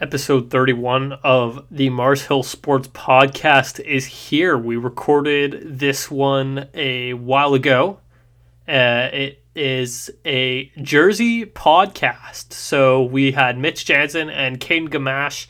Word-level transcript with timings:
Episode 0.00 0.48
31 0.48 1.12
of 1.22 1.66
the 1.70 1.90
Mars 1.90 2.22
Hill 2.22 2.42
Sports 2.42 2.88
Podcast 2.88 3.78
is 3.80 4.06
here. 4.06 4.56
We 4.56 4.76
recorded 4.76 5.78
this 5.78 6.10
one 6.10 6.68
a 6.72 7.12
while 7.12 7.52
ago. 7.52 7.98
Uh, 8.66 9.10
it 9.12 9.44
is 9.54 10.10
a 10.24 10.72
Jersey 10.80 11.44
podcast. 11.44 12.54
So 12.54 13.02
we 13.02 13.32
had 13.32 13.58
Mitch 13.58 13.84
Janzen 13.84 14.32
and 14.32 14.58
Kane 14.58 14.88
Gamache 14.88 15.48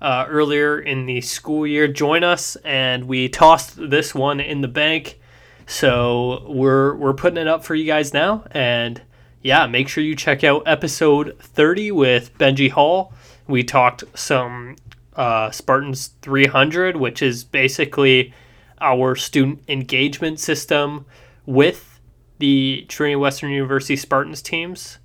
uh, 0.00 0.26
earlier 0.28 0.80
in 0.80 1.06
the 1.06 1.20
school 1.20 1.64
year 1.64 1.86
join 1.86 2.24
us, 2.24 2.56
and 2.64 3.04
we 3.04 3.28
tossed 3.28 3.76
this 3.76 4.12
one 4.12 4.40
in 4.40 4.60
the 4.60 4.66
bank. 4.66 5.20
So 5.68 6.44
we're 6.48 6.96
we're 6.96 7.14
putting 7.14 7.38
it 7.38 7.46
up 7.46 7.64
for 7.64 7.76
you 7.76 7.84
guys 7.84 8.12
now, 8.12 8.42
and 8.50 9.00
yeah, 9.40 9.68
make 9.68 9.88
sure 9.88 10.02
you 10.02 10.16
check 10.16 10.42
out 10.42 10.64
episode 10.66 11.38
30 11.38 11.92
with 11.92 12.36
Benji 12.38 12.72
Hall. 12.72 13.12
We 13.46 13.62
talked 13.62 14.04
some 14.14 14.76
uh, 15.16 15.50
Spartans 15.50 16.08
300, 16.22 16.96
which 16.96 17.22
is 17.22 17.44
basically 17.44 18.32
our 18.80 19.14
student 19.16 19.62
engagement 19.68 20.40
system 20.40 21.06
with 21.46 22.00
the 22.38 22.84
Trinity 22.88 23.16
Western 23.16 23.50
University 23.50 23.96
Spartans 23.96 24.42
teams, 24.42 24.98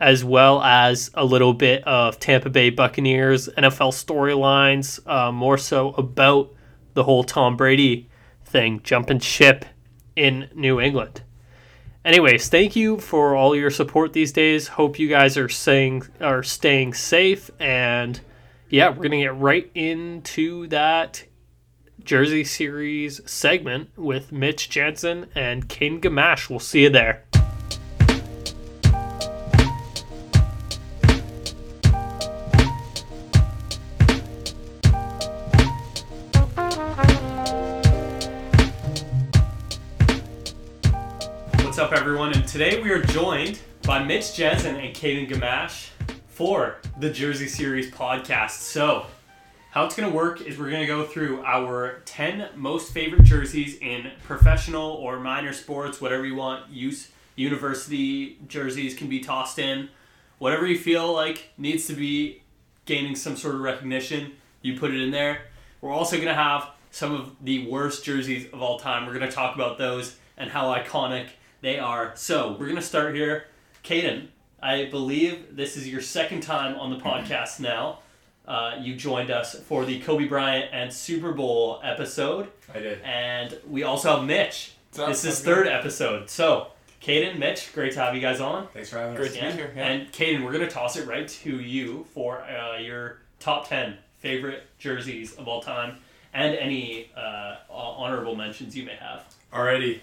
as 0.00 0.24
well 0.24 0.62
as 0.62 1.10
a 1.14 1.24
little 1.24 1.54
bit 1.54 1.84
of 1.84 2.18
Tampa 2.18 2.50
Bay 2.50 2.70
Buccaneers 2.70 3.48
NFL 3.56 3.92
storylines, 3.92 5.00
uh, 5.06 5.30
more 5.30 5.58
so 5.58 5.92
about 5.92 6.52
the 6.94 7.04
whole 7.04 7.24
Tom 7.24 7.56
Brady 7.56 8.08
thing, 8.44 8.80
jumping 8.82 9.20
ship 9.20 9.64
in 10.16 10.48
New 10.54 10.80
England. 10.80 11.22
Anyways, 12.04 12.48
thank 12.48 12.76
you 12.76 12.98
for 12.98 13.34
all 13.34 13.56
your 13.56 13.70
support 13.70 14.12
these 14.12 14.30
days. 14.30 14.68
Hope 14.68 14.98
you 14.98 15.08
guys 15.08 15.38
are 15.38 15.48
staying 15.48 16.02
are 16.20 16.42
staying 16.42 16.92
safe 16.92 17.50
and 17.58 18.20
yeah, 18.68 18.90
we're 18.90 19.04
gonna 19.04 19.18
get 19.22 19.36
right 19.36 19.70
into 19.74 20.66
that 20.66 21.24
Jersey 22.02 22.44
series 22.44 23.22
segment 23.24 23.96
with 23.96 24.32
Mitch 24.32 24.68
Janzen 24.68 25.28
and 25.34 25.66
Kaden 25.68 26.00
Gamache. 26.00 26.50
We'll 26.50 26.58
see 26.58 26.82
you 26.82 26.90
there. 26.90 27.23
Everyone? 42.04 42.34
And 42.34 42.46
today 42.46 42.82
we 42.82 42.90
are 42.90 43.00
joined 43.00 43.60
by 43.86 44.04
Mitch 44.04 44.24
Janzen 44.24 44.74
and 44.74 44.94
Kaden 44.94 45.26
Gamache 45.26 45.88
for 46.26 46.76
the 47.00 47.08
Jersey 47.08 47.48
Series 47.48 47.90
podcast. 47.90 48.58
So, 48.58 49.06
how 49.70 49.86
it's 49.86 49.96
going 49.96 50.10
to 50.10 50.14
work 50.14 50.42
is 50.42 50.58
we're 50.58 50.68
going 50.68 50.82
to 50.82 50.86
go 50.86 51.06
through 51.06 51.42
our 51.44 52.02
10 52.04 52.50
most 52.56 52.92
favorite 52.92 53.22
jerseys 53.22 53.78
in 53.78 54.10
professional 54.22 54.90
or 54.90 55.18
minor 55.18 55.54
sports, 55.54 55.98
whatever 55.98 56.26
you 56.26 56.34
want. 56.34 56.68
Use 56.68 57.10
university 57.36 58.36
jerseys 58.48 58.94
can 58.94 59.08
be 59.08 59.20
tossed 59.20 59.58
in. 59.58 59.88
Whatever 60.36 60.66
you 60.66 60.76
feel 60.76 61.10
like 61.10 61.52
needs 61.56 61.86
to 61.86 61.94
be 61.94 62.42
gaining 62.84 63.16
some 63.16 63.34
sort 63.34 63.54
of 63.54 63.62
recognition, 63.62 64.32
you 64.60 64.78
put 64.78 64.92
it 64.92 65.00
in 65.00 65.10
there. 65.10 65.46
We're 65.80 65.90
also 65.90 66.16
going 66.16 66.28
to 66.28 66.34
have 66.34 66.68
some 66.90 67.14
of 67.14 67.34
the 67.42 67.66
worst 67.66 68.04
jerseys 68.04 68.52
of 68.52 68.60
all 68.60 68.78
time. 68.78 69.06
We're 69.06 69.18
going 69.18 69.26
to 69.26 69.34
talk 69.34 69.54
about 69.54 69.78
those 69.78 70.16
and 70.36 70.50
how 70.50 70.74
iconic 70.74 71.28
they 71.64 71.78
are. 71.78 72.12
So 72.14 72.52
we're 72.52 72.66
going 72.66 72.76
to 72.76 72.82
start 72.82 73.14
here. 73.14 73.46
Kaden, 73.82 74.26
I 74.62 74.84
believe 74.84 75.56
this 75.56 75.78
is 75.78 75.88
your 75.88 76.02
second 76.02 76.42
time 76.42 76.76
on 76.78 76.90
the 76.90 76.98
podcast 76.98 77.58
now. 77.58 78.00
Uh, 78.46 78.76
you 78.78 78.94
joined 78.94 79.30
us 79.30 79.58
for 79.60 79.86
the 79.86 79.98
Kobe 80.00 80.26
Bryant 80.28 80.68
and 80.72 80.92
Super 80.92 81.32
Bowl 81.32 81.80
episode, 81.82 82.48
I 82.74 82.80
did. 82.80 83.00
and 83.02 83.58
we 83.66 83.82
also 83.82 84.14
have 84.16 84.26
Mitch. 84.26 84.72
What's 84.90 84.98
up? 84.98 85.08
This 85.08 85.24
is 85.24 85.38
How's 85.38 85.40
it 85.40 85.44
third 85.44 85.66
episode. 85.66 86.28
So, 86.28 86.66
Kaden, 87.00 87.38
Mitch, 87.38 87.72
great 87.72 87.94
to 87.94 88.00
have 88.00 88.14
you 88.14 88.20
guys 88.20 88.40
on. 88.40 88.68
Thanks 88.74 88.90
for 88.90 88.98
having 88.98 89.16
Great 89.16 89.30
us. 89.30 89.36
Great 89.38 89.50
to 89.52 89.56
be 89.56 89.62
here, 89.62 89.72
yeah. 89.74 89.86
And 89.86 90.12
Kaden, 90.12 90.44
we're 90.44 90.52
gonna 90.52 90.68
toss 90.68 90.96
it 90.96 91.08
right 91.08 91.26
to 91.26 91.60
you 91.60 92.04
for 92.12 92.42
uh, 92.42 92.76
your 92.76 93.20
top 93.40 93.66
ten 93.66 93.96
favorite 94.18 94.64
jerseys 94.78 95.34
of 95.36 95.48
all 95.48 95.62
time, 95.62 95.96
and 96.34 96.54
any 96.54 97.10
uh, 97.16 97.56
honorable 97.70 98.36
mentions 98.36 98.76
you 98.76 98.84
may 98.84 98.96
have. 98.96 99.24
Alrighty. 99.50 100.00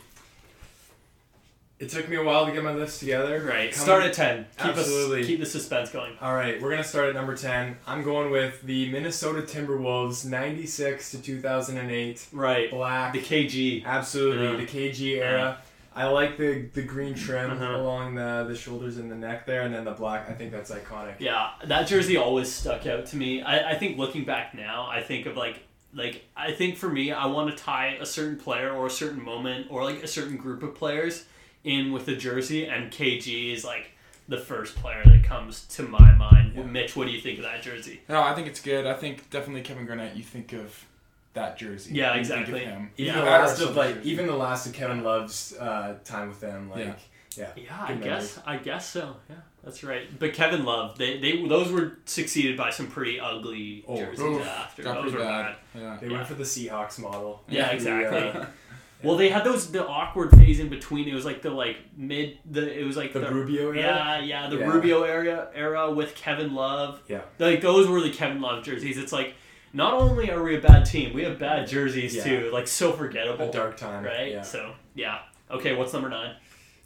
It 1.81 1.89
took 1.89 2.07
me 2.07 2.15
a 2.15 2.23
while 2.23 2.45
to 2.45 2.51
get 2.51 2.63
my 2.63 2.73
list 2.73 2.99
together. 2.99 3.39
Right. 3.39 3.71
Coming- 3.71 3.73
Start 3.73 4.03
at 4.03 4.13
ten. 4.13 4.45
Keep 4.59 4.77
Absolutely. 4.77 5.21
us 5.21 5.27
keep 5.27 5.39
the 5.39 5.45
suspense 5.47 5.89
going. 5.89 6.13
All 6.21 6.33
right, 6.35 6.61
we're 6.61 6.69
gonna 6.69 6.83
start 6.83 7.09
at 7.09 7.15
number 7.15 7.35
ten. 7.35 7.75
I'm 7.87 8.03
going 8.03 8.29
with 8.29 8.61
the 8.61 8.89
Minnesota 8.91 9.41
Timberwolves, 9.41 10.23
'96 10.23 11.11
to 11.11 11.17
2008. 11.21 12.27
Right. 12.31 12.69
Black. 12.69 13.13
The 13.13 13.19
KG. 13.21 13.83
Absolutely, 13.83 14.63
the 14.65 14.71
KG 14.71 15.17
era. 15.17 15.57
I 15.95 16.05
like 16.05 16.37
the 16.37 16.67
the 16.73 16.83
green 16.83 17.15
trim 17.15 17.51
Uh-huh. 17.51 17.75
along 17.77 18.15
the 18.15 18.45
the 18.47 18.55
shoulders 18.55 18.97
and 18.97 19.11
the 19.11 19.15
neck 19.15 19.45
there, 19.45 19.63
and 19.63 19.73
then 19.73 19.83
the 19.83 19.91
black. 19.91 20.29
I 20.29 20.33
think 20.33 20.51
that's 20.51 20.71
iconic. 20.71 21.15
Yeah, 21.19 21.49
that 21.65 21.87
jersey 21.87 22.15
always 22.15 22.49
stuck 22.51 22.85
out 22.87 23.07
to 23.07 23.17
me. 23.17 23.41
I, 23.41 23.71
I 23.71 23.75
think 23.75 23.97
looking 23.97 24.23
back 24.23 24.53
now, 24.53 24.87
I 24.89 25.01
think 25.01 25.25
of 25.25 25.35
like 25.35 25.63
like 25.93 26.23
I 26.37 26.51
think 26.53 26.77
for 26.77 26.87
me, 26.89 27.11
I 27.11 27.25
want 27.25 27.49
to 27.57 27.61
tie 27.61 27.97
a 27.99 28.05
certain 28.05 28.37
player 28.37 28.71
or 28.71 28.85
a 28.85 28.89
certain 28.89 29.21
moment 29.21 29.67
or 29.69 29.83
like 29.83 30.01
a 30.03 30.07
certain 30.07 30.37
group 30.37 30.63
of 30.63 30.75
players 30.75 31.25
in 31.63 31.91
with 31.91 32.05
the 32.05 32.15
jersey, 32.15 32.65
and 32.65 32.91
KG 32.91 33.53
is 33.53 33.63
like 33.63 33.91
the 34.27 34.37
first 34.37 34.75
player 34.75 35.01
that 35.05 35.23
comes 35.23 35.65
to 35.67 35.83
my 35.83 36.13
mind. 36.13 36.53
Yeah. 36.55 36.63
Mitch, 36.63 36.95
what 36.95 37.05
do 37.07 37.11
you 37.11 37.21
think 37.21 37.39
of 37.39 37.43
that 37.43 37.61
jersey? 37.61 38.01
No, 38.07 38.21
I 38.21 38.33
think 38.33 38.47
it's 38.47 38.61
good. 38.61 38.85
I 38.85 38.93
think 38.93 39.29
definitely 39.29 39.61
Kevin 39.61 39.85
Garnett. 39.85 40.15
You 40.15 40.23
think 40.23 40.53
of 40.53 40.85
that 41.33 41.57
jersey. 41.57 41.93
Yeah, 41.93 42.15
You 42.15 42.23
think 42.25 42.33
of 42.33 42.39
exactly. 42.55 42.59
him. 42.65 42.91
Even 42.97 43.13
Yeah. 43.15 43.19
the 43.21 43.25
last 43.31 43.61
of 43.61 43.75
like 43.75 43.95
jersey. 43.95 44.09
even 44.11 44.27
the 44.27 44.35
last 44.35 44.67
of 44.67 44.73
Kevin 44.73 45.03
Love's 45.03 45.53
uh, 45.57 45.95
time 46.03 46.27
with 46.29 46.39
them. 46.41 46.69
Like 46.69 46.79
Yeah. 46.85 46.95
yeah, 47.37 47.63
Yeah, 47.63 47.77
I 47.83 47.93
Good 47.93 48.03
guess 48.03 48.39
I 48.45 48.57
guess 48.57 48.89
so. 48.89 49.15
Yeah, 49.29 49.35
that's 49.63 49.83
right. 49.83 50.07
But 50.19 50.33
Kevin 50.33 50.65
Love, 50.65 50.97
they, 50.97 51.19
they 51.19 51.45
those 51.47 51.71
were 51.71 51.93
succeeded 52.05 52.57
by 52.57 52.69
some 52.69 52.87
pretty 52.87 53.17
ugly 53.19 53.85
Oh, 53.87 53.95
jerseys 53.97 54.19
oof, 54.19 54.45
after. 54.45 54.83
Those 54.83 55.13
were 55.13 55.19
bad. 55.19 55.55
bad. 55.73 55.81
Yeah. 55.81 55.97
they 56.01 56.07
Yeah. 56.07 56.13
went 56.13 56.27
for 56.27 56.33
the 56.33 56.43
Seahawks 56.43 56.99
model. 56.99 57.43
Yeah, 57.47 57.67
The, 57.69 57.73
exactly. 57.75 58.41
uh, 58.41 58.45
Well, 59.03 59.17
they 59.17 59.29
had 59.29 59.43
those 59.43 59.71
the 59.71 59.85
awkward 59.87 60.31
phase 60.31 60.59
in 60.59 60.69
between. 60.69 61.07
It 61.07 61.13
was 61.13 61.25
like 61.25 61.41
the 61.41 61.49
like 61.49 61.77
mid 61.95 62.37
the 62.49 62.79
it 62.79 62.83
was 62.85 62.97
like 62.97 63.13
the 63.13 63.21
Rubio 63.31 63.71
era. 63.71 63.77
Yeah, 63.77 64.19
yeah, 64.19 64.49
the 64.49 64.57
Yeah. 64.57 64.65
Rubio 64.67 65.03
era 65.03 65.49
era 65.53 65.91
with 65.91 66.15
Kevin 66.15 66.53
Love. 66.55 67.01
Yeah. 67.07 67.21
Like 67.39 67.61
those 67.61 67.87
were 67.87 68.01
the 68.01 68.11
Kevin 68.11 68.41
Love 68.41 68.63
jerseys. 68.63 68.97
It's 68.97 69.11
like 69.11 69.33
not 69.73 69.93
only 69.93 70.29
are 70.31 70.43
we 70.43 70.55
a 70.57 70.61
bad 70.61 70.85
team, 70.85 71.13
we 71.13 71.23
have 71.23 71.39
bad 71.39 71.67
jerseys 71.67 72.15
Yeah. 72.15 72.23
too. 72.23 72.49
Like 72.51 72.67
so 72.67 72.91
forgettable. 72.91 73.49
A 73.49 73.51
dark 73.51 73.77
time. 73.77 74.03
right? 74.03 74.31
Yeah. 74.31 74.41
So 74.41 74.73
yeah. 74.95 75.19
Okay, 75.49 75.75
what's 75.75 75.93
number 75.93 76.09
nine? 76.09 76.35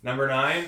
Number 0.03 0.28
nine, 0.28 0.66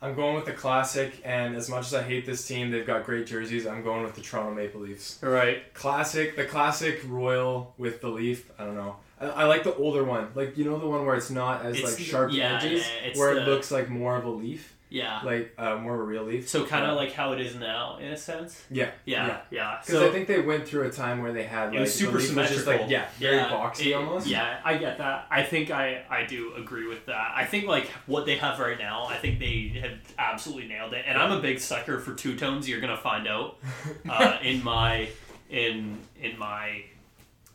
I'm 0.00 0.14
going 0.14 0.34
with 0.34 0.46
the 0.46 0.52
classic, 0.52 1.20
and 1.24 1.54
as 1.54 1.68
much 1.68 1.86
as 1.86 1.94
I 1.94 2.02
hate 2.02 2.26
this 2.26 2.46
team, 2.46 2.70
they've 2.70 2.86
got 2.86 3.04
great 3.04 3.26
jerseys. 3.26 3.66
I'm 3.66 3.84
going 3.84 4.02
with 4.02 4.14
the 4.14 4.20
Toronto 4.22 4.52
Maple 4.54 4.80
Leafs. 4.80 5.22
All 5.22 5.28
right. 5.30 5.72
Classic, 5.74 6.34
the 6.36 6.44
classic 6.44 7.00
royal 7.06 7.74
with 7.78 8.00
the 8.00 8.08
leaf. 8.08 8.50
I 8.58 8.64
don't 8.64 8.74
know. 8.74 8.96
I, 9.28 9.44
like 9.44 9.62
the 9.64 9.74
older 9.76 10.04
one, 10.04 10.28
like 10.34 10.56
you 10.58 10.64
know 10.64 10.78
the 10.78 10.86
one 10.86 11.04
where 11.06 11.14
it's 11.16 11.30
not 11.30 11.64
as 11.64 11.76
It's- 11.76 11.92
like 11.98 12.00
sharp 12.02 12.32
yeah, 12.32 12.56
edges, 12.56 12.80
yeah, 12.86 13.08
it's 13.08 13.18
where 13.18 13.34
the- 13.34 13.42
it 13.42 13.46
looks 13.48 13.70
like 13.70 13.88
more 13.88 14.16
of 14.16 14.24
a 14.24 14.30
leaf, 14.30 14.74
Yeah. 14.90 15.20
like 15.24 15.54
uh, 15.58 15.76
more 15.76 15.94
of 15.94 16.00
a 16.00 16.04
real 16.04 16.24
leaf. 16.24 16.48
So 16.48 16.64
kind 16.66 16.84
of 16.86 16.96
like 16.96 17.12
how 17.12 17.32
it 17.32 17.40
is 17.40 17.54
now, 17.54 17.98
in 17.98 18.08
a 18.12 18.16
sense. 18.16 18.62
yeah, 18.70 18.90
Yeah. 19.04 19.38
Yeah. 19.50 19.78
Because 19.80 20.00
So 20.00 20.08
I 20.08 20.12
think 20.12 20.28
they 20.28 20.40
went 20.40 20.66
through 20.66 20.82
a 20.88 20.90
time 20.90 21.22
where 21.22 21.32
they 21.32 21.44
had 21.44 21.66
like 21.70 21.76
it 21.76 21.80
was 21.80 21.94
super 21.94 22.18
leaf 22.18 22.34
was 22.34 22.48
just 22.48 22.64
symmetrical. 22.64 22.82
like 22.86 22.90
yeah, 22.90 23.06
very 23.18 23.38
boxy 23.38 23.86
it- 23.86 23.92
almost. 23.94 24.26
Yeah, 24.26 24.58
I 24.64 24.76
get 24.76 24.98
that. 24.98 25.26
I 25.30 25.42
think 25.44 25.70
I, 25.70 26.02
I 26.10 26.24
do 26.24 26.54
agree 26.56 26.86
with 26.88 27.06
that. 27.06 27.32
I 27.34 27.44
think 27.44 27.66
like 27.66 27.86
what 28.06 28.26
they 28.26 28.36
have 28.36 28.58
right 28.58 28.78
now, 28.78 29.06
I 29.08 29.16
think 29.16 29.38
they 29.38 29.78
have 29.80 29.98
absolutely 30.18 30.68
nailed 30.68 30.94
it. 30.94 31.04
And 31.06 31.16
I'm 31.16 31.32
a 31.32 31.40
big 31.40 31.58
sucker 31.60 31.98
for 32.00 32.12
two 32.14 32.36
tones. 32.36 32.68
You're 32.68 32.80
gonna 32.80 32.96
find 32.96 33.26
out 33.28 33.58
uh, 34.08 34.38
in 34.42 34.62
my 34.64 35.08
in 35.48 35.98
in 36.20 36.38
my 36.38 36.84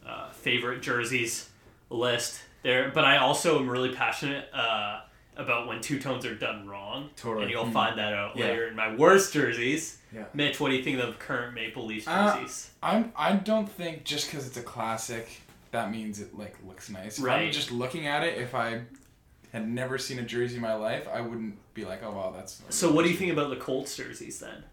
uh, 0.08 0.30
favorite 0.32 0.82
jerseys 0.82 1.50
list 1.90 2.42
there. 2.64 2.92
But 2.94 3.06
I 3.06 3.18
also 3.18 3.60
am 3.60 3.70
really 3.70 3.94
passionate 3.94 4.50
uh, 4.54 5.02
about 5.36 5.68
when 5.68 5.82
two 5.82 6.00
tones 6.00 6.26
are 6.26 6.36
done 6.36 6.68
wrong. 6.68 7.10
Totally. 7.16 7.44
And 7.44 7.52
you'll 7.52 7.66
Mm. 7.66 7.74
find 7.74 8.00
that 8.00 8.14
out 8.14 8.36
Yeah. 8.36 8.46
later 8.46 8.68
in 8.68 8.76
my 8.76 8.96
worst 8.96 9.34
jerseys. 9.34 10.00
Yeah. 10.14 10.26
Mitch, 10.34 10.60
what 10.60 10.70
do 10.70 10.76
you 10.76 10.84
think 10.84 11.00
of 11.00 11.08
the 11.08 11.14
current 11.14 11.54
Maple 11.54 11.86
Leafs 11.86 12.08
Uh, 12.08 12.38
jerseys? 12.38 12.72
I'm. 12.82 13.12
I 13.16 13.34
don't 13.34 13.70
think 13.70 14.04
just 14.04 14.30
because 14.32 14.48
it's 14.48 14.58
a 14.58 14.64
classic, 14.64 15.28
that 15.72 15.92
means 15.92 16.20
it 16.20 16.38
like 16.38 16.56
looks 16.66 16.90
nice. 16.90 17.20
If 17.20 17.24
Right. 17.26 17.46
I'm 17.46 17.52
just 17.52 17.72
looking 17.72 18.08
at 18.08 18.24
it. 18.24 18.38
If 18.40 18.56
I 18.56 18.82
had 19.54 19.68
never 19.70 19.98
seen 19.98 20.20
a 20.20 20.24
jersey 20.24 20.56
in 20.56 20.62
my 20.62 20.74
life, 20.74 21.08
I 21.14 21.22
wouldn't 21.22 21.56
be 21.74 21.86
like, 21.86 22.04
oh 22.04 22.12
wow, 22.12 22.34
that's. 22.36 22.62
so 22.70 22.92
what 22.92 23.04
do 23.06 23.12
you 23.12 23.18
think 23.18 23.32
about 23.32 23.50
the 23.50 23.56
Colts 23.58 23.96
jerseys 23.96 24.40
then? 24.40 24.64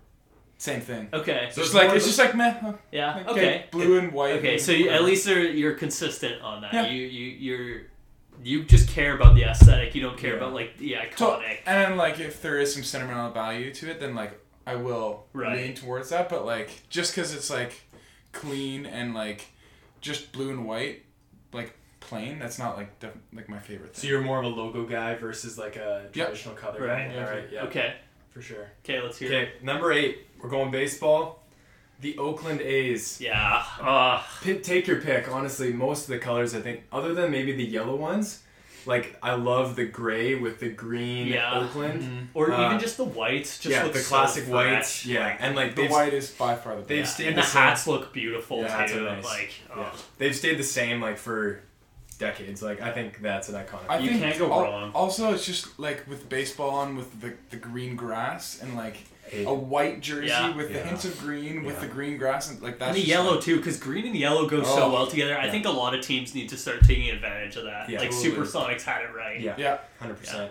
Same 0.58 0.80
thing. 0.80 1.08
Okay. 1.12 1.48
So 1.50 1.60
it's 1.60 1.68
it's 1.70 1.74
like 1.74 1.90
it's 1.94 2.06
just 2.06 2.18
like 2.18 2.34
meh. 2.34 2.50
huh, 2.52 2.72
Yeah. 2.92 3.16
like, 3.16 3.28
Okay. 3.28 3.64
Blue 3.70 3.98
and 3.98 4.12
white. 4.12 4.34
Okay. 4.34 4.52
and 4.54 4.60
So 4.62 4.72
you, 4.72 4.88
at 4.90 5.02
least 5.04 5.26
they're, 5.26 5.42
you're 5.44 5.74
consistent 5.74 6.40
on 6.42 6.62
that. 6.62 6.72
Yeah. 6.72 6.86
You 6.86 7.02
you 7.06 7.26
you're 7.38 7.82
you 8.42 8.64
just 8.64 8.88
care 8.88 9.14
about 9.14 9.34
the 9.34 9.44
aesthetic. 9.44 9.94
You 9.94 10.02
don't 10.02 10.16
care 10.18 10.30
Yeah. 10.32 10.36
about 10.38 10.54
like 10.54 10.76
the 10.78 10.96
So, 11.16 11.30
iconic. 11.38 11.58
and 11.66 11.80
then 11.92 11.96
like 11.96 12.18
if 12.20 12.40
there 12.42 12.58
is 12.58 12.72
some 12.74 12.82
sentimental 12.84 13.30
value 13.30 13.72
to 13.74 13.90
it, 13.90 14.00
then 14.00 14.14
like 14.14 14.40
I 14.66 14.76
will 14.76 15.26
Right. 15.32 15.56
lean 15.58 15.74
towards 15.74 16.08
that. 16.10 16.28
But 16.28 16.46
like, 16.46 16.70
just 16.88 17.14
because 17.14 17.34
it's 17.34 17.50
like 17.50 17.82
clean 18.32 18.86
and 18.86 19.14
like 19.14 19.46
just 20.00 20.32
blue 20.32 20.50
and 20.50 20.66
white, 20.66 21.02
like 21.52 21.74
plain, 22.00 22.38
that's 22.38 22.58
not 22.58 22.76
like 22.76 22.98
def- 23.00 23.16
like 23.32 23.48
my 23.48 23.58
favorite 23.58 23.96
So 23.96 24.06
you're 24.06 24.20
more 24.20 24.38
of 24.38 24.44
a 24.44 24.48
logo 24.48 24.84
guy 24.84 25.14
versus 25.14 25.58
like 25.58 25.76
a 25.76 26.08
Yep. 26.14 26.26
traditional 26.28 26.54
color 26.54 26.86
Right. 26.86 27.10
guy. 27.12 27.18
All 27.24 27.30
right. 27.30 27.44
Yeah. 27.50 27.64
Okay. 27.64 27.94
For 28.30 28.42
sure. 28.42 28.68
Okay, 28.84 29.00
let's 29.00 29.16
hear 29.18 29.28
Okay. 29.28 29.52
Number 29.62 29.92
eight. 29.92 30.26
We're 30.44 30.50
going 30.50 30.70
baseball. 30.70 31.42
The 32.00 32.18
Oakland 32.18 32.60
A's. 32.60 33.18
Yeah. 33.18 33.64
Uh, 33.80 34.22
Pick, 34.42 34.62
take 34.62 34.86
your 34.86 35.00
pick. 35.00 35.32
Honestly, 35.34 35.72
most 35.72 36.02
of 36.02 36.08
the 36.08 36.18
colors 36.18 36.54
I 36.54 36.60
think, 36.60 36.82
other 36.92 37.14
than 37.14 37.30
maybe 37.30 37.52
the 37.52 37.64
yellow 37.64 37.96
ones, 37.96 38.42
like 38.84 39.16
I 39.22 39.36
love 39.36 39.74
the 39.74 39.86
gray 39.86 40.34
with 40.34 40.60
the 40.60 40.68
green 40.68 41.28
Yeah. 41.28 41.60
Oakland. 41.60 42.28
or 42.34 42.52
Uh, 42.52 42.66
even 42.66 42.78
just 42.78 42.98
the 42.98 43.04
whites. 43.04 43.58
Just 43.58 43.74
yeah, 43.74 43.84
look 43.84 43.94
the 43.94 44.02
classic 44.02 44.44
fresh, 44.44 44.52
whites. 44.74 45.06
Yeah, 45.06 45.20
like- 45.28 45.36
and 45.40 45.56
like 45.56 45.76
The 45.76 45.88
white 45.88 46.12
is 46.12 46.30
by 46.30 46.56
far 46.56 46.74
the 46.74 46.80
best. 46.82 46.88
They've 46.88 46.98
yeah. 46.98 47.04
stayed 47.06 47.26
and 47.28 47.36
the 47.38 47.40
the 47.40 47.46
same. 47.46 47.62
hats 47.62 47.86
look 47.86 48.12
beautiful 48.12 48.60
Yeah, 48.60 48.68
hats 48.76 48.92
are 48.92 48.96
too. 48.98 49.04
nice. 49.06 49.24
Like, 49.24 49.50
oh. 49.74 49.80
yeah, 49.80 49.90
they've 50.18 50.36
stayed 50.36 50.58
the 50.58 50.62
same 50.62 51.00
like 51.00 51.16
for 51.16 51.60
decades. 52.18 52.62
Like 52.62 52.82
I 52.82 52.90
think 52.92 53.22
that's 53.22 53.48
an 53.48 53.54
iconic. 53.54 53.88
I 53.88 53.98
You 54.00 54.10
can't 54.10 54.38
go 54.38 54.52
al- 54.52 54.62
wrong. 54.64 54.92
Also, 54.94 55.32
it's 55.32 55.46
just 55.46 55.78
like 55.78 56.06
with 56.06 56.28
baseball 56.28 56.68
on 56.68 56.96
with 56.96 57.18
the, 57.22 57.32
the 57.48 57.56
green 57.56 57.96
grass 57.96 58.58
and 58.60 58.76
like 58.76 58.96
Hey, 58.96 59.04
a 59.46 59.52
white 59.54 60.00
jersey 60.00 60.28
Yeah. 60.28 60.54
with 60.54 60.72
the 60.72 60.78
hints 60.80 61.04
of 61.04 61.18
green 61.20 61.64
with 61.64 61.74
Yeah. 61.76 61.80
the 61.80 61.86
green 61.88 62.16
grass 62.18 62.50
and 62.50 62.60
like 62.62 62.78
that's 62.78 62.96
and 62.96 63.04
the 63.04 63.08
yellow 63.08 63.32
like- 63.34 63.40
too, 63.42 63.56
because 63.56 63.76
green 63.78 64.06
and 64.06 64.16
yellow 64.16 64.46
go 64.46 64.62
so 64.62 64.84
Oh. 64.84 64.92
well 64.92 65.06
together. 65.06 65.38
I 65.38 65.50
think 65.50 65.66
a 65.66 65.70
lot 65.70 65.94
of 65.94 66.00
teams 66.02 66.34
need 66.34 66.48
to 66.50 66.56
start 66.56 66.82
taking 66.84 67.10
advantage 67.10 67.56
of 67.56 67.64
that. 67.64 67.88
Yeah. 67.88 67.98
like 68.00 68.10
Totally. 68.10 68.30
Supersonics 68.36 68.82
had 68.82 69.02
it 69.02 69.14
right. 69.14 69.40
yeah, 69.40 69.54
Yeah, 69.58 69.78
hundred 70.00 70.18
percent. 70.20 70.50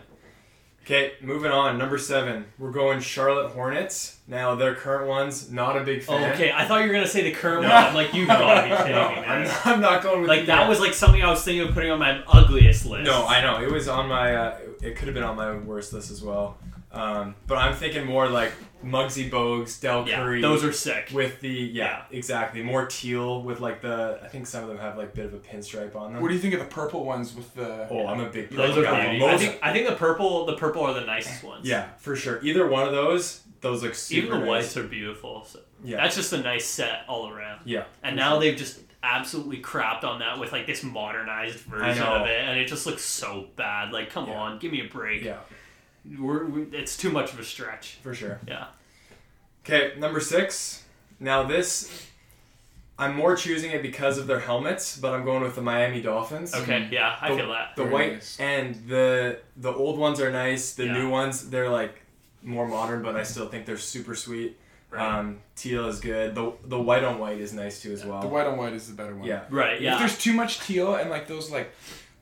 Okay, 0.85 1.13
moving 1.21 1.49
on. 1.49 1.77
Number 1.77 1.97
seven, 1.97 2.43
we're 2.59 2.71
going 2.71 2.99
Charlotte 2.99 3.51
Hornets. 3.53 4.17
Now 4.27 4.53
their 4.55 4.75
current 4.75 5.07
ones, 5.07 5.49
not 5.49 5.77
a 5.77 5.79
big 5.79 6.03
Oh, 6.09 6.17
fan. 6.17 6.33
okay, 6.33 6.51
I 6.51 6.65
thought 6.65 6.81
you 6.81 6.87
were 6.87 6.93
gonna 6.93 7.07
say 7.07 7.23
the 7.23 7.31
current 7.31 7.61
No. 7.61 7.69
one. 7.69 7.83
I'm 7.85 7.93
like, 7.93 8.13
you 8.13 8.27
gotta 8.27 8.63
be 8.69 8.75
kidding 8.75 8.91
No, 8.91 9.09
me, 9.11 9.15
I'm 9.25 9.43
not, 9.45 9.65
I'm 9.67 9.79
not 9.79 10.03
going 10.03 10.19
with 10.19 10.27
Like 10.29 10.41
the- 10.41 10.47
that 10.47 10.67
was 10.67 10.81
like 10.81 10.93
something 10.93 11.23
I 11.23 11.29
was 11.29 11.41
thinking 11.41 11.65
of 11.69 11.73
putting 11.73 11.89
on 11.89 11.99
my 11.99 12.21
ugliest 12.27 12.85
list. 12.85 13.05
No, 13.05 13.25
I 13.25 13.39
know 13.41 13.61
it 13.63 13.71
was 13.71 13.87
on 13.87 14.09
my. 14.09 14.35
Uh, 14.35 14.57
it 14.81 14.97
could 14.97 15.07
have 15.07 15.13
been 15.13 15.23
on 15.23 15.37
my 15.37 15.55
worst 15.55 15.93
list 15.93 16.11
as 16.11 16.21
well. 16.21 16.57
Um, 16.91 17.35
but 17.47 17.57
I'm 17.57 17.73
thinking 17.73 18.05
more 18.05 18.27
like 18.27 18.51
Muggsy 18.83 19.29
Bogues, 19.29 19.79
Del 19.81 20.07
yeah, 20.07 20.17
Curry. 20.17 20.41
those 20.41 20.63
are 20.63 20.71
sick. 20.73 21.09
with 21.13 21.39
the 21.41 21.49
yeah, 21.49 22.03
exactly 22.11 22.61
more 22.61 22.85
teal 22.85 23.41
with 23.41 23.59
like 23.59 23.81
the. 23.81 24.19
I 24.23 24.27
think 24.27 24.45
some 24.47 24.63
of 24.63 24.69
them 24.69 24.77
have 24.77 24.97
like 24.97 25.09
a 25.13 25.15
bit 25.15 25.25
of 25.25 25.33
a 25.33 25.37
pinstripe 25.39 25.95
on 25.95 26.13
them. 26.13 26.21
What 26.21 26.27
do 26.29 26.33
you 26.35 26.39
think 26.41 26.53
of 26.53 26.59
the 26.59 26.65
purple 26.67 27.05
ones 27.05 27.33
with 27.35 27.53
the? 27.55 27.87
oh, 27.89 28.07
I'm 28.07 28.19
a 28.19 28.29
big. 28.29 28.49
Those 28.49 28.75
purple 28.75 28.81
are 28.81 28.83
guy. 28.91 29.09
beauty. 29.11 29.25
I 29.25 29.31
Most- 29.31 29.41
think 29.41 29.59
I 29.63 29.73
think 29.73 29.87
the 29.87 29.95
purple 29.95 30.45
the 30.45 30.55
purple 30.55 30.83
are 30.83 30.93
the 30.93 31.01
nicest 31.05 31.43
ones. 31.51 31.67
yeah, 31.67 31.89
for 31.97 32.15
sure. 32.15 32.39
Either 32.43 32.67
one 32.67 32.85
of 32.85 32.91
those, 32.91 33.41
those 33.61 33.81
look 33.83 33.95
super. 33.95 34.27
Even 34.27 34.39
the 34.39 34.45
nice. 34.45 34.47
whites 34.49 34.77
are 34.77 34.83
beautiful. 34.87 35.45
So 35.45 35.59
Yeah. 35.83 35.97
That's 35.97 36.15
just 36.15 36.33
a 36.33 36.41
nice 36.41 36.65
set 36.65 37.01
all 37.07 37.29
around. 37.29 37.61
yeah. 37.65 37.83
And 38.03 38.15
now 38.15 38.31
sure. 38.33 38.39
they've 38.41 38.57
just 38.57 38.79
absolutely 39.05 39.61
crapped 39.61 40.05
on 40.05 40.19
that 40.19 40.39
with 40.39 40.51
like 40.53 40.65
this 40.65 40.81
modernized 40.81 41.59
version 41.59 42.03
of 42.03 42.25
it, 42.25 42.39
and 42.41 42.57
it 42.57 42.67
just 42.67 42.85
looks 42.85 43.01
so 43.03 43.47
bad. 43.57 43.91
Like, 43.91 44.09
come 44.09 44.27
Yeah. 44.29 44.35
on, 44.39 44.59
give 44.59 44.71
me 44.71 44.79
a 44.79 44.87
break. 44.89 45.23
Yeah, 45.23 45.39
We're, 46.19 46.45
we 46.45 46.61
it's 46.77 46.97
too 46.97 47.11
much 47.11 47.33
of 47.33 47.39
a 47.39 47.43
stretch. 47.43 47.97
for 48.03 48.13
sure. 48.13 48.39
Yeah. 48.47 48.65
Okay, 49.65 49.93
number 49.97 50.19
six. 50.19 50.83
Now 51.19 51.43
this, 51.43 52.07
I'm 52.99 53.15
more 53.15 53.35
choosing 53.35 53.71
it 53.71 53.81
because 53.81 54.17
of 54.17 54.27
their 54.27 54.39
helmets, 54.41 54.97
but 54.97 55.13
I'm 55.13 55.23
going 55.23 55.41
with 55.41 55.55
the 55.55 55.61
Miami 55.61 56.01
Dolphins. 56.01 56.53
Okay. 56.53 56.89
Yeah, 56.91 57.15
I 57.21 57.29
The- 57.29 57.35
feel 57.37 57.49
that. 57.49 57.75
The 57.75 57.83
Very 57.83 57.93
white 57.93 58.13
nice. 58.13 58.37
and 58.39 58.75
the 58.87 59.39
the 59.57 59.71
old 59.73 59.97
ones 59.97 60.19
are 60.19 60.31
nice. 60.31 60.73
The 60.73 60.85
Yeah. 60.85 60.93
new 60.93 61.09
ones 61.09 61.49
they're 61.49 61.69
like 61.69 62.01
more 62.41 62.67
modern, 62.67 63.01
but 63.01 63.15
I 63.15 63.23
still 63.23 63.47
think 63.47 63.65
they're 63.65 63.77
super 63.77 64.15
sweet. 64.15 64.57
Right. 64.89 65.01
Um, 65.19 65.39
teal 65.55 65.87
is 65.87 65.99
good. 66.01 66.35
The 66.35 66.51
the 66.65 66.79
white 66.79 67.03
on 67.05 67.17
white 67.17 67.39
is 67.39 67.53
nice 67.53 67.81
too 67.81 67.93
as 67.93 68.03
well. 68.05 68.19
The 68.21 68.27
white 68.27 68.45
on 68.45 68.57
white 68.57 68.73
is 68.73 68.87
the 68.89 68.93
better 68.93 69.15
one. 69.15 69.27
Yeah. 69.27 69.43
right. 69.49 69.79
Yeah. 69.81 69.93
If 69.93 69.99
there's 69.99 70.17
too 70.17 70.33
much 70.33 70.59
teal 70.59 70.95
and 70.95 71.09
like 71.09 71.27
those 71.27 71.49
like 71.49 71.73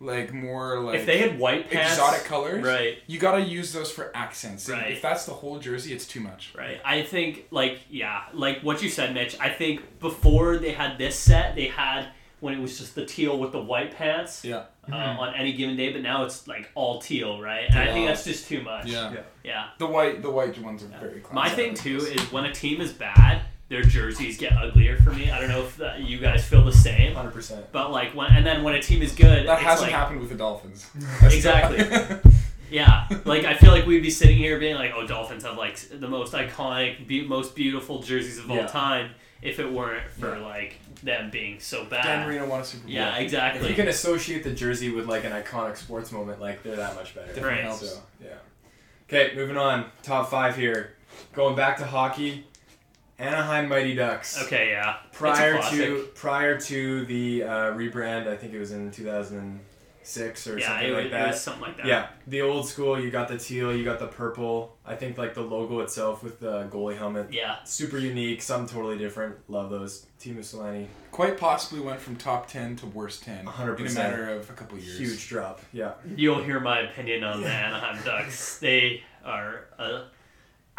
like 0.01 0.33
more 0.33 0.79
like 0.79 0.99
if 0.99 1.05
they 1.05 1.19
had 1.19 1.37
white 1.39 1.69
pants, 1.69 1.93
exotic 1.93 2.23
colors, 2.25 2.65
right? 2.65 2.97
you 3.07 3.19
gotta 3.19 3.41
use 3.41 3.71
those 3.71 3.91
for 3.91 4.11
accents. 4.15 4.67
And 4.67 4.77
Right. 4.79 4.91
If 4.93 5.01
that's 5.01 5.25
the 5.25 5.33
whole 5.33 5.59
jersey, 5.59 5.93
it's 5.93 6.05
too 6.07 6.19
much. 6.19 6.53
Right. 6.57 6.81
I 6.83 7.03
think 7.03 7.45
like 7.51 7.79
yeah, 7.89 8.23
like 8.33 8.61
what 8.61 8.81
you 8.81 8.89
said, 8.89 9.13
Mitch. 9.13 9.37
I 9.39 9.49
think 9.49 9.99
before 9.99 10.57
they 10.57 10.71
had 10.71 10.97
this 10.97 11.15
set, 11.15 11.55
they 11.55 11.67
had 11.67 12.07
when 12.39 12.55
it 12.55 12.59
was 12.59 12.79
just 12.79 12.95
the 12.95 13.05
teal 13.05 13.37
with 13.37 13.51
the 13.51 13.61
white 13.61 13.95
pants 13.95 14.43
Yeah. 14.43 14.63
uh, 14.91 14.95
on 14.95 15.35
any 15.35 15.53
given 15.53 15.75
day, 15.77 15.93
but 15.93 16.01
now 16.01 16.23
it's 16.25 16.47
like 16.47 16.71
all 16.73 16.99
teal, 16.99 17.39
right? 17.39 17.65
And 17.69 17.77
I 17.77 17.93
think 17.93 18.07
that's 18.07 18.23
just 18.25 18.47
too 18.47 18.63
much. 18.63 18.87
Yeah. 18.87 19.11
Yeah. 19.13 19.19
Yeah. 19.43 19.67
The 19.77 19.85
white 19.85 20.23
the 20.23 20.31
white 20.31 20.57
ones 20.59 20.81
are 20.83 20.87
very 20.87 21.19
classic. 21.19 21.33
My 21.33 21.49
thing 21.49 21.75
too 21.75 21.97
is 21.97 22.31
when 22.31 22.45
a 22.45 22.51
team 22.53 22.81
is 22.81 22.91
bad, 22.91 23.43
their 23.71 23.81
jerseys 23.81 24.37
get 24.37 24.51
uglier 24.53 24.97
for 24.97 25.11
me. 25.11 25.31
I 25.31 25.39
don't 25.39 25.49
know 25.49 25.61
if 25.63 25.77
that, 25.77 26.01
you 26.01 26.19
guys 26.19 26.43
feel 26.45 26.63
the 26.63 26.71
same, 26.73 27.15
Hundred 27.15 27.33
percent. 27.33 27.65
but 27.71 27.89
like 27.91 28.13
when 28.13 28.27
and 28.31 28.45
then 28.45 28.63
when 28.63 28.75
a 28.75 28.81
team 28.81 29.01
is 29.01 29.13
good, 29.15 29.47
that 29.47 29.53
it's 29.59 29.63
hasn't 29.63 29.87
like, 29.91 29.97
happened 29.99 30.19
with 30.19 30.29
the 30.29 30.35
Dolphins. 30.35 30.87
Exactly. 31.23 31.79
Yeah, 32.69 33.05
like 33.25 33.43
I 33.43 33.55
feel 33.55 33.71
like 33.71 33.85
we'd 33.85 34.01
be 34.01 34.09
sitting 34.09 34.37
here 34.37 34.57
being 34.57 34.75
like, 34.75 34.93
"Oh, 34.95 35.05
Dolphins 35.05 35.43
have 35.43 35.57
like 35.57 35.77
the 35.99 36.07
most 36.07 36.31
iconic, 36.31 37.05
be- 37.05 37.27
most 37.27 37.53
beautiful 37.53 38.01
jerseys 38.01 38.37
of 38.39 38.49
all 38.49 38.55
Yeah. 38.55 38.67
time." 38.67 39.11
If 39.41 39.59
it 39.59 39.69
weren't 39.69 40.09
for 40.11 40.37
Yeah. 40.37 40.45
like 40.45 40.75
them 41.03 41.29
being 41.31 41.59
so 41.59 41.83
bad. 41.83 42.03
Dan 42.05 42.25
Marino 42.27 42.47
won 42.47 42.61
a 42.61 42.63
Super 42.63 42.83
Bowl. 42.83 42.93
yeah, 42.93 43.15
If 43.17 43.23
exactly. 43.23 43.67
you 43.67 43.75
can 43.75 43.89
associate 43.89 44.45
the 44.45 44.51
jersey 44.53 44.89
with 44.89 45.05
like 45.07 45.25
an 45.25 45.33
iconic 45.33 45.75
sports 45.75 46.13
moment, 46.13 46.39
like 46.39 46.63
they're 46.63 46.77
that 46.77 46.95
much 46.95 47.13
better. 47.13 47.27
Definitely 47.27 47.49
Right. 47.55 47.63
helps. 47.63 47.89
So 47.89 48.01
yeah. 48.23 48.29
Okay, 49.09 49.35
moving 49.35 49.57
on. 49.57 49.91
Top 50.03 50.29
five 50.29 50.55
here. 50.55 50.93
Going 51.33 51.55
back 51.57 51.75
to 51.79 51.85
hockey. 51.85 52.45
Anaheim 53.21 53.69
Mighty 53.69 53.95
Ducks. 53.95 54.41
Okay, 54.43 54.69
yeah. 54.71 54.97
Prior 55.11 55.55
It's 55.55 55.71
a 55.71 55.75
to 55.77 56.07
prior 56.15 56.59
to 56.59 57.05
the 57.05 57.43
uh, 57.43 57.47
rebrand, 57.73 58.27
I 58.27 58.35
think 58.35 58.53
it 58.53 58.59
was 58.59 58.71
in 58.71 58.89
2006 58.91 60.47
or 60.47 60.57
yeah, 60.59 60.67
something 60.67 60.87
it, 60.89 60.91
like 60.93 61.03
was- 61.03 61.11
that. 61.11 61.25
it 61.25 61.27
was 61.27 61.41
something 61.41 61.61
like 61.61 61.77
that. 61.77 61.85
Yeah, 61.85 62.07
the 62.27 62.41
old 62.41 62.67
school. 62.67 62.99
You 62.99 63.11
got 63.11 63.27
the 63.27 63.37
teal, 63.37 63.75
you 63.75 63.83
got 63.83 63.99
the 63.99 64.07
purple. 64.07 64.75
I 64.85 64.95
think 64.95 65.17
like 65.17 65.33
the 65.35 65.41
logo 65.41 65.79
itself 65.81 66.23
with 66.23 66.39
the 66.39 66.63
goalie 66.71 66.97
helmet, 66.97 67.31
Yeah. 67.31 67.57
super 67.63 67.97
unique. 67.99 68.41
Something 68.41 68.73
totally 68.75 68.97
different. 68.97 69.35
Love 69.49 69.69
those. 69.69 70.07
Teemu 70.19 70.39
Selanne, 70.39 70.87
Quite 71.11 71.37
possibly 71.37 71.79
went 71.81 71.99
from 71.99 72.15
top 72.15 72.47
ten 72.47 72.75
to 72.77 72.85
worst 72.87 73.23
ten 73.23 73.45
A 73.47 73.49
hundred 73.51 73.75
in 73.79 73.85
a 73.85 73.89
percent. 73.89 74.09
matter 74.11 74.29
of 74.31 74.49
a 74.49 74.53
couple 74.53 74.77
years. 74.77 74.97
huge 74.99 75.27
drop. 75.29 75.61
Yeah, 75.73 75.93
You'll 76.15 76.43
hear 76.43 76.59
my 76.59 76.79
opinion 76.81 77.23
on 77.23 77.41
the 77.41 77.47
Yeah. 77.47 77.67
Anaheim 77.67 78.03
Ducks. 78.03 78.59
They 78.59 79.03
are 79.25 79.65
a 79.79 80.03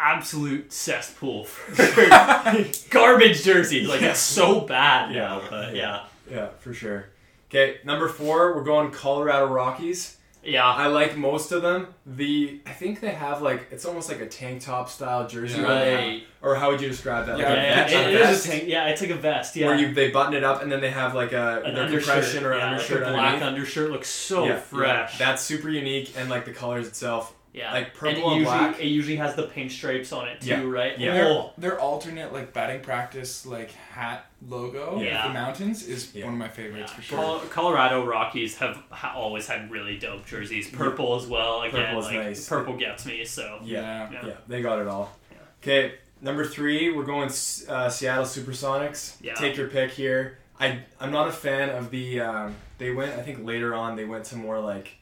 absolute 0.03 0.71
cesspool 0.71 1.45
for 1.45 1.71
garbage 2.89 3.43
jerseys. 3.43 3.87
Like 3.87 4.01
it's 4.01 4.19
so 4.19 4.61
bad 4.61 5.13
Yeah. 5.13 5.21
now, 5.21 5.41
but 5.49 5.75
yeah. 5.75 6.03
yeah, 6.29 6.49
for 6.59 6.73
sure. 6.73 7.05
Okay, 7.49 7.77
number 7.83 8.07
four, 8.09 8.55
we're 8.55 8.63
going 8.63 8.91
Colorado 8.91 9.45
Rockies. 9.45 10.17
Yeah. 10.45 10.65
I 10.65 10.87
like 10.87 11.15
most 11.15 11.53
of 11.53 11.61
them. 11.61 11.87
The 12.05 12.59
I 12.65 12.71
think 12.71 12.99
they 12.99 13.11
have 13.11 13.41
like 13.41 13.67
it's 13.71 13.85
almost 13.85 14.09
like 14.09 14.19
a 14.19 14.25
tank 14.27 14.61
top 14.61 14.89
style 14.89 15.25
jersey, 15.25 15.61
Yeah. 15.61 15.93
Right. 15.95 16.23
or 16.41 16.55
how 16.55 16.69
would 16.71 16.81
you 16.81 16.89
describe 16.89 17.27
that? 17.27 17.37
Yeah, 17.39 17.47
like 17.49 17.57
Yeah, 17.57 17.63
a 17.63 17.91
yeah, 17.91 17.99
it- 18.09 18.15
a 18.15 18.23
it 18.25 18.29
is 18.31 18.45
a 18.45 18.49
tank. 18.49 18.63
Yeah, 18.67 18.87
it's 18.87 19.01
like 19.01 19.11
a 19.11 19.15
vest. 19.15 19.55
Yeah. 19.55 19.67
where 19.67 19.75
you 19.77 19.93
they 19.93 20.09
button 20.11 20.33
it 20.33 20.43
up 20.43 20.61
and 20.61 20.69
then 20.69 20.81
they 20.81 20.89
have 20.89 21.15
like 21.15 21.31
a 21.31 21.61
An 21.63 21.89
compression 21.89 22.43
or 22.43 22.57
yeah, 22.57 22.71
undershirt 22.71 23.01
like 23.03 23.09
a 23.09 23.13
black 23.13 23.25
underneath. 23.35 23.43
undershirt 23.53 23.91
looks 23.91 24.09
so 24.09 24.57
fresh. 24.57 25.17
That's 25.17 25.41
super 25.41 25.69
unique 25.69 26.11
and 26.17 26.29
like 26.29 26.43
the 26.43 26.51
colors 26.53 26.87
itself. 26.87 27.33
Yeah. 27.53 27.71
like 27.71 27.93
purple 27.93 28.09
and, 28.09 28.17
it 28.17 28.25
and 28.25 28.35
usually, 28.39 28.57
black. 28.57 28.79
It 28.79 28.87
usually 28.87 29.15
has 29.17 29.35
the 29.35 29.43
pink 29.43 29.71
stripes 29.71 30.11
on 30.11 30.27
it 30.27 30.41
too, 30.41 30.49
Yeah, 30.49 30.63
right? 30.63 30.97
yeah. 30.99 31.13
Their, 31.13 31.45
their 31.57 31.79
alternate 31.79 32.33
like 32.33 32.51
batting 32.53 32.81
practice 32.81 33.45
like 33.45 33.71
hat 33.71 34.25
logo 34.47 34.99
Yeah. 34.99 35.27
the 35.27 35.33
mountains 35.33 35.87
is 35.87 36.13
Yeah. 36.13 36.25
one 36.25 36.33
of 36.33 36.39
my 36.39 36.47
favorites 36.49 36.91
yeah. 36.91 36.95
for 36.95 37.01
sure. 37.01 37.17
Col- 37.17 37.39
Colorado 37.49 38.05
Rockies 38.05 38.57
have 38.57 38.81
ha- 38.89 39.13
always 39.15 39.47
had 39.47 39.71
really 39.71 39.97
dope 39.97 40.25
jerseys. 40.25 40.69
Purple 40.69 41.15
as 41.15 41.27
well. 41.27 41.61
Again, 41.61 41.85
Purple's 41.85 42.05
like 42.05 42.15
nice. 42.15 42.49
purple 42.49 42.75
gets 42.75 43.05
me. 43.05 43.23
So 43.25 43.59
Yeah, 43.63 44.09
Yeah. 44.11 44.25
yeah, 44.27 44.33
they 44.47 44.61
got 44.61 44.79
it 44.79 44.87
all. 44.87 45.15
Yeah. 45.31 45.37
Okay, 45.61 45.93
number 46.21 46.45
three, 46.45 46.91
we're 46.91 47.05
going 47.05 47.29
uh, 47.29 47.89
Seattle 47.89 48.25
SuperSonics. 48.25 49.15
Yeah. 49.21 49.33
Take 49.35 49.55
your 49.57 49.67
pick 49.67 49.91
here. 49.91 50.37
I 50.59 50.79
I'm 50.99 51.11
not 51.11 51.27
a 51.27 51.31
fan 51.31 51.69
of 51.69 51.89
the. 51.91 52.19
Um, 52.21 52.55
they 52.77 52.91
went. 52.91 53.17
I 53.17 53.21
think 53.23 53.45
later 53.45 53.73
on 53.73 53.95
they 53.95 54.05
went 54.05 54.25
to 54.25 54.35
more 54.35 54.59
like 54.59 54.95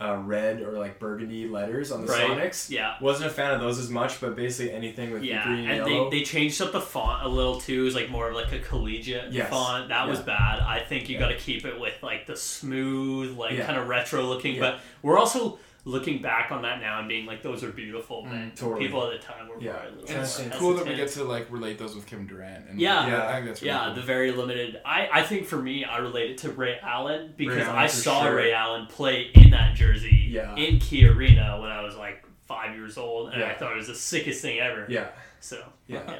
uh, 0.00 0.16
red 0.24 0.60
or 0.62 0.78
like 0.78 0.98
burgundy 1.00 1.48
letters 1.48 1.90
on 1.90 2.06
the 2.06 2.12
Right. 2.12 2.28
Sonics. 2.30 2.70
yeah. 2.70 2.94
Wasn't 3.00 3.28
a 3.28 3.32
fan 3.34 3.52
of 3.52 3.60
those 3.60 3.78
as 3.80 3.90
much, 3.90 4.20
but 4.20 4.36
basically 4.36 4.72
anything 4.72 5.10
with 5.10 5.22
Yeah, 5.24 5.42
the 5.42 5.48
green 5.48 5.58
and 5.70 5.80
and 5.80 5.90
yellow. 5.90 6.10
they, 6.10 6.18
they 6.20 6.24
changed 6.24 6.62
up 6.62 6.70
the 6.72 6.80
font 6.80 7.24
a 7.24 7.28
little 7.28 7.60
too. 7.60 7.80
It 7.80 7.84
was 7.84 7.94
like 7.96 8.08
more 8.08 8.28
of 8.28 8.34
like 8.36 8.52
a 8.52 8.60
collegiate 8.60 9.32
Yes. 9.32 9.50
font. 9.50 9.88
That 9.88 10.06
was 10.08 10.20
bad. 10.20 10.60
I 10.60 10.80
think 10.80 11.08
you 11.08 11.14
Yeah. 11.16 11.20
got 11.22 11.28
to 11.28 11.36
keep 11.36 11.64
it 11.64 11.80
with 11.80 11.94
like 12.02 12.26
the 12.26 12.36
smooth, 12.36 13.36
like 13.36 13.52
Yeah. 13.56 13.66
kind 13.66 13.78
of 13.78 13.88
retro 13.88 14.22
looking. 14.22 14.54
Yeah. 14.54 14.60
But 14.60 14.80
we're 15.02 15.18
also 15.18 15.58
looking 15.84 16.20
back 16.20 16.50
on 16.52 16.62
that 16.62 16.80
now 16.80 16.98
and 16.98 17.08
being 17.08 17.24
like, 17.24 17.42
those 17.42 17.62
are 17.64 17.70
beautiful. 17.70 18.24
Mm, 18.24 18.50
but 18.50 18.56
totally. 18.56 18.80
people 18.86 19.10
at 19.10 19.18
the 19.20 19.26
time 19.26 19.48
were 19.48 19.54
Yeah. 19.60 19.72
probably 19.72 19.88
a 19.88 19.92
little 19.92 20.08
And 20.08 20.16
more 20.16 20.22
it's 20.24 20.56
cool 20.58 20.74
that 20.74 20.86
we 20.86 20.94
get 20.96 21.08
to 21.10 21.24
like 21.24 21.50
relate 21.50 21.78
those 21.78 21.94
with 21.94 22.06
Kevin 22.06 22.26
Durant. 22.26 22.68
And 22.68 22.80
Yeah. 22.80 23.06
Yeah. 23.08 23.28
I 23.28 23.32
think 23.34 23.46
that's 23.46 23.62
really 23.62 23.72
Yeah, 23.74 23.84
cool. 23.86 23.94
the 23.94 24.02
very 24.02 24.32
limited. 24.32 24.80
I, 24.84 25.08
I 25.12 25.22
think 25.22 25.46
for 25.46 25.56
me, 25.62 25.84
I 25.84 25.98
relate 25.98 26.30
it 26.32 26.38
to 26.38 26.50
Ray 26.50 26.78
Allen 26.82 27.32
because 27.36 27.62
Allen 27.66 27.78
I 27.78 27.86
saw 27.86 28.22
sure. 28.24 28.34
Ray 28.36 28.52
Allen 28.52 28.86
play 28.86 29.30
in 29.34 29.50
that 29.50 29.76
jersey 29.76 30.28
Yeah. 30.30 30.54
in 30.56 30.78
Key 30.78 31.06
Arena 31.06 31.58
when 31.60 31.70
I 31.70 31.80
was 31.82 31.96
like 31.96 32.24
five 32.46 32.74
years 32.74 32.98
old, 32.98 33.32
and 33.32 33.42
I 33.42 33.54
thought 33.54 33.72
it 33.72 33.76
was 33.76 33.86
the 33.88 33.94
sickest 33.94 34.42
thing 34.42 34.58
ever. 34.58 34.86
Yeah, 34.88 35.08
So 35.40 35.62
Yeah. 35.86 36.02
yeah. 36.08 36.14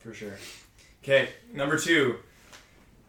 for 0.00 0.12
sure. 0.14 0.36
Okay, 1.04 1.28
number 1.52 1.78
two. 1.78 2.16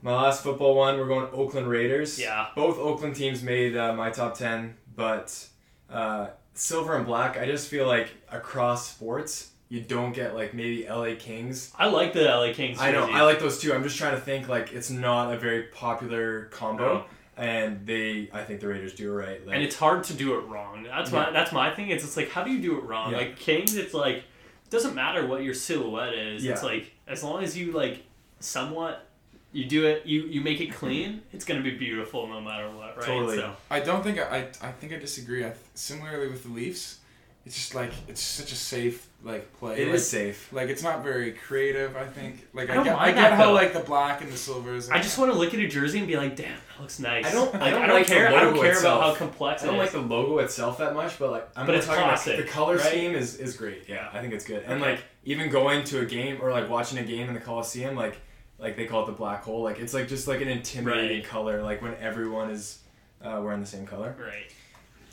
My 0.02 0.14
last 0.14 0.44
football 0.44 0.76
one, 0.76 0.98
we're 0.98 1.08
going 1.08 1.28
Oakland 1.34 1.68
Raiders. 1.68 2.18
Yeah. 2.20 2.48
Both 2.56 2.78
Oakland 2.78 3.16
teams 3.16 3.44
made 3.44 3.76
uh, 3.76 3.94
my 3.94 4.10
top 4.12 4.38
10, 4.38 4.78
but 4.96 5.48
uh, 5.92 6.28
silver 6.54 6.96
and 6.96 7.06
black, 7.06 7.38
I 7.38 7.46
just 7.46 7.68
feel 7.70 7.88
like 7.88 8.10
across 8.32 8.90
sports, 8.90 9.52
you 9.70 9.82
don't 9.82 10.14
get 10.14 10.36
like 10.36 10.54
maybe 10.54 10.88
LA 10.90 11.14
Kings. 11.18 11.72
I 11.78 11.88
like 11.88 12.14
the 12.14 12.24
LA 12.26 12.54
Kings. 12.54 12.80
I 12.80 12.92
know. 12.92 13.10
I 13.10 13.22
like 13.22 13.40
those 13.40 13.60
too. 13.60 13.74
I'm 13.74 13.84
just 13.84 13.98
trying 13.98 14.16
to 14.16 14.22
think 14.22 14.48
like 14.48 14.74
it's 14.74 14.90
not 14.90 15.34
a 15.34 15.38
very 15.38 15.64
popular 15.64 16.46
combo, 16.46 16.98
No. 17.00 17.06
and 17.38 17.86
they, 17.86 18.30
I 18.34 18.44
think 18.44 18.62
the 18.62 18.68
Raiders 18.68 18.94
do 18.96 19.12
it 19.12 19.16
right. 19.16 19.46
Like, 19.46 19.56
and 19.56 19.64
it's 19.64 19.76
hard 19.76 20.04
to 20.06 20.14
do 20.14 20.38
it 20.40 20.42
wrong. 20.48 20.84
That's 20.84 21.12
my 21.12 21.30
that's 21.32 21.52
my 21.52 21.70
thing. 21.74 21.90
It's 21.90 22.04
just 22.04 22.18
like 22.18 22.30
how 22.32 22.44
do 22.44 22.52
you 22.52 22.60
do 22.62 22.78
it 22.80 22.84
wrong? 22.84 23.12
Yeah. 23.12 23.18
Like 23.20 23.38
Kings, 23.38 23.76
it's 23.76 23.94
like 23.94 24.18
it 24.18 24.70
doesn't 24.72 24.96
matter 24.96 25.26
what 25.28 25.44
your 25.44 25.54
silhouette 25.54 26.14
is. 26.16 26.44
It's 26.46 26.64
like 26.64 26.92
as 27.08 27.24
long 27.24 27.44
as 27.44 27.56
you 27.58 27.72
like 27.72 28.04
somewhat 28.40 29.06
you 29.52 29.66
do 29.66 29.86
it 29.88 30.06
you 30.06 30.24
you 30.24 30.42
make 30.42 30.62
it 30.62 30.72
clean, 30.74 31.22
it's 31.34 31.46
gonna 31.46 31.62
be 31.62 31.72
beautiful 31.76 32.28
no 32.28 32.40
matter 32.42 32.70
what, 32.70 32.98
right? 32.98 33.06
Totally. 33.06 33.38
So 33.38 33.56
I 33.70 33.80
don't 33.80 34.04
think 34.04 34.20
I, 34.20 34.24
I, 34.62 34.68
I 34.68 34.72
think 34.72 34.94
I 34.94 34.98
disagree. 34.98 35.44
I, 35.46 35.54
similarly 35.74 36.28
with 36.28 36.44
the 36.44 36.50
Leafs, 36.50 37.00
it's 37.46 37.56
just 37.56 37.74
like 37.74 37.92
it's 38.08 38.22
such 38.22 38.52
a 38.52 38.56
safe 38.56 39.08
like 39.24 39.52
play. 39.58 39.82
it 39.82 39.86
like, 39.88 39.96
is 39.96 40.08
safe. 40.08 40.54
Like 40.54 40.70
it's 40.70 40.84
not 40.84 41.04
very 41.04 41.32
creative. 41.32 41.98
I 41.98 42.06
think. 42.06 42.48
Like 42.54 42.70
I 42.70 42.74
I, 42.74 42.76
don't 42.76 42.84
get, 42.86 42.96
I 43.00 43.08
get 43.08 43.16
that, 43.16 43.34
how 43.34 43.48
though. 43.48 43.54
like 43.54 43.74
the 43.74 43.80
black 43.80 44.22
and 44.22 44.32
the 44.32 44.38
silver 44.38 44.76
is. 44.76 44.90
I 44.92 45.02
just 45.02 45.18
want 45.18 45.32
to 45.34 45.38
look 45.38 45.52
at 45.54 45.60
a 45.60 45.68
jersey 45.68 45.98
and 45.98 46.08
be 46.08 46.16
like, 46.16 46.36
damn, 46.36 46.52
that 46.52 46.80
looks 46.82 47.00
nice. 47.00 47.26
I 47.26 47.32
don't- 47.32 47.56
I 47.56 47.72
don't 47.72 47.82
I 47.82 47.88
don't 47.88 47.96
like 47.98 48.06
care. 48.08 48.28
I 48.28 48.42
don't 48.44 48.54
care 48.56 48.72
itself. 48.74 49.00
about 49.02 49.14
how 49.14 49.16
complex 49.16 49.64
I 49.64 49.66
don't 49.66 49.76
it 49.76 49.80
like 49.80 49.88
is. 49.88 49.94
the 49.94 50.02
logo 50.02 50.38
itself 50.40 50.78
that 50.78 50.94
much, 50.94 51.18
but 51.18 51.32
like 51.32 51.50
I'm 51.56 51.66
But 51.66 51.72
not 51.72 51.78
it's 51.80 51.88
talking 51.88 52.04
about 52.04 52.16
classic, 52.22 52.38
the 52.38 52.44
color 52.52 52.76
right? 52.78 52.86
scheme 52.86 53.16
is, 53.16 53.36
is 53.38 53.58
great. 53.58 53.86
Yeah, 53.90 54.10
I 54.14 54.22
think 54.22 54.34
it's 54.34 54.46
good. 54.46 54.64
And 54.64 54.80
Okay. 54.82 54.92
like 54.92 55.00
even 55.26 55.50
going 55.50 55.84
to 55.86 56.02
a 56.02 56.06
game 56.06 56.38
or 56.42 56.52
like 56.52 56.70
watching 56.70 57.00
a 57.00 57.04
game 57.04 57.28
in 57.28 57.34
the 57.34 57.40
Coliseum, 57.42 57.96
like 57.96 58.20
like 58.60 58.76
they 58.76 58.86
call 58.86 59.04
it 59.04 59.06
the 59.08 59.12
black 59.14 59.44
hole. 59.44 59.64
Like 59.64 59.80
it's 59.80 59.94
like 59.94 60.08
just 60.08 60.28
like 60.28 60.42
an 60.42 60.48
intimidating 60.50 61.20
Right. 61.20 61.26
color. 61.26 61.62
Like 61.64 61.82
when 61.82 61.96
everyone 62.00 62.52
is 62.52 62.80
uh, 63.24 63.40
wearing 63.44 63.62
the 63.62 63.68
same 63.68 63.86
color. 63.86 64.16
Right. 64.20 64.52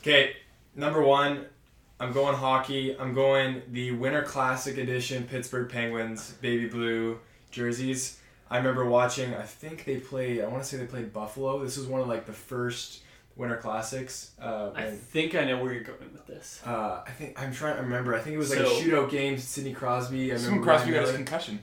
Okay, 0.00 0.36
number 0.74 1.02
one, 1.02 1.46
I'm 1.98 2.12
going 2.12 2.36
hockey. 2.36 2.96
I'm 2.98 3.14
going 3.14 3.62
the 3.72 3.90
Winter 3.92 4.22
Classic 4.22 4.76
Edition 4.78 5.24
Pittsburgh 5.24 5.68
Penguins 5.70 6.32
baby 6.40 6.66
blue 6.68 7.18
jerseys. 7.50 8.18
I 8.50 8.58
remember 8.58 8.84
watching. 8.84 9.34
I 9.34 9.42
think 9.42 9.84
they 9.84 9.96
played. 9.96 10.40
I 10.42 10.46
want 10.46 10.62
to 10.62 10.68
say 10.68 10.76
they 10.76 10.86
played 10.86 11.12
Buffalo. 11.12 11.62
This 11.64 11.76
was 11.76 11.86
one 11.86 12.00
of 12.00 12.06
like 12.06 12.26
the 12.26 12.32
first 12.32 13.00
Winter 13.34 13.56
Classics. 13.56 14.30
Uh, 14.40 14.70
I 14.74 14.84
think 14.90 15.34
I 15.34 15.44
know 15.44 15.60
where 15.62 15.72
you're 15.72 15.82
going 15.82 15.98
with 16.12 16.26
this. 16.28 16.60
uh, 16.64 17.02
I 17.06 17.10
think 17.10 17.40
I'm 17.42 17.52
trying 17.52 17.76
to 17.76 17.82
remember. 17.82 18.14
I 18.14 18.20
think 18.20 18.34
it 18.34 18.38
was 18.38 18.50
like 18.50 18.60
So- 18.60 18.66
a 18.66 18.80
shootout 18.80 19.10
game. 19.10 19.36
Sidney 19.38 19.72
Crosby. 19.72 20.30
I 20.32 20.36
remember 20.36 20.62
Crosby 20.62 20.90
Ryan 20.92 21.02
got 21.02 21.08
his 21.08 21.16
concussion. 21.16 21.58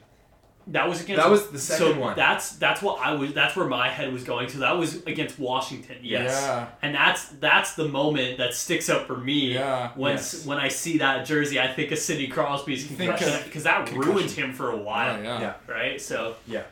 That 0.68 0.88
was 0.88 1.02
against. 1.02 1.22
That 1.22 1.30
was 1.30 1.50
the 1.50 1.60
second 1.60 1.94
so 1.96 2.00
one. 2.00 2.16
That's 2.16 2.56
that's 2.56 2.82
what 2.82 3.00
I 3.06 3.14
was. 3.14 3.34
That's 3.34 3.56
where 3.56 3.68
my 3.68 3.90
head 3.90 4.14
was 4.14 4.24
going. 4.24 4.48
So 4.50 4.60
that 4.60 4.78
was 4.78 5.06
against 5.06 5.38
Washington. 5.38 5.98
Yes. 6.02 6.32
Yeah. 6.42 6.68
And 6.82 6.96
that's 6.96 7.28
that's 7.30 7.76
the 7.76 7.88
moment 7.90 8.38
that 8.38 8.54
sticks 8.54 8.90
out 8.90 9.06
for 9.06 9.18
me. 9.18 9.54
Yeah. 9.56 9.92
When 9.96 10.14
Yes. 10.14 10.46
when 10.46 10.60
I 10.60 10.70
see 10.70 11.00
that 11.00 11.26
jersey, 11.26 11.60
I 11.60 11.68
think 11.68 11.92
of 11.92 12.00
Sidney 12.00 12.28
Crosby's 12.28 12.88
concussion 12.88 13.42
because 13.44 13.64
that 13.64 13.86
concussion. 13.88 14.12
ruined 14.14 14.32
him 14.32 14.54
for 14.54 14.72
a 14.72 14.78
while, 14.78 15.18
Oh, 15.20 15.22
yeah. 15.24 15.40
Yeah. 15.42 15.54
right? 15.68 16.00
So 16.02 16.36
Yeah. 16.48 16.64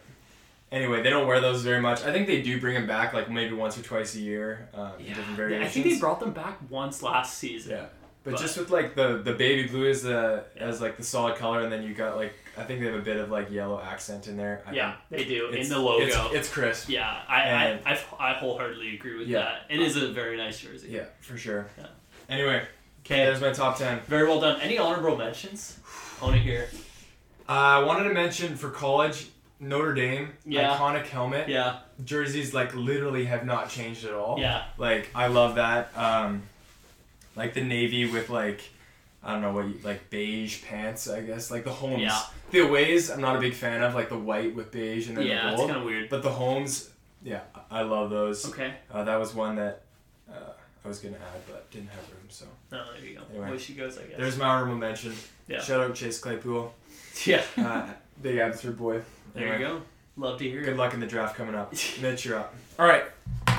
Anyway, 0.72 1.02
they 1.04 1.10
don't 1.10 1.28
wear 1.28 1.42
those 1.42 1.64
very 1.64 1.82
much. 1.82 2.02
I 2.06 2.14
think 2.14 2.28
they 2.28 2.42
do 2.42 2.62
bring 2.62 2.76
them 2.76 2.88
back 2.88 3.12
like 3.14 3.30
maybe 3.30 3.54
once 3.54 3.78
or 3.78 3.82
twice 3.82 4.16
a 4.16 4.20
year. 4.20 4.70
Um, 4.74 4.92
in 5.00 5.08
different 5.08 5.30
yeah, 5.32 5.36
variations. 5.36 5.66
I 5.66 5.70
think 5.70 5.86
they 5.96 6.00
brought 6.00 6.22
them 6.22 6.32
back 6.32 6.60
once 6.70 7.04
last 7.04 7.38
season. 7.38 7.72
Yeah. 7.72 7.86
But, 8.24 8.32
But- 8.36 8.40
just 8.40 8.58
with 8.58 8.70
like 8.70 8.96
the 8.96 9.18
the 9.22 9.34
baby 9.34 9.68
blue 9.68 9.90
as 9.90 10.04
the 10.04 10.46
Yeah. 10.56 10.64
as 10.64 10.80
like 10.80 10.96
the 10.96 11.04
solid 11.04 11.36
color, 11.36 11.60
and 11.62 11.70
then 11.72 11.84
you 11.84 11.94
got 11.94 12.16
like 12.16 12.34
I 12.58 12.64
think 12.64 12.80
they 12.82 12.86
have 12.88 12.96
a 12.96 13.00
bit 13.02 13.18
of 13.18 13.30
like 13.32 13.50
yellow 13.50 13.80
accent 13.82 14.28
in 14.28 14.36
there. 14.38 14.62
I 14.68 14.74
Yeah, 14.74 14.96
they 15.10 15.24
do 15.24 15.50
in 15.50 15.70
the 15.70 15.80
logo. 15.80 16.06
It's, 16.06 16.16
it's 16.34 16.50
crisp. 16.50 16.90
yeah, 16.90 17.22
I, 17.28 17.42
And- 17.44 17.80
I, 17.86 17.92
I 18.20 18.32
I 18.32 18.34
wholeheartely 18.34 18.96
agree 18.96 19.18
with 19.18 19.28
Yeah. 19.28 19.40
that. 19.40 19.62
It 19.70 19.80
is 19.80 19.96
a 19.96 20.10
very 20.12 20.36
nice 20.38 20.60
jersey. 20.60 20.90
Yeah, 20.92 21.06
for 21.22 21.38
sure. 21.38 21.68
Yeah. 21.78 21.86
Anyway, 22.30 22.64
Okay, 23.06 23.26
there's 23.26 23.42
my 23.42 23.52
top 23.52 23.78
ten. 23.78 24.00
very 24.08 24.28
well 24.28 24.40
done. 24.40 24.60
Any 24.62 24.78
honorable 24.78 25.18
mentions? 25.18 25.80
I 26.22 26.26
want 26.26 26.36
to 26.38 26.42
hear. 26.42 26.68
Uh, 27.50 27.52
I 27.52 27.84
wanted 27.84 28.04
to 28.10 28.14
mention 28.14 28.56
for 28.56 28.70
college 28.70 29.28
Notre 29.60 29.94
Dame 29.94 30.34
Yeah. 30.46 30.76
iconic 30.78 31.06
helmet 31.08 31.48
Yeah, 31.50 31.80
jerseys 32.04 32.54
like 32.54 32.74
literally 32.76 33.26
have 33.26 33.46
not 33.46 33.70
changed 33.70 34.06
at 34.06 34.14
all. 34.14 34.40
yeah, 34.40 34.64
Like 34.78 35.10
I 35.16 35.28
love 35.28 35.56
that. 35.56 35.96
Um, 35.98 36.44
like 37.36 37.54
the 37.54 37.62
navy 37.64 38.06
with 38.12 38.30
like 38.30 38.62
I 39.24 39.34
don't 39.34 39.42
know 39.44 39.52
what 39.54 39.68
you, 39.68 39.80
like 39.84 40.10
beige 40.10 40.64
pants. 40.64 41.08
I 41.10 41.22
guess 41.22 41.52
like 41.52 41.64
the 41.64 41.72
homes. 41.72 42.02
Yeah. 42.02 42.20
The 42.52 42.60
aways 42.60 43.10
I'm 43.10 43.22
not 43.22 43.36
a 43.36 43.40
big 43.40 43.54
fan 43.54 43.82
of 43.84 43.96
like 43.96 44.10
the 44.10 44.18
white 44.18 44.56
with 44.56 44.72
beige 44.72 45.08
and 45.08 45.18
then 45.18 45.26
yeah. 45.26 45.44
the 45.46 45.50
It's 45.50 45.58
gold. 45.58 45.70
kind 45.70 45.80
of 45.82 45.86
weird. 45.86 46.10
But 46.10 46.22
the 46.24 46.32
homes, 46.32 46.90
yeah, 47.24 47.42
I 47.70 47.82
love 47.84 48.10
those. 48.10 48.48
Okay. 48.50 48.74
Uh, 48.92 49.04
that 49.04 49.18
was 49.20 49.34
one 49.34 49.56
that 49.56 49.82
uh, 50.30 50.34
I 50.84 50.88
was 50.88 51.00
gonna 51.00 51.16
add, 51.16 51.42
but 51.48 51.70
didn't 51.72 51.90
have 51.90 52.08
room. 52.10 52.18
So 52.30 52.46
No, 52.72 52.84
there 52.94 53.06
you 53.10 53.16
go. 53.18 53.24
Anyway. 53.32 53.48
Away 53.50 53.58
she 53.58 53.74
goes, 53.74 53.98
I 53.98 54.04
guess. 54.04 54.18
there's 54.18 54.38
my 54.38 54.46
honorable 54.46 54.76
mention. 54.78 55.14
Yeah. 55.48 55.62
Shout 55.62 55.82
out 55.82 55.96
Chase 55.96 56.20
Claypool, 56.20 56.74
yeah. 57.26 57.44
uh, 57.58 57.88
big 58.22 58.38
Abbotsford 58.38 58.78
boy. 58.78 59.02
There 59.34 59.54
you 59.60 59.66
go. 59.66 59.82
Love 60.18 60.38
to 60.40 60.44
hear 60.50 60.62
Good 60.62 60.74
it. 60.74 60.78
luck 60.78 60.94
in 60.94 61.00
the 61.00 61.08
draft 61.08 61.36
coming 61.38 61.56
up. 61.56 61.72
Mitch, 62.02 62.26
you're 62.26 62.38
up. 62.38 62.54
All 62.78 62.86
right. 62.86 63.04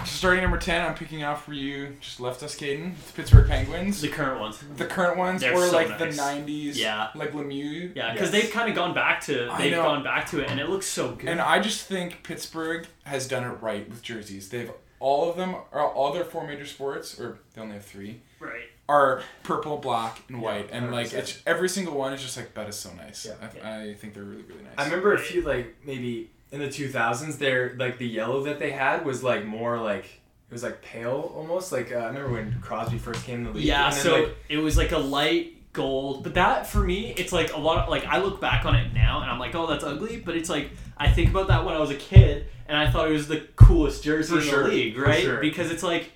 So 0.04 0.16
starting 0.16 0.42
number 0.42 0.58
ten, 0.58 0.84
I'm 0.84 0.94
picking 0.94 1.24
off 1.24 1.44
for 1.44 1.52
you. 1.52 1.96
Just 2.00 2.20
left 2.20 2.42
us, 2.42 2.56
Kaden. 2.56 2.94
The 3.06 3.12
Pittsburgh 3.12 3.48
Penguins. 3.48 4.00
The 4.00 4.08
current 4.08 4.40
ones. 4.40 4.62
The 4.76 4.86
current 4.86 5.16
ones, 5.18 5.40
They're 5.40 5.54
or 5.54 5.66
so 5.66 5.72
like 5.72 5.88
nice. 5.88 6.16
the 6.16 6.22
'90s. 6.22 6.76
Yeah. 6.76 7.08
Like 7.14 7.32
Lemieux. 7.32 7.94
Yeah, 7.94 8.12
because 8.12 8.32
Yes. 8.32 8.42
they've 8.42 8.52
kind 8.52 8.68
of 8.68 8.74
gone 8.74 8.94
back 8.94 9.20
to 9.22 9.52
they've 9.58 9.74
gone 9.74 10.02
back 10.02 10.28
to 10.30 10.40
it, 10.40 10.50
and 10.50 10.58
it 10.60 10.68
looks 10.68 10.86
so 10.86 11.12
good. 11.12 11.28
And 11.28 11.40
I 11.40 11.60
just 11.60 11.86
think 11.86 12.22
Pittsburgh 12.22 12.86
has 13.04 13.26
done 13.28 13.44
it 13.44 13.54
right 13.62 13.88
with 13.88 14.02
jerseys. 14.02 14.48
They've 14.48 14.70
all 14.98 15.28
of 15.30 15.36
them, 15.36 15.54
or 15.72 15.80
all 15.80 16.12
their 16.12 16.24
four 16.24 16.46
major 16.46 16.66
sports, 16.66 17.18
or 17.18 17.38
they 17.54 17.60
only 17.60 17.74
have 17.74 17.84
three, 17.84 18.20
right. 18.38 18.66
are 18.88 19.20
purple, 19.42 19.76
black, 19.78 20.22
and 20.28 20.40
white. 20.40 20.68
and 20.70 20.92
like 20.92 21.08
100%. 21.08 21.14
it's 21.14 21.42
every 21.44 21.68
single 21.68 21.94
one 21.94 22.12
is 22.12 22.22
just 22.22 22.36
like 22.36 22.54
that 22.54 22.68
is 22.68 22.76
so 22.76 22.92
nice. 22.94 23.26
Yeah. 23.26 23.34
I, 23.64 23.88
I 23.90 23.94
think 23.94 24.14
they're 24.14 24.22
really 24.22 24.42
really 24.42 24.62
nice. 24.62 24.74
I 24.78 24.84
remember 24.84 25.12
a 25.14 25.18
few 25.18 25.42
like 25.42 25.74
maybe 25.84 26.30
in 26.52 26.60
the 26.60 26.68
2000s. 26.68 27.38
There 27.38 27.74
like 27.76 27.98
the 27.98 28.06
yellow 28.06 28.44
that 28.44 28.58
they 28.58 28.70
had 28.70 29.04
was 29.04 29.24
like 29.24 29.44
more 29.44 29.78
like 29.80 30.04
it 30.04 30.52
was 30.52 30.62
like 30.62 30.82
pale 30.82 31.32
almost. 31.34 31.72
Like 31.72 31.90
uh, 31.90 31.96
I 31.96 32.06
remember 32.06 32.32
when 32.32 32.60
Crosby 32.60 32.98
first 32.98 33.24
came 33.24 33.40
in 33.40 33.44
the 33.44 33.50
league. 33.50 33.64
Yeah, 33.64 33.86
and 33.86 33.94
then, 33.94 34.02
so 34.02 34.14
like, 34.20 34.36
it 34.48 34.58
was 34.58 34.76
like 34.76 34.92
a 34.92 34.98
light 34.98 35.56
gold, 35.72 36.22
but 36.22 36.34
that 36.34 36.66
for 36.66 36.80
me, 36.80 37.14
it's 37.16 37.32
like 37.32 37.52
a 37.54 37.58
lot 37.58 37.78
of 37.78 37.88
like 37.88 38.04
I 38.04 38.18
look 38.18 38.40
back 38.40 38.64
on 38.64 38.76
it 38.76 38.92
now 38.92 39.22
and 39.22 39.30
I'm 39.30 39.38
like, 39.38 39.54
oh, 39.54 39.66
that's 39.66 39.84
ugly, 39.84 40.18
but 40.18 40.36
it's 40.36 40.50
like 40.50 40.70
I 40.96 41.10
think 41.10 41.30
about 41.30 41.48
that 41.48 41.64
when 41.64 41.74
I 41.74 41.78
was 41.78 41.90
a 41.90 41.96
kid 41.96 42.46
and 42.66 42.76
I 42.76 42.90
thought 42.90 43.08
it 43.08 43.12
was 43.12 43.28
the 43.28 43.40
coolest 43.56 44.04
jersey 44.04 44.36
in 44.36 44.42
sure, 44.42 44.64
the 44.64 44.68
league, 44.68 44.98
right? 44.98 45.22
sure. 45.22 45.40
Because 45.40 45.70
it's 45.70 45.82
like 45.82 46.12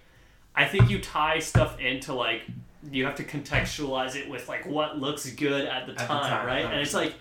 I 0.54 0.66
think 0.66 0.90
you 0.90 1.00
tie 1.00 1.38
stuff 1.38 1.80
into 1.80 2.12
like 2.14 2.42
you 2.90 3.04
have 3.04 3.16
to 3.16 3.24
contextualize 3.24 4.14
it 4.14 4.28
with 4.28 4.48
like 4.48 4.66
what 4.66 4.98
looks 4.98 5.28
good 5.30 5.66
at 5.66 5.86
the 5.86 5.92
the 5.92 5.98
time, 5.98 6.30
time, 6.30 6.46
right? 6.46 6.64
And 6.64 6.80
it's 6.80 6.94
like 6.94 7.14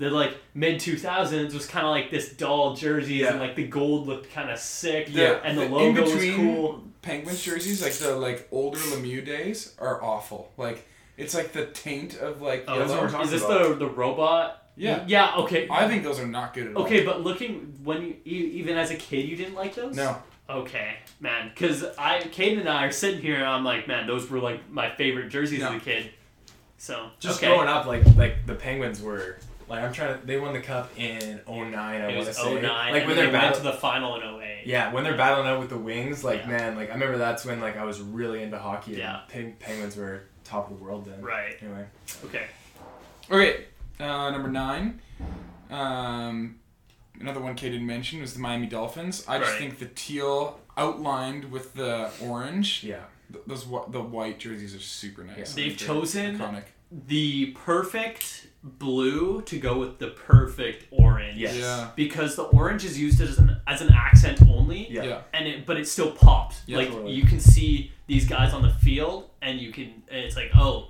the 0.00 0.10
like 0.10 0.36
mid 0.54 0.80
two 0.80 0.96
thousands 0.96 1.54
was 1.54 1.66
kind 1.66 1.84
of 1.86 1.90
like 1.90 2.10
this 2.10 2.32
dull 2.32 2.74
jerseys 2.74 3.20
Yeah. 3.20 3.30
and 3.32 3.38
like 3.38 3.54
the 3.54 3.66
gold 3.66 4.06
looked 4.08 4.32
kind 4.32 4.50
of 4.50 4.58
sick, 4.58 5.12
The- 5.12 5.44
and 5.44 5.56
the, 5.56 5.62
the 5.62 5.68
logo 5.68 6.02
was 6.02 6.24
cool. 6.34 6.84
Penguins 7.02 7.42
jerseys, 7.42 7.82
like 7.82 7.92
the 7.94 8.16
like 8.16 8.48
older 8.50 8.78
Lemieux 8.78 9.24
days, 9.24 9.74
are 9.78 10.02
awful. 10.02 10.52
Like 10.56 10.86
it's 11.16 11.34
like 11.34 11.52
the 11.52 11.66
taint 11.66 12.16
of 12.18 12.40
like 12.42 12.64
Oh, 12.66 12.78
That's 12.78 12.90
what 12.92 13.12
we're 13.12 13.22
is 13.22 13.30
this 13.30 13.44
about. 13.44 13.68
the 13.78 13.86
the 13.86 13.90
robot? 13.90 14.56
Yeah. 14.76 15.04
Yeah. 15.06 15.34
Okay. 15.36 15.68
I 15.70 15.86
think 15.88 16.02
those 16.02 16.18
are 16.18 16.26
not 16.26 16.54
good 16.54 16.68
at 16.68 16.76
all. 16.76 16.84
Okay, 16.84 17.04
but 17.04 17.20
looking 17.22 17.78
when 17.84 18.02
you, 18.02 18.16
you 18.24 18.46
even 18.46 18.76
as 18.78 18.90
a 18.90 18.96
kid, 18.96 19.28
you 19.28 19.36
didn't 19.36 19.54
like 19.54 19.74
those. 19.74 19.94
No. 19.94 20.16
Okay, 20.48 20.96
man, 21.20 21.48
because 21.54 21.84
I, 21.96 22.18
Kaden 22.22 22.58
and 22.58 22.68
I 22.68 22.86
are 22.86 22.90
sitting 22.90 23.20
here, 23.22 23.36
and 23.36 23.44
I'm 23.46 23.64
like, 23.64 23.86
man, 23.86 24.08
those 24.08 24.28
were 24.28 24.40
like 24.40 24.68
my 24.68 24.90
favorite 24.96 25.28
jerseys 25.28 25.60
No. 25.60 25.68
as 25.68 25.76
a 25.80 25.84
kid. 25.84 26.10
So 26.76 27.10
just 27.20 27.38
okay. 27.38 27.46
growing 27.46 27.68
up, 27.68 27.86
like 27.86 28.04
like 28.16 28.46
the 28.46 28.54
Penguins 28.56 29.00
were 29.00 29.38
like 29.70 29.82
I'm 29.84 29.92
trying 29.92 30.20
to. 30.20 30.26
They 30.26 30.38
won 30.38 30.52
the 30.52 30.60
cup 30.60 30.90
in 30.98 31.40
09, 31.48 31.72
I 31.74 32.04
want 32.06 32.16
was 32.18 32.26
to 32.28 32.34
say. 32.34 32.54
09, 32.60 32.62
like 32.92 33.06
when 33.06 33.08
they 33.08 33.14
they're 33.22 33.24
went 33.30 33.32
battle- 33.32 33.56
to 33.58 33.62
the 33.62 33.72
final 33.72 34.16
in 34.16 34.22
08. 34.22 34.66
Yeah, 34.66 34.92
when 34.92 35.04
they're 35.04 35.16
battling 35.16 35.46
out 35.48 35.58
with 35.60 35.70
the 35.70 35.78
Wings, 35.78 36.22
like 36.24 36.40
Yeah. 36.40 36.48
man, 36.48 36.76
like 36.76 36.90
I 36.90 36.94
remember 36.94 37.16
that's 37.16 37.44
when 37.46 37.60
like 37.60 37.76
I 37.78 37.84
was 37.84 38.00
really 38.00 38.42
into 38.42 38.58
hockey. 38.58 38.90
and 38.92 38.98
Yeah. 39.00 39.20
Peng- 39.28 39.56
Penguins 39.58 39.96
were 39.96 40.24
top 40.44 40.70
of 40.70 40.76
the 40.78 40.84
world 40.84 41.06
then. 41.06 41.22
Right. 41.22 41.56
Anyway, 41.62 41.86
Okay. 42.26 42.46
Okay, 43.30 43.64
uh, 44.00 44.30
number 44.30 44.48
nine. 44.48 45.00
Um, 45.70 46.58
another 47.20 47.40
one 47.40 47.54
Kay 47.54 47.70
didn't 47.70 47.86
mention 47.86 48.20
was 48.20 48.34
the 48.34 48.40
Miami 48.40 48.66
Dolphins. 48.66 49.24
I 49.28 49.38
just 49.38 49.52
Right. 49.52 49.58
think 49.60 49.78
the 49.78 49.86
teal 49.86 50.58
outlined 50.76 51.50
with 51.52 51.74
the 51.74 52.10
orange, 52.20 52.82
yeah, 52.82 53.04
th- 53.32 53.44
those 53.46 53.64
whi- 53.64 53.84
the 53.88 54.00
white 54.00 54.38
jerseys 54.40 54.74
are 54.74 54.80
super 54.80 55.22
nice. 55.22 55.56
Yeah. 55.56 55.64
They've 55.68 55.76
chosen- 55.76 56.38
iconic. 56.38 56.64
The 56.90 57.52
perfect 57.52 58.46
blue 58.62 59.40
to 59.42 59.58
go 59.58 59.78
with 59.78 59.98
the 59.98 60.08
perfect 60.08 60.86
orange. 60.90 61.38
Yes. 61.38 61.56
Yeah. 61.56 61.88
Because 61.96 62.36
the 62.36 62.42
orange 62.44 62.84
is 62.84 62.98
used 62.98 63.20
as 63.20 63.38
an 63.38 63.56
as 63.66 63.80
an 63.80 63.90
accent 63.92 64.40
only. 64.48 64.90
yeah, 64.90 65.02
Yeah. 65.04 65.20
and 65.32 65.46
it 65.48 65.66
but 65.66 65.78
it 65.78 65.88
still 65.88 66.10
pops. 66.12 66.62
Yeah, 66.66 66.78
like 66.78 66.88
totally. 66.90 67.12
you 67.12 67.24
can 67.24 67.40
see 67.40 67.92
these 68.06 68.26
guys 68.28 68.52
on 68.52 68.62
the 68.62 68.70
field, 68.70 69.30
and 69.40 69.58
you 69.60 69.72
can 69.72 70.02
and 70.10 70.18
it's 70.24 70.36
like 70.36 70.50
oh, 70.54 70.88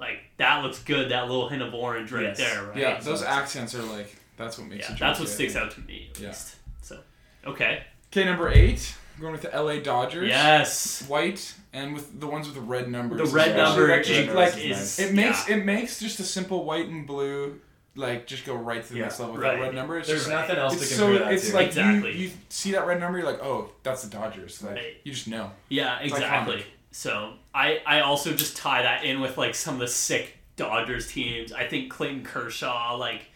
like 0.00 0.18
that 0.38 0.62
looks 0.64 0.80
good. 0.82 1.10
That 1.10 1.28
little 1.28 1.48
hint 1.48 1.62
of 1.62 1.72
orange 1.74 2.10
right 2.12 2.24
Yes. 2.24 2.38
there, 2.38 2.64
right? 2.64 2.76
Yeah, 2.76 2.98
So 2.98 3.10
those 3.10 3.22
it's- 3.22 3.36
accents 3.36 3.74
are 3.74 3.82
like 3.82 4.16
that's 4.36 4.58
what 4.58 4.66
makes 4.68 4.88
yeah, 4.88 4.94
it. 4.94 4.98
that's 5.00 5.20
what 5.20 5.28
sticks 5.28 5.54
out 5.56 5.70
to 5.72 5.80
me 5.82 6.08
at 6.14 6.20
Yeah. 6.20 6.28
least. 6.28 6.56
So, 6.82 6.98
okay, 7.46 7.84
Okay, 8.10 8.24
number 8.26 8.48
eight. 8.50 8.94
I'm 9.14 9.20
going 9.20 9.32
with 9.32 9.42
the 9.42 9.50
LA 9.62 9.78
Dodgers. 9.78 10.28
yes, 10.28 11.02
White 11.08 11.54
and 11.72 11.94
with 11.94 12.20
the 12.20 12.26
ones 12.26 12.46
with 12.46 12.54
the 12.54 12.60
red 12.62 12.90
numbers. 12.90 13.30
the 13.30 13.36
red 13.36 13.56
number 13.56 13.86
That 13.88 14.00
is, 14.00 14.06
just, 14.08 14.34
like, 14.34 14.56
is 14.58 14.98
It 14.98 15.14
makes 15.14 15.48
yeah. 15.48 15.56
it 15.56 15.64
makes 15.64 15.98
just 16.00 16.20
a 16.20 16.24
simple 16.24 16.64
white 16.64 16.86
and 16.88 17.06
blue 17.06 17.60
like 17.94 18.26
just 18.26 18.46
go 18.46 18.54
right 18.54 18.82
to 18.82 18.88
the 18.92 18.98
Yeah. 18.98 19.04
next 19.04 19.20
level 19.20 19.34
with 19.34 19.42
Right. 19.42 19.56
that 19.56 19.62
red 19.62 19.74
number. 19.74 19.98
It's 19.98 20.08
There's 20.08 20.20
just 20.20 20.30
nothing 20.30 20.56
else 20.56 20.74
it's 20.80 20.88
to 20.88 20.94
so 20.94 21.06
compare 21.08 21.24
that 21.26 21.34
it's 21.34 21.48
to. 21.50 21.54
like 21.54 21.66
Exactly. 21.68 22.12
you, 22.12 22.28
you 22.28 22.30
see 22.48 22.72
that 22.72 22.86
red 22.86 22.98
number, 23.00 23.18
you're 23.18 23.26
like, 23.26 23.42
oh, 23.42 23.70
that's 23.82 24.02
the 24.02 24.08
Dodgers. 24.10 24.62
Like 24.62 24.76
Right. 24.76 24.96
you 25.04 25.12
just 25.12 25.28
know. 25.28 25.50
Yeah, 25.68 25.98
It's 26.00 26.12
exactly. 26.14 26.56
iconic. 26.58 26.64
So 26.90 27.34
I 27.54 27.80
I 27.86 28.00
also 28.00 28.32
just 28.34 28.56
tie 28.56 28.82
that 28.82 29.04
in 29.04 29.20
with 29.20 29.36
like 29.38 29.54
some 29.54 29.74
of 29.74 29.80
the 29.80 29.88
sick 29.88 30.38
Dodgers 30.56 31.06
teams. 31.10 31.52
I 31.52 31.66
think 31.66 31.90
Clayton 31.90 32.24
Kershaw, 32.24 32.96
like 32.96 33.26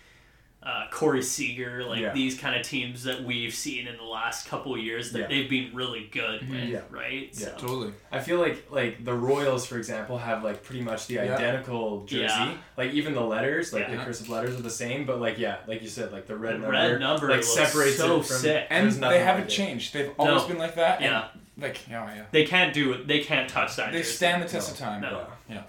uh, 0.67 0.89
Corey 0.91 1.23
Seager, 1.23 1.85
like 1.85 2.01
Yeah. 2.01 2.13
these 2.13 2.37
kind 2.37 2.57
of 2.59 2.67
teams 2.67 3.05
that 3.05 3.23
we've 3.23 3.55
seen 3.55 3.87
in 3.87 3.97
the 3.97 4.03
last 4.03 4.49
couple 4.49 4.75
of 4.75 4.81
years 4.81 5.13
that 5.13 5.21
Yeah. 5.21 5.27
they've 5.29 5.49
been 5.49 5.71
really 5.73 6.09
good 6.11 6.51
with, 6.51 6.65
Yeah. 6.69 6.81
right? 6.91 7.29
Yeah. 7.33 7.47
So, 7.47 7.53
Totally. 7.57 7.93
I 8.11 8.19
feel 8.19 8.41
like 8.41 8.67
like 8.71 9.05
the 9.05 9.15
Royals, 9.15 9.65
for 9.65 9.79
example, 9.79 10.19
have 10.19 10.43
like 10.43 10.65
pretty 10.65 10.81
much 10.83 11.07
the 11.07 11.15
Yeah. 11.15 11.35
identical 11.37 12.05
jersey. 12.05 12.25
Yeah. 12.25 12.55
Like 12.77 12.91
even 12.95 13.15
the 13.15 13.21
letters, 13.21 13.73
like 13.73 13.87
Yeah. 13.89 13.97
the 13.97 14.05
cursive 14.05 14.29
letters 14.29 14.59
are 14.59 14.63
the 14.63 14.69
same, 14.71 15.07
but 15.07 15.21
like 15.21 15.39
yeah, 15.39 15.59
like 15.69 15.83
you 15.83 15.89
said, 15.89 16.11
like 16.13 16.27
the 16.27 16.37
red 16.37 16.55
The 16.55 16.59
number, 16.59 16.73
red 16.73 16.99
number 17.01 17.29
like 17.31 17.45
separates 17.45 17.99
so 17.99 18.19
it 18.19 18.27
from. 18.27 18.37
sick. 18.37 18.67
And 18.69 18.91
they 18.93 19.21
haven't 19.21 19.43
like 19.43 19.51
it. 19.53 19.55
changed. 19.55 19.93
They've 19.95 20.11
always 20.19 20.43
No. 20.43 20.49
been 20.49 20.59
like 20.59 20.75
that. 20.75 20.97
and, 20.97 21.05
Yeah. 21.05 21.25
Like 21.59 21.89
yeah, 21.89 22.13
yeah. 22.15 22.23
They 22.33 22.45
can't 22.45 22.75
do 22.75 22.93
it. 22.93 23.07
They 23.07 23.21
can't 23.21 23.49
touch 23.49 23.77
that. 23.77 23.93
They 23.93 23.99
jersey. 23.99 24.13
stand 24.17 24.43
the 24.43 24.49
test 24.49 24.69
No. 24.69 24.73
of 24.75 24.79
time. 24.81 25.01
No. 25.01 25.27
Yeah. 25.49 25.63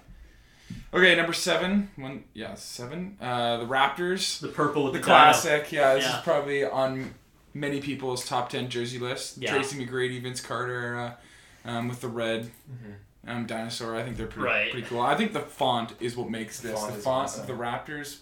Okay, 0.92 1.14
number 1.16 1.32
seven. 1.34 1.90
One, 1.96 2.24
yeah, 2.32 2.54
seven. 2.54 3.16
Uh, 3.20 3.58
the 3.58 3.66
Raptors. 3.66 4.40
The 4.40 4.48
purple 4.48 4.84
with 4.84 4.94
The 4.94 4.98
the, 5.00 5.04
classic. 5.04 5.70
Yeah, 5.70 5.94
this 5.94 6.04
Yeah. 6.04 6.16
is 6.18 6.22
probably 6.24 6.64
on 6.64 7.14
many 7.52 7.80
people's 7.80 8.24
top 8.26 8.48
ten 8.48 8.70
jersey 8.70 8.98
list. 8.98 9.38
Yeah. 9.38 9.52
Tracy 9.52 9.84
McGrady, 9.84 10.22
Vince 10.22 10.40
Carter 10.40 10.72
era, 10.72 11.18
um, 11.64 11.88
with 11.88 12.00
the 12.00 12.08
red 12.08 12.50
Mhm. 12.70 12.94
um, 13.30 13.46
dinosaur. 13.46 13.96
I 13.96 14.02
think 14.02 14.16
they're 14.16 14.26
pretty 14.26 14.46
Right. 14.48 14.70
pretty 14.70 14.86
cool. 14.86 15.00
I 15.02 15.14
think 15.14 15.32
the 15.34 15.40
font 15.40 15.92
is 16.00 16.16
what 16.16 16.30
makes 16.30 16.60
this. 16.60 16.78
Font 16.78 16.94
the 16.94 17.00
font 17.00 17.24
awesome. 17.24 17.40
of 17.42 17.46
the 17.46 17.52
Raptors, 17.52 18.18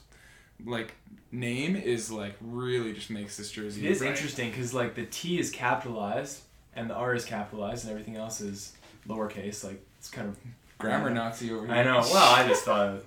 like 0.64 0.94
name, 1.30 1.76
is 1.76 2.10
like 2.10 2.34
really 2.40 2.92
just 2.94 3.10
makes 3.10 3.36
this 3.36 3.52
jersey. 3.52 3.86
It 3.86 3.92
is 3.92 4.00
Right. 4.00 4.10
interesting 4.10 4.50
because 4.50 4.74
like 4.74 4.94
the 4.96 5.06
T 5.06 5.38
is 5.38 5.50
capitalized 5.50 6.40
and 6.74 6.90
the 6.90 6.94
R 6.94 7.14
is 7.14 7.24
capitalized 7.24 7.84
and 7.84 7.92
everything 7.92 8.16
else 8.16 8.40
is 8.40 8.72
lowercase. 9.08 9.62
Like 9.62 9.84
it's 9.98 10.08
kind 10.08 10.28
of 10.28 10.36
grammar 10.78 11.10
Nazi 11.10 11.52
over 11.52 11.66
here. 11.66 11.74
I 11.74 11.82
know. 11.84 12.00
Well, 12.00 12.34
I 12.34 12.46
just 12.46 12.64
thought 12.64 13.02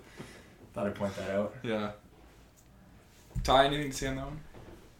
thought 0.73 0.87
I'd 0.87 0.95
point 0.95 1.15
that 1.17 1.29
out. 1.31 1.55
Yeah. 1.63 1.91
Ty, 3.43 3.65
anything 3.65 3.91
to 3.91 3.97
say 3.97 4.07
on 4.07 4.15
that 4.17 4.25
one? 4.25 4.39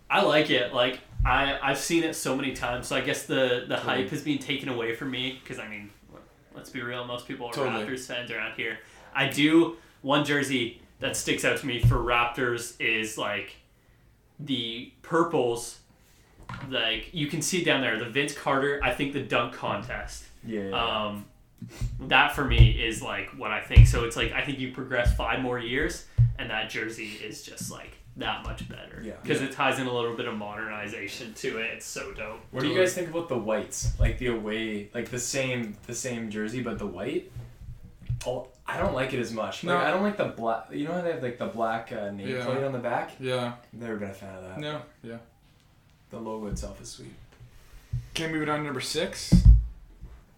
I 0.10 0.22
like 0.22 0.50
it. 0.50 0.74
Like 0.74 1.00
I 1.26 1.60
I've 1.62 1.78
seen 1.78 2.04
it 2.04 2.16
so 2.16 2.36
many 2.36 2.54
times. 2.54 2.88
So 2.88 2.96
I 2.96 3.02
guess 3.02 3.26
the 3.26 3.66
the 3.68 3.76
Totally. 3.76 4.02
hype 4.04 4.10
has 4.10 4.24
been 4.24 4.40
taken 4.40 4.70
away 4.70 4.96
from 4.96 5.12
me 5.12 5.40
because 5.42 5.60
I 5.60 5.68
mean, 5.68 5.90
let's 6.56 6.70
be 6.70 6.82
real. 6.82 7.06
Most 7.06 7.28
people 7.28 7.48
are 7.48 7.54
Totally. 7.54 7.86
Raptors 7.86 8.06
fans 8.08 8.32
around 8.32 8.54
here. 8.56 8.80
I 9.14 9.28
do 9.28 9.78
one 10.02 10.24
jersey 10.26 10.82
that 11.00 11.16
sticks 11.16 11.46
out 11.46 11.58
to 11.58 11.66
me 11.66 11.82
for 11.82 11.96
Raptors 11.96 12.80
is 12.80 13.18
like 13.18 13.56
the 14.40 14.92
purples. 15.02 15.80
Like 16.70 17.14
you 17.14 17.28
can 17.28 17.42
see 17.42 17.64
down 17.64 17.82
there, 17.82 18.00
the 18.00 18.10
Vince 18.10 18.34
Carter. 18.34 18.80
I 18.84 18.92
think 18.94 19.14
the 19.14 19.22
dunk 19.22 19.54
contest. 19.54 20.24
Yeah. 20.44 20.70
Um, 20.72 21.26
that 22.08 22.34
for 22.36 22.46
me 22.46 22.72
is 22.72 23.02
like 23.02 23.30
what 23.38 23.52
I 23.52 23.62
think. 23.62 23.88
So 23.88 24.04
it's 24.06 24.16
like 24.16 24.32
I 24.32 24.42
think 24.44 24.60
you 24.60 24.72
progress 24.72 25.16
five 25.16 25.42
more 25.42 25.60
years, 25.60 26.06
and 26.38 26.50
that 26.50 26.70
jersey 26.70 27.20
is 27.24 27.44
just 27.44 27.72
like 27.72 27.92
that 28.18 28.44
much 28.44 28.68
better. 28.68 29.02
Yeah. 29.04 29.14
Because 29.22 29.42
it 29.42 29.52
ties 29.52 29.80
in 29.80 29.88
a 29.88 29.94
little 29.94 30.16
bit 30.16 30.28
of 30.28 30.36
modernization 30.38 31.34
to 31.36 31.58
it. 31.60 31.72
It's 31.76 31.86
so 31.86 32.12
dope. 32.14 32.40
What 32.52 32.62
do 32.64 32.68
you 32.70 32.78
guys 32.78 32.94
think 32.94 33.10
about 33.10 33.30
the 33.30 33.38
whites? 33.38 33.98
Like 34.00 34.18
the 34.18 34.28
away, 34.28 34.90
like 34.94 35.10
the 35.10 35.20
same, 35.20 35.76
the 35.88 35.96
same 35.96 36.30
jersey, 36.30 36.62
but 36.62 36.80
the 36.80 36.88
white. 36.88 37.32
Oh, 38.28 38.48
I 38.68 38.78
don't 38.78 38.94
like 38.94 39.14
it 39.14 39.20
as 39.20 39.32
much. 39.32 39.64
Like, 39.64 39.78
No. 39.80 39.82
I 39.86 39.92
don't 39.92 40.04
like 40.04 40.18
the 40.18 40.26
black. 40.26 40.66
You 40.74 40.86
know 40.88 40.94
how 40.96 41.02
they 41.02 41.12
have 41.14 41.24
like 41.24 41.38
the 41.38 41.46
black 41.48 41.94
uh, 41.94 42.10
nameplate 42.10 42.60
Yeah. 42.60 42.66
on 42.66 42.74
the 42.74 42.80
back. 42.80 43.12
Yeah. 43.20 43.54
Never 43.72 43.96
been 43.96 44.10
a 44.10 44.14
fan 44.14 44.36
of 44.36 44.44
that. 44.44 44.60
No. 44.60 44.82
Yeah. 45.02 45.18
The 46.10 46.20
logo 46.20 46.48
itself 46.48 46.82
is 46.82 46.90
sweet. 46.90 47.14
Okay, 48.14 48.30
moving 48.30 48.50
on 48.50 48.60
to 48.60 48.66
number 48.66 48.82
six. 48.82 49.34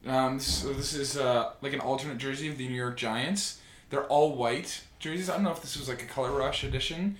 Um, 0.08 0.40
so 0.40 0.74
this 0.74 0.94
is 0.94 1.18
uh, 1.18 1.52
like 1.62 1.74
an 1.74 1.80
alternate 1.80 2.18
jersey 2.18 2.50
of 2.50 2.58
the 2.58 2.68
New 2.68 2.76
York 2.76 2.98
Giants. 2.98 3.60
They're 3.90 4.06
all 4.06 4.36
white 4.36 4.82
jerseys. 5.00 5.30
I 5.30 5.34
don't 5.36 5.44
know 5.44 5.52
if 5.52 5.62
this 5.62 5.78
was 5.78 5.88
like 5.88 6.02
a 6.02 6.06
color 6.06 6.32
rush 6.32 6.64
edition, 6.64 7.18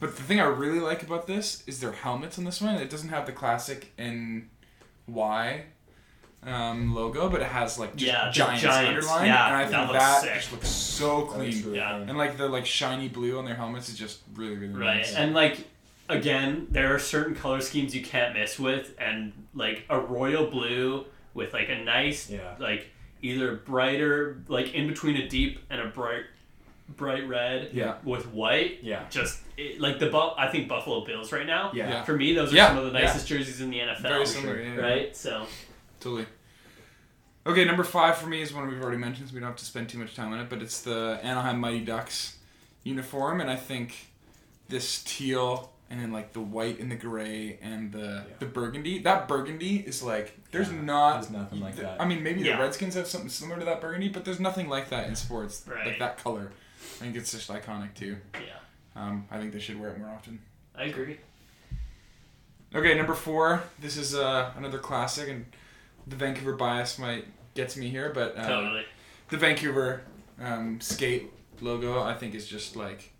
but 0.00 0.16
the 0.16 0.22
thing 0.22 0.40
I 0.40 0.44
really 0.44 0.80
like 0.80 1.02
about 1.02 1.26
this 1.26 1.62
is 1.66 1.80
their 1.80 1.92
helmets 1.92 2.38
on 2.38 2.44
this 2.44 2.60
one. 2.60 2.76
It 2.76 2.88
doesn't 2.90 3.10
have 3.10 3.26
the 3.26 3.32
classic 3.32 3.92
N 3.98 4.48
Y 5.06 5.64
um, 6.44 6.94
logo, 6.94 7.28
but 7.28 7.40
it 7.42 7.48
has 7.48 7.78
like 7.78 7.94
just 7.96 8.10
Yeah, 8.12 8.26
the 8.26 8.32
Giants, 8.32 8.62
Giants. 8.62 8.88
underlined, 9.06 9.26
Yeah, 9.26 9.46
and 9.48 9.56
I 9.56 9.64
that 9.70 9.86
looks 9.88 9.98
that 9.98 10.20
sick. 10.22 10.34
just 10.34 10.52
looks 10.52 10.68
so 10.68 11.06
That 11.06 11.16
looks 11.24 11.34
clean. 11.34 11.64
really 11.64 11.76
Yeah. 11.78 11.96
clean. 11.96 12.08
And 12.08 12.18
like 12.18 12.36
the 12.38 12.48
like 12.48 12.66
shiny 12.66 13.08
blue 13.08 13.38
on 13.38 13.44
their 13.44 13.54
helmets 13.56 13.88
is 13.88 13.98
just 13.98 14.20
really 14.34 14.56
really 14.56 14.72
Right. 14.74 14.96
nice. 14.98 15.14
And 15.14 15.34
like 15.34 15.58
again, 16.08 16.66
there 16.70 16.94
are 16.94 16.98
certain 16.98 17.34
color 17.34 17.60
schemes 17.60 17.94
you 17.94 18.02
can't 18.02 18.34
miss 18.34 18.58
with, 18.58 18.94
and 18.98 19.32
like 19.54 19.84
a 19.90 19.98
royal 20.00 20.46
blue 20.50 21.04
with 21.34 21.52
like 21.52 21.68
a 21.68 21.76
nice 21.76 22.28
Yeah. 22.30 22.54
like 22.58 22.88
either 23.22 23.56
brighter 23.56 24.42
like 24.48 24.74
in 24.74 24.86
between 24.88 25.16
a 25.16 25.28
deep 25.28 25.60
and 25.70 25.80
a 25.80 25.86
bright 25.86 26.24
bright 26.96 27.26
red 27.28 27.70
Yeah. 27.72 27.96
with 28.04 28.26
white 28.28 28.80
Yeah. 28.82 29.04
just 29.10 29.40
it, 29.56 29.80
like 29.80 29.98
the 29.98 30.06
bu- 30.08 30.34
I 30.36 30.48
think 30.50 30.68
Buffalo 30.68 31.04
Bills 31.04 31.32
right 31.32 31.46
now. 31.46 31.70
Yeah. 31.74 31.88
Yeah. 31.88 32.04
For 32.04 32.14
me, 32.16 32.34
those 32.34 32.52
are 32.52 32.56
Yeah, 32.56 32.68
some 32.68 32.78
of 32.78 32.92
the 32.92 32.98
yeah. 32.98 33.06
nicest 33.06 33.26
jerseys 33.28 33.60
in 33.60 33.70
the 33.70 33.78
NFL. 33.80 34.02
Very 34.02 34.26
similar, 34.26 34.60
yeah, 34.60 34.74
yeah. 34.74 34.80
right? 34.80 35.16
So 35.16 35.46
Totally. 36.00 36.26
Okay, 37.46 37.64
number 37.64 37.82
five 37.84 38.16
for 38.18 38.26
me 38.28 38.40
is 38.42 38.52
one 38.52 38.68
we've 38.68 38.80
already 38.80 38.98
mentioned, 38.98 39.28
so 39.28 39.34
we 39.34 39.40
don't 39.40 39.48
have 39.48 39.56
to 39.58 39.64
spend 39.64 39.88
too 39.88 39.98
much 39.98 40.14
time 40.14 40.32
on 40.32 40.38
it. 40.40 40.48
But 40.48 40.62
it's 40.62 40.80
the 40.82 41.18
Anaheim 41.22 41.58
Mighty 41.58 41.80
Ducks 41.80 42.36
uniform, 42.84 43.40
and 43.40 43.50
I 43.50 43.56
think 43.56 43.94
this 44.68 45.02
teal 45.04 45.72
and 45.92 46.00
then 46.00 46.10
like 46.10 46.32
the 46.32 46.40
white 46.40 46.80
and 46.80 46.90
the 46.90 46.96
gray 46.96 47.58
and 47.62 47.92
the 47.92 48.24
Yeah. 48.28 48.34
the 48.40 48.46
burgundy. 48.46 48.98
That 49.00 49.28
burgundy 49.28 49.76
is 49.76 50.02
like 50.02 50.36
there's 50.50 50.72
Yeah, 50.72 50.80
not 50.80 51.12
there's 51.20 51.30
nothing 51.30 51.60
like 51.60 51.76
that. 51.76 52.00
I 52.00 52.06
mean, 52.06 52.22
maybe 52.22 52.40
Yeah. 52.40 52.56
the 52.56 52.62
Redskins 52.62 52.94
have 52.94 53.06
something 53.06 53.28
similar 53.30 53.58
to 53.60 53.64
that 53.66 53.80
burgundy, 53.80 54.08
but 54.08 54.24
there's 54.24 54.40
nothing 54.40 54.68
like 54.68 54.88
that 54.88 55.06
in 55.06 55.14
sports. 55.14 55.64
Right. 55.68 55.86
Like 55.86 55.98
that 56.00 56.16
color. 56.18 56.50
I 56.80 57.04
think 57.04 57.14
it's 57.16 57.30
just 57.30 57.48
iconic 57.50 57.94
too. 57.94 58.16
yeah, 58.34 58.40
Um, 58.96 59.26
I 59.30 59.38
think 59.38 59.52
they 59.52 59.60
should 59.60 59.78
wear 59.78 59.90
it 59.90 59.98
more 59.98 60.08
often. 60.08 60.40
I 60.74 60.84
agree. 60.84 61.18
Okay, 62.74 62.94
number 62.94 63.14
four. 63.14 63.62
This 63.78 63.96
is 63.98 64.14
uh, 64.14 64.50
another 64.56 64.78
classic, 64.78 65.28
and 65.28 65.44
the 66.06 66.16
Vancouver 66.16 66.54
bias 66.54 66.98
might 66.98 67.26
get 67.54 67.68
to 67.70 67.80
me 67.80 67.88
here, 67.90 68.10
but 68.14 68.36
um, 68.38 68.46
totally. 68.46 68.84
the 69.28 69.36
Vancouver 69.36 70.02
um, 70.40 70.80
skate 70.80 71.30
logo 71.60 72.02
I 72.02 72.14
think 72.14 72.34
is 72.34 72.48
just 72.48 72.74
like 72.74 73.11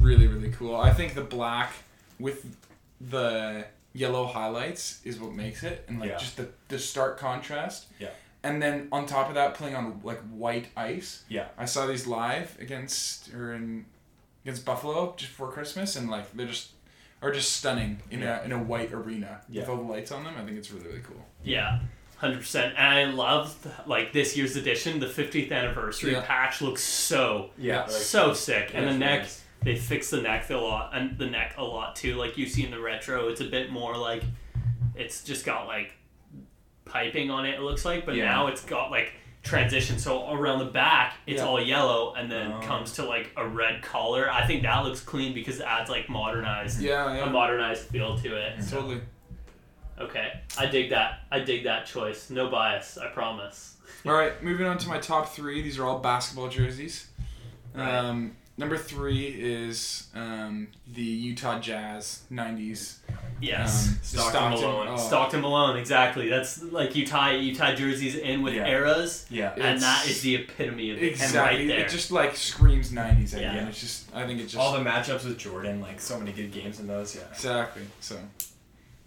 really 0.00 0.26
really 0.26 0.50
cool. 0.50 0.76
I 0.76 0.90
think 0.92 1.14
the 1.14 1.22
black 1.24 1.72
with 2.18 2.56
the 3.00 3.64
yellow 3.92 4.26
highlights 4.26 5.00
is 5.04 5.18
what 5.18 5.32
makes 5.32 5.62
it, 5.62 5.84
and 5.88 6.00
like 6.00 6.10
Yeah. 6.10 6.16
just 6.18 6.36
the 6.36 6.48
the 6.68 6.78
stark 6.78 7.18
contrast. 7.18 7.86
Yeah. 7.98 8.08
And 8.42 8.62
then 8.62 8.88
on 8.92 9.06
top 9.06 9.28
of 9.28 9.34
that, 9.34 9.54
playing 9.54 9.74
on 9.74 10.00
like 10.04 10.20
white 10.30 10.68
ice. 10.76 11.24
Yeah. 11.28 11.48
I 11.58 11.64
saw 11.64 11.86
these 11.86 12.06
live 12.06 12.56
against 12.60 13.32
or 13.34 13.54
in 13.54 13.86
against 14.44 14.64
Buffalo 14.64 15.14
just 15.16 15.32
before 15.32 15.50
Christmas, 15.50 15.96
and 15.96 16.08
like 16.10 16.32
they're 16.32 16.46
just 16.46 16.70
are 17.20 17.32
just 17.32 17.56
stunning 17.56 18.00
in 18.12 18.20
Yeah. 18.20 18.40
a 18.40 18.44
in 18.44 18.52
a 18.52 18.62
white 18.62 18.92
arena 18.92 19.40
Yeah. 19.48 19.62
with 19.62 19.70
all 19.70 19.76
the 19.76 19.82
lights 19.92 20.12
on 20.12 20.22
them. 20.24 20.34
I 20.38 20.44
think 20.44 20.56
it's 20.56 20.70
really 20.70 20.86
really 20.86 21.00
cool. 21.02 21.24
Yeah, 21.42 21.80
hundred 22.18 22.38
percent. 22.38 22.74
And 22.78 22.86
I 22.98 23.04
love 23.06 23.66
like 23.86 24.12
this 24.12 24.36
year's 24.36 24.54
edition. 24.56 25.00
The 25.00 25.06
50th 25.08 25.50
anniversary 25.50 26.12
Yeah. 26.12 26.20
patch 26.22 26.60
looks 26.62 26.82
so 26.84 27.50
Yeah. 27.58 27.86
so 27.86 28.32
sick, 28.34 28.70
and 28.74 28.86
the 28.88 28.94
neck. 28.94 29.22
nice. 29.22 29.42
They 29.62 29.74
fix 29.76 30.10
the 30.10 30.20
neck 30.22 30.48
a 30.50 30.56
lot, 30.56 30.90
and 30.94 31.18
the 31.18 31.26
neck 31.26 31.54
a 31.58 31.64
lot 31.64 31.96
too. 31.96 32.14
Like 32.14 32.38
you 32.38 32.46
see 32.46 32.64
in 32.64 32.70
the 32.70 32.80
retro, 32.80 33.28
it's 33.28 33.40
a 33.40 33.44
bit 33.48 33.70
more 33.70 33.96
like 33.96 34.22
it's 34.94 35.22
just 35.24 35.44
got 35.44 35.66
like 35.66 35.92
piping 36.84 37.30
on 37.30 37.44
it. 37.46 37.54
It 37.54 37.60
looks 37.62 37.84
like, 37.84 38.06
but 38.06 38.14
Yeah. 38.14 38.26
now 38.26 38.46
it's 38.46 38.64
got 38.64 38.90
like 38.90 39.12
transition. 39.42 39.98
So 39.98 40.30
around 40.32 40.58
the 40.60 40.64
back, 40.66 41.14
it's 41.26 41.40
Yeah. 41.40 41.46
all 41.46 41.60
yellow, 41.60 42.14
and 42.14 42.30
then 42.30 42.52
Oh. 42.52 42.60
comes 42.60 42.92
to 42.94 43.04
like 43.04 43.30
a 43.36 43.46
red 43.46 43.82
collar. 43.82 44.30
I 44.30 44.46
think 44.46 44.62
that 44.62 44.84
looks 44.84 45.00
clean 45.00 45.34
because 45.34 45.60
it 45.60 45.66
adds 45.66 45.90
like 45.90 46.08
modernized 46.08 46.80
Yeah, 46.80 47.10
a 47.24 47.30
modernized 47.30 47.88
feel 47.88 48.16
to 48.18 48.36
it. 48.36 48.62
So, 48.62 48.76
totally. 48.76 49.00
okay, 50.00 50.40
I 50.56 50.66
dig 50.66 50.90
that. 50.90 51.20
I 51.30 51.40
dig 51.40 51.64
that 51.64 51.86
choice. 51.86 52.30
No 52.30 52.48
bias. 52.48 52.96
I 52.98 53.08
promise. 53.08 53.76
All 54.06 54.12
right, 54.12 54.40
moving 54.42 54.66
on 54.66 54.78
to 54.78 54.88
my 54.88 54.98
top 54.98 55.28
three. 55.34 55.62
These 55.62 55.78
are 55.78 55.84
all 55.86 55.98
basketball 55.98 56.48
jerseys. 56.48 57.08
Right. 57.74 57.88
Um, 57.94 58.36
number 58.58 58.76
three 58.76 59.26
is 59.26 60.08
um, 60.14 60.68
the 60.92 61.00
Utah 61.02 61.58
Jazz 61.60 62.22
'90s. 62.30 62.96
Yes. 63.40 63.88
Um, 63.88 63.98
Stockton 64.02 64.50
Malone. 64.50 64.88
oh, 64.90 64.96
Stockton 64.96 65.40
Malone, 65.40 65.76
exactly. 65.78 66.28
That's 66.28 66.60
like 66.64 66.94
you 66.96 67.06
tie 67.06 67.36
you 67.36 67.54
tie 67.54 67.74
jerseys 67.74 68.16
in 68.16 68.42
with 68.42 68.54
Yeah. 68.54 68.66
eras, 68.66 69.26
Yeah. 69.30 69.52
and 69.52 69.60
It's- 69.76 69.80
that 69.82 70.06
is 70.08 70.20
the 70.22 70.34
epitome 70.34 70.90
of 70.90 70.98
it. 71.00 71.06
Exactly. 71.06 71.38
Right 71.60 71.68
there. 71.68 71.78
It 71.86 71.88
just 71.88 72.10
like 72.10 72.36
screams 72.36 72.90
'90s 72.90 73.32
again. 73.34 73.54
Yeah. 73.54 73.68
It's 73.68 73.80
just 73.80 74.14
I 74.14 74.26
think 74.26 74.40
it 74.40 74.44
just 74.44 74.56
All 74.56 74.72
the 74.72 74.80
matchups 74.84 75.24
with 75.24 75.38
Jordan, 75.38 75.80
like 75.80 76.00
so 76.00 76.18
many 76.18 76.32
good 76.32 76.50
games 76.52 76.80
in 76.80 76.86
those. 76.88 77.14
Yeah. 77.14 77.22
exactly. 77.30 77.82
So, 78.00 78.18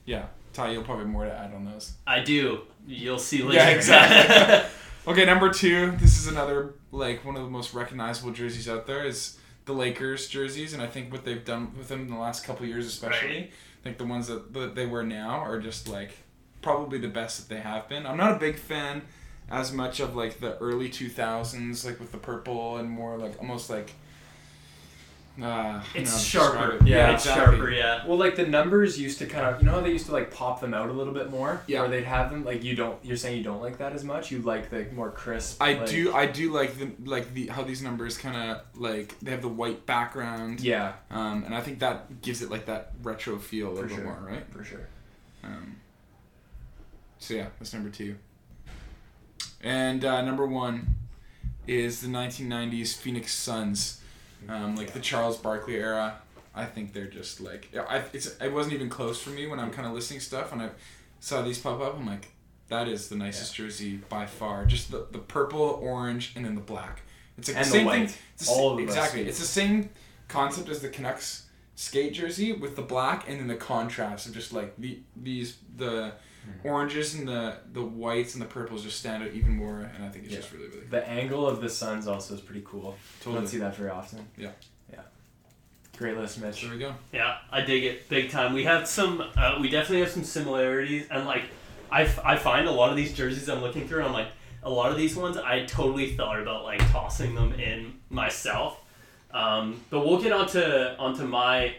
yeah, 0.05 0.25
Ty, 0.53 0.71
you'll 0.71 0.83
probably 0.83 1.03
have 1.03 1.11
more 1.11 1.25
to 1.25 1.31
add 1.33 1.53
on 1.53 1.65
those. 1.65 1.93
I 2.07 2.21
do. 2.21 2.61
You'll 2.87 3.19
see 3.19 3.43
later. 3.43 3.55
Yeah, 3.57 3.69
exactly. 3.69 4.69
Okay, 5.07 5.25
number 5.25 5.49
two. 5.51 5.91
This 5.99 6.19
is 6.19 6.27
another 6.27 6.75
like 6.91 7.25
one 7.25 7.35
of 7.35 7.41
the 7.43 7.49
most 7.49 7.73
recognizable 7.73 8.31
jerseys 8.31 8.69
out 8.69 8.85
there 8.85 9.03
is 9.03 9.35
the 9.71 9.77
Lakers 9.77 10.27
jerseys, 10.27 10.73
and 10.73 10.81
I 10.81 10.87
think 10.87 11.11
what 11.11 11.25
they've 11.25 11.43
done 11.43 11.71
with 11.77 11.87
them 11.87 12.01
in 12.01 12.09
the 12.09 12.17
last 12.19 12.43
couple 12.43 12.65
years, 12.65 12.85
especially, 12.87 13.27
Right. 13.27 13.51
I 13.79 13.83
think 13.83 13.97
the 13.97 14.05
ones 14.05 14.27
that, 14.27 14.53
that 14.53 14.75
they 14.75 14.85
wear 14.85 15.03
now 15.03 15.39
are 15.39 15.59
just 15.59 15.87
like 15.87 16.11
probably 16.61 16.99
the 16.99 17.07
best 17.07 17.39
that 17.39 17.53
they 17.55 17.61
have 17.61 17.87
been. 17.89 18.05
I'm 18.05 18.17
not 18.17 18.33
a 18.33 18.39
big 18.39 18.57
fan 18.57 19.01
as 19.49 19.71
much 19.73 19.99
of 19.99 20.15
like 20.15 20.39
the 20.39 20.57
early 20.59 20.89
2000s, 20.89 21.85
like 21.85 21.99
with 21.99 22.11
the 22.11 22.17
purple 22.17 22.77
and 22.77 22.89
more 22.89 23.17
like 23.17 23.37
almost 23.39 23.69
like. 23.69 23.93
Uh, 25.41 25.81
it's 25.95 26.11
know, 26.11 26.17
sharper. 26.19 26.57
describe 26.57 26.81
it. 26.81 26.87
Yeah, 26.87 27.13
it's 27.13 27.25
exactly. 27.25 27.55
sharper. 27.57 27.71
Yeah. 27.71 28.05
Well, 28.05 28.17
like 28.17 28.35
the 28.35 28.45
numbers 28.45 28.99
used 28.99 29.19
to 29.19 29.25
kind 29.25 29.45
of, 29.45 29.61
you 29.61 29.65
know, 29.65 29.73
how 29.73 29.79
they 29.81 29.91
used 29.91 30.07
to 30.07 30.11
like 30.11 30.29
pop 30.33 30.59
them 30.59 30.73
out 30.73 30.89
a 30.89 30.91
little 30.93 31.13
bit 31.13 31.29
more. 31.31 31.61
Yeah. 31.67 31.83
Or 31.83 31.87
they'd 31.87 32.03
have 32.03 32.29
them 32.31 32.43
like 32.43 32.63
you 32.63 32.75
don't. 32.75 32.97
You're 33.03 33.15
saying 33.17 33.37
you 33.37 33.43
don't 33.43 33.61
like 33.61 33.77
that 33.77 33.93
as 33.93 34.03
much. 34.03 34.29
You 34.29 34.39
like 34.41 34.69
the 34.69 34.85
more 34.93 35.09
crisp. 35.09 35.61
I 35.61 35.73
like- 35.75 35.87
do, 35.89 36.13
I 36.13 36.25
do 36.25 36.51
like 36.51 36.77
the 36.77 36.91
like 37.09 37.33
the 37.33 37.47
how 37.47 37.63
these 37.63 37.81
numbers 37.81 38.17
kind 38.17 38.35
of 38.51 38.61
like 38.75 39.17
they 39.21 39.31
have 39.31 39.41
the 39.41 39.47
white 39.47 39.85
background. 39.85 40.59
Yeah, 40.61 40.93
Um, 41.09 41.43
and 41.45 41.55
I 41.55 41.61
think 41.61 41.79
that 41.79 42.21
gives 42.21 42.41
it 42.41 42.49
like 42.51 42.65
that 42.65 42.91
retro 43.01 43.39
feel 43.39 43.67
a 43.67 43.71
little 43.71 43.83
For 43.83 43.87
bit 43.87 43.95
sure. 43.95 44.03
more, 44.03 44.19
right? 44.27 44.43
for 44.51 44.63
sure. 44.63 44.87
Um, 45.43 45.77
so 47.19 47.35
yeah, 47.35 47.47
that's 47.57 47.73
number 47.73 47.89
two. 47.89 48.15
And 49.63 50.03
uh, 50.03 50.21
number 50.23 50.45
one 50.45 50.95
is 51.67 52.01
the 52.01 52.07
1990s 52.07 52.95
Phoenix 52.97 53.33
Suns, 53.33 54.00
um, 54.49 54.75
like 54.75 54.93
the 54.93 54.99
Charles 54.99 55.37
Barkley 55.37 55.75
era. 55.75 56.19
I 56.53 56.65
think 56.65 56.93
they're 56.93 57.07
just 57.07 57.39
like 57.39 57.69
yeah, 57.73 57.83
I, 57.87 58.03
it's 58.13 58.27
it 58.41 58.51
wasn't 58.51 58.73
even 58.75 58.89
close 58.89 59.21
for 59.21 59.29
me 59.29 59.47
when 59.47 59.59
I'm 59.59 59.71
kind 59.71 59.87
of 59.87 59.93
listening 59.93 60.19
stuff 60.19 60.51
and 60.51 60.61
I 60.61 60.69
saw 61.19 61.41
these 61.41 61.59
pop 61.59 61.79
up. 61.81 61.97
I'm 61.97 62.05
like, 62.05 62.27
that 62.67 62.87
is 62.87 63.07
the 63.09 63.15
nicest 63.15 63.55
jersey 63.55 63.97
by 64.09 64.25
far. 64.25 64.65
Just 64.65 64.91
the, 64.91 65.07
the 65.11 65.19
purple, 65.19 65.79
orange, 65.81 66.33
and 66.35 66.43
then 66.43 66.55
the 66.55 66.61
black. 66.61 67.01
It's 67.37 67.47
like 67.47 67.57
And 67.57 67.65
the 67.65 67.69
the 67.69 67.75
same 67.77 67.85
white. 67.85 68.09
thing. 68.09 68.17
It's 68.35 68.45
the 68.47 68.51
All 68.51 68.57
sa- 68.57 68.71
of 68.71 68.77
them 68.77 68.85
exactly. 68.87 69.21
It's 69.27 69.39
the 69.39 69.45
same 69.45 69.89
concept 70.27 70.67
as 70.69 70.81
the 70.81 70.89
Canucks 70.89 71.47
skate 71.75 72.13
jersey 72.13 72.51
with 72.53 72.75
the 72.75 72.81
black 72.81 73.29
and 73.29 73.39
then 73.39 73.47
the 73.47 73.55
contrast 73.55 74.27
of 74.27 74.33
just 74.33 74.51
like 74.53 74.75
the 74.77 74.99
these 75.15 75.57
the. 75.77 76.11
Oranges 76.63 77.13
and 77.15 77.27
the 77.27 77.55
the 77.73 77.81
whites 77.83 78.33
and 78.33 78.41
the 78.41 78.45
purples 78.47 78.83
just 78.83 78.99
stand 78.99 79.23
out 79.23 79.31
even 79.31 79.51
more 79.55 79.79
and 79.95 80.03
I 80.05 80.09
think 80.09 80.25
it's 80.25 80.33
Yeah. 80.33 80.39
just 80.41 80.51
really 80.53 80.67
really 80.67 80.85
The 80.87 81.07
angle 81.07 81.47
of 81.47 81.61
the 81.61 81.69
Suns 81.69 82.07
also 82.07 82.33
is 82.35 82.41
pretty 82.41 82.63
cool. 82.65 82.97
Totally. 83.19 83.35
Don't 83.41 83.47
see 83.47 83.57
that 83.59 83.75
very 83.75 83.89
often. 83.89 84.27
Yeah. 84.37 84.51
Yeah. 84.91 85.01
Great 85.97 86.17
list, 86.17 86.39
Mitch. 86.41 86.61
there 86.61 86.71
we 86.71 86.79
go 86.79 86.95
Yeah, 87.13 87.37
I 87.51 87.61
dig 87.61 87.83
it 87.83 88.09
big 88.09 88.29
time. 88.31 88.53
We 88.53 88.63
have 88.65 88.87
some, 88.87 89.21
uh, 89.37 89.57
we 89.61 89.69
definitely 89.69 89.99
have 90.01 90.09
some 90.11 90.23
similarities, 90.23 91.07
and 91.11 91.25
like, 91.25 91.43
I, 91.91 92.03
f- 92.03 92.19
I 92.23 92.37
find 92.37 92.67
a 92.67 92.71
lot 92.71 92.89
of 92.89 92.95
these 92.95 93.13
jerseys 93.13 93.47
I'm 93.49 93.61
looking 93.61 93.87
through, 93.87 94.03
I'm 94.03 94.13
like, 94.13 94.29
a 94.63 94.69
lot 94.69 94.91
of 94.91 94.97
these 94.97 95.15
ones 95.15 95.37
I 95.37 95.65
totally 95.65 96.15
thought 96.15 96.39
about 96.39 96.63
like 96.63 96.79
tossing 96.91 97.33
them 97.35 97.53
in 97.53 97.95
myself, 98.09 98.79
um, 99.31 99.81
but 99.89 100.05
we'll 100.05 100.21
get 100.21 100.31
onto 100.31 100.61
onto 100.61 101.23
my 101.25 101.75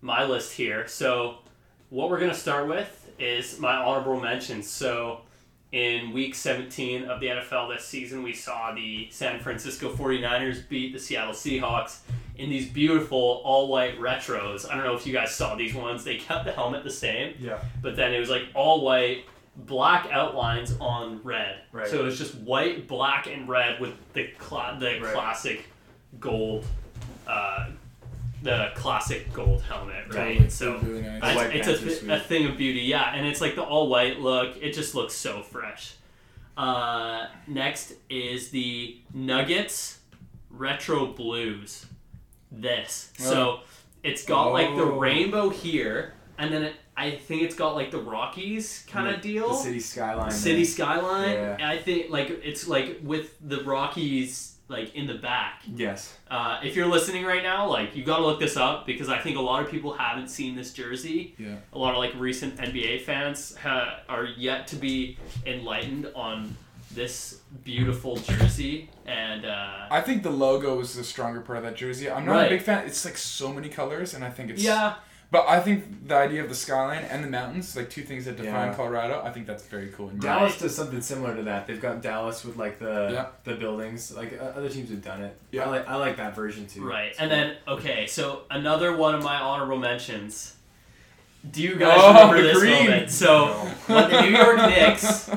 my 0.00 0.24
list 0.24 0.52
here. 0.54 0.86
So, 0.88 1.38
what 1.90 2.08
we're 2.10 2.18
gonna 2.20 2.34
start 2.34 2.68
with 2.68 3.05
is 3.18 3.58
my 3.58 3.74
honorable 3.76 4.20
mention. 4.20 4.62
So. 4.62 5.20
In 5.72 6.12
week 6.12 6.36
17 6.36 7.04
of 7.06 7.20
the 7.20 7.26
NFL 7.26 7.74
this 7.74 7.84
season, 7.84 8.22
we 8.22 8.32
saw 8.32 8.72
the 8.72 9.08
San 9.10 9.40
Francisco 9.40 9.92
49ers 9.92 10.66
beat 10.68 10.92
the 10.92 10.98
Seattle 10.98 11.34
Seahawks 11.34 11.98
in 12.36 12.48
these 12.48 12.66
beautiful 12.70 13.42
all 13.44 13.66
white 13.68 13.98
retros. 14.00 14.70
I 14.70 14.76
don't 14.76 14.84
know 14.84 14.94
if 14.94 15.06
you 15.06 15.12
guys 15.12 15.34
saw 15.34 15.56
these 15.56 15.74
ones. 15.74 16.04
They 16.04 16.16
kept 16.18 16.44
the 16.44 16.52
helmet 16.52 16.84
the 16.84 16.90
same, 16.90 17.34
Yeah. 17.40 17.58
but 17.82 17.96
then 17.96 18.14
it 18.14 18.20
was 18.20 18.30
like 18.30 18.44
all 18.54 18.82
white, 18.84 19.24
black 19.56 20.08
outlines 20.12 20.74
on 20.80 21.20
red. 21.24 21.56
Right. 21.72 21.88
So 21.88 21.98
it 21.98 22.04
was 22.04 22.16
just 22.16 22.36
white, 22.36 22.86
black, 22.86 23.26
and 23.26 23.46
red 23.48 23.80
with 23.80 23.92
the 24.12 24.28
cla- 24.38 24.76
the 24.78 25.00
Right. 25.00 25.12
classic 25.12 25.66
gold, 26.20 26.64
uh, 27.26 27.66
the 28.46 28.70
classic 28.74 29.32
gold 29.32 29.62
helmet, 29.62 30.12
right? 30.14 30.34
Totally. 30.38 30.48
So. 30.50 30.78
really 30.78 31.02
nice 31.02 31.54
It's, 31.54 31.68
it's 31.68 31.82
a, 31.82 31.84
th- 31.86 32.02
a 32.10 32.20
thing 32.20 32.46
of 32.46 32.56
beauty, 32.56 32.80
yeah, 32.80 33.14
and 33.14 33.26
it's 33.26 33.40
like 33.40 33.54
the 33.56 33.62
all 33.62 33.88
white 33.88 34.20
look. 34.20 34.56
It 34.60 34.72
just 34.72 34.94
looks 34.94 35.12
so 35.14 35.42
fresh. 35.42 35.94
Uh, 36.56 37.26
next 37.46 37.92
is 38.08 38.50
the 38.50 38.98
Nuggets 39.12 39.98
Retro 40.50 41.06
Blues. 41.06 41.86
This 42.50 43.10
so 43.18 43.60
it's 44.02 44.24
got 44.24 44.52
like 44.52 44.74
the 44.76 44.82
Oh. 44.84 44.98
rainbow 44.98 45.50
here, 45.50 46.14
and 46.38 46.50
then 46.52 46.62
it, 46.62 46.74
I 46.96 47.10
think 47.10 47.42
it's 47.42 47.54
got 47.56 47.74
like 47.74 47.90
the 47.90 47.98
Rockies 48.00 48.86
kind 48.88 49.08
of 49.14 49.20
deal, 49.20 49.48
The 49.50 49.54
city 49.56 49.80
skyline. 49.80 50.30
city 50.30 50.56
there. 50.58 50.64
skyline. 50.64 51.30
Yeah. 51.32 51.56
I 51.60 51.76
think 51.76 52.08
like 52.10 52.30
it's 52.30 52.66
like 52.68 53.00
with 53.02 53.36
the 53.46 53.62
Rockies 53.64 54.55
like 54.68 54.94
in 54.96 55.06
the 55.06 55.14
back. 55.14 55.62
Yes. 55.74 56.16
Uh, 56.30 56.58
if 56.64 56.74
you're 56.74 56.86
listening 56.88 57.24
right 57.24 57.42
now, 57.42 57.68
like 57.68 57.94
you 57.94 58.02
got 58.04 58.16
to 58.18 58.26
look 58.26 58.40
this 58.40 58.56
up 58.56 58.84
because 58.86 59.08
I 59.08 59.18
think 59.18 59.36
a 59.36 59.40
lot 59.40 59.62
of 59.62 59.70
people 59.70 59.92
haven't 59.92 60.28
seen 60.28 60.56
this 60.56 60.72
jersey. 60.72 61.34
yeah 61.38 61.56
A 61.72 61.78
lot 61.78 61.92
of 61.92 61.98
like 61.98 62.12
recent 62.16 62.56
NBA 62.56 63.02
fans 63.02 63.56
ha- 63.56 64.00
are 64.08 64.24
yet 64.24 64.66
to 64.68 64.76
be 64.76 65.18
enlightened 65.46 66.10
on 66.14 66.56
this 66.92 67.40
beautiful 67.64 68.16
jersey, 68.16 68.88
and 69.06 69.44
uh, 69.44 69.86
I 69.90 70.00
think 70.00 70.22
the 70.22 70.30
logo 70.30 70.80
is 70.80 70.94
the 70.94 71.04
stronger 71.04 71.40
part 71.40 71.58
of 71.58 71.64
that 71.64 71.76
jersey 71.76 72.10
I'm 72.10 72.24
not 72.24 72.32
Right. 72.32 72.46
a 72.46 72.50
big 72.50 72.62
fan 72.62 72.86
it's 72.86 73.04
like 73.04 73.18
so 73.18 73.52
many 73.52 73.68
colors 73.68 74.14
and 74.14 74.24
I 74.24 74.30
think 74.30 74.50
it's 74.50 74.62
yeah, 74.62 74.94
but 75.30 75.44
I 75.48 75.60
think 75.60 76.06
the 76.08 76.14
idea 76.14 76.42
of 76.42 76.48
the 76.48 76.54
skyline 76.54 77.02
and 77.04 77.22
the 77.24 77.28
mountains 77.28 77.74
like 77.76 77.90
two 77.90 78.02
things 78.02 78.24
that 78.26 78.36
define 78.36 78.68
Yeah. 78.68 78.74
Colorado 78.74 79.22
I 79.24 79.30
think 79.32 79.46
that's 79.46 79.64
very 79.64 79.88
cool 79.88 80.08
and 80.10 80.22
Right. 80.22 80.38
Dallas 80.38 80.58
does 80.58 80.74
something 80.74 81.00
similar 81.00 81.34
to 81.36 81.42
that. 81.44 81.66
They've 81.66 81.80
got 81.80 82.00
Dallas 82.02 82.44
with 82.44 82.56
like 82.56 82.78
the 82.78 83.10
Yeah. 83.12 83.26
the 83.44 83.54
buildings. 83.54 84.14
Like 84.16 84.38
uh, 84.40 84.44
other 84.44 84.68
teams 84.68 84.90
have 84.90 85.02
done 85.02 85.22
it. 85.22 85.36
Yeah. 85.50 85.64
I 85.64 85.68
like 85.68 85.88
I 85.88 85.96
like 85.96 86.16
that 86.18 86.34
version 86.36 86.66
too. 86.66 86.86
right. 86.88 87.08
It's 87.10 87.18
And 87.18 87.30
cool. 87.30 87.38
then 87.38 87.56
okay, 87.68 88.06
so 88.06 88.42
another 88.50 88.96
one 88.96 89.14
of 89.14 89.22
my 89.24 89.36
honorable 89.36 89.78
mentions. 89.78 90.54
Do 91.50 91.62
you 91.62 91.76
guys 91.76 91.98
Oh, 92.00 92.08
remember 92.08 92.36
the 92.42 92.48
this 92.48 92.58
green. 92.58 92.84
moment? 92.86 93.10
So 93.10 93.48
when 93.86 94.10
the 94.10 94.20
New 94.22 94.36
York 94.36 94.56
Knicks 94.58 95.30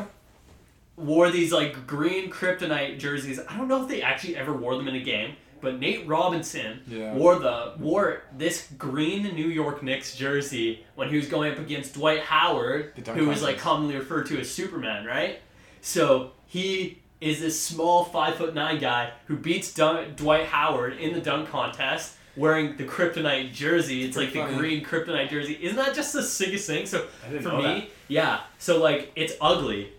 wore 0.97 1.29
these 1.31 1.51
like 1.51 1.87
green 1.87 2.29
kryptonite 2.29 2.99
jerseys. 2.99 3.39
I 3.47 3.57
don't 3.57 3.67
know 3.67 3.81
if 3.83 3.87
they 3.89 4.01
actually 4.01 4.35
ever 4.35 4.53
wore 4.53 4.75
them 4.75 4.87
in 4.87 4.95
a 4.95 4.99
game, 4.99 5.35
but 5.61 5.79
Nate 5.79 6.07
Robinson 6.07 6.81
Yeah. 6.87 7.13
wore 7.13 7.37
the 7.39 7.73
wore 7.79 8.23
this 8.37 8.67
green 8.77 9.23
New 9.35 9.47
York 9.47 9.83
Knicks 9.83 10.15
jersey 10.15 10.85
when 10.95 11.09
he 11.09 11.17
was 11.17 11.27
going 11.27 11.51
up 11.51 11.59
against 11.59 11.93
Dwight 11.95 12.21
Howard, 12.21 12.93
who 13.13 13.27
was 13.27 13.41
like 13.43 13.57
commonly 13.57 13.95
referred 13.95 14.27
to 14.27 14.39
as 14.39 14.49
Superman, 14.51 15.05
right? 15.05 15.39
So 15.81 16.31
he 16.47 16.99
is 17.21 17.41
this 17.41 17.59
small 17.59 18.05
five 18.05 18.35
foot 18.35 18.53
nine 18.55 18.79
guy 18.79 19.11
who 19.27 19.35
beats 19.35 19.73
Dun- 19.73 20.13
Dwight 20.15 20.45
Howard 20.47 20.93
in 20.97 21.13
the 21.13 21.19
dunk 21.21 21.49
contest. 21.49 22.15
Wearing 22.37 22.77
the 22.77 22.85
kryptonite 22.85 23.51
jersey, 23.51 24.03
it's 24.05 24.15
like 24.15 24.31
Pretty 24.31 24.49
the 24.53 24.57
green 24.57 24.85
kryptonite 24.85 25.29
jersey. 25.29 25.57
Isn't 25.61 25.75
that 25.75 25.93
just 25.93 26.13
the 26.13 26.23
sickest 26.23 26.67
thing? 26.67 26.85
So 26.85 27.05
I 27.25 27.29
didn't 27.29 27.41
for 27.43 27.49
know 27.49 27.57
me, 27.57 27.63
that. 27.63 27.89
yeah. 28.07 28.39
So 28.59 28.79
like 28.81 29.11
it's 29.17 29.33
ugly, 29.41 29.89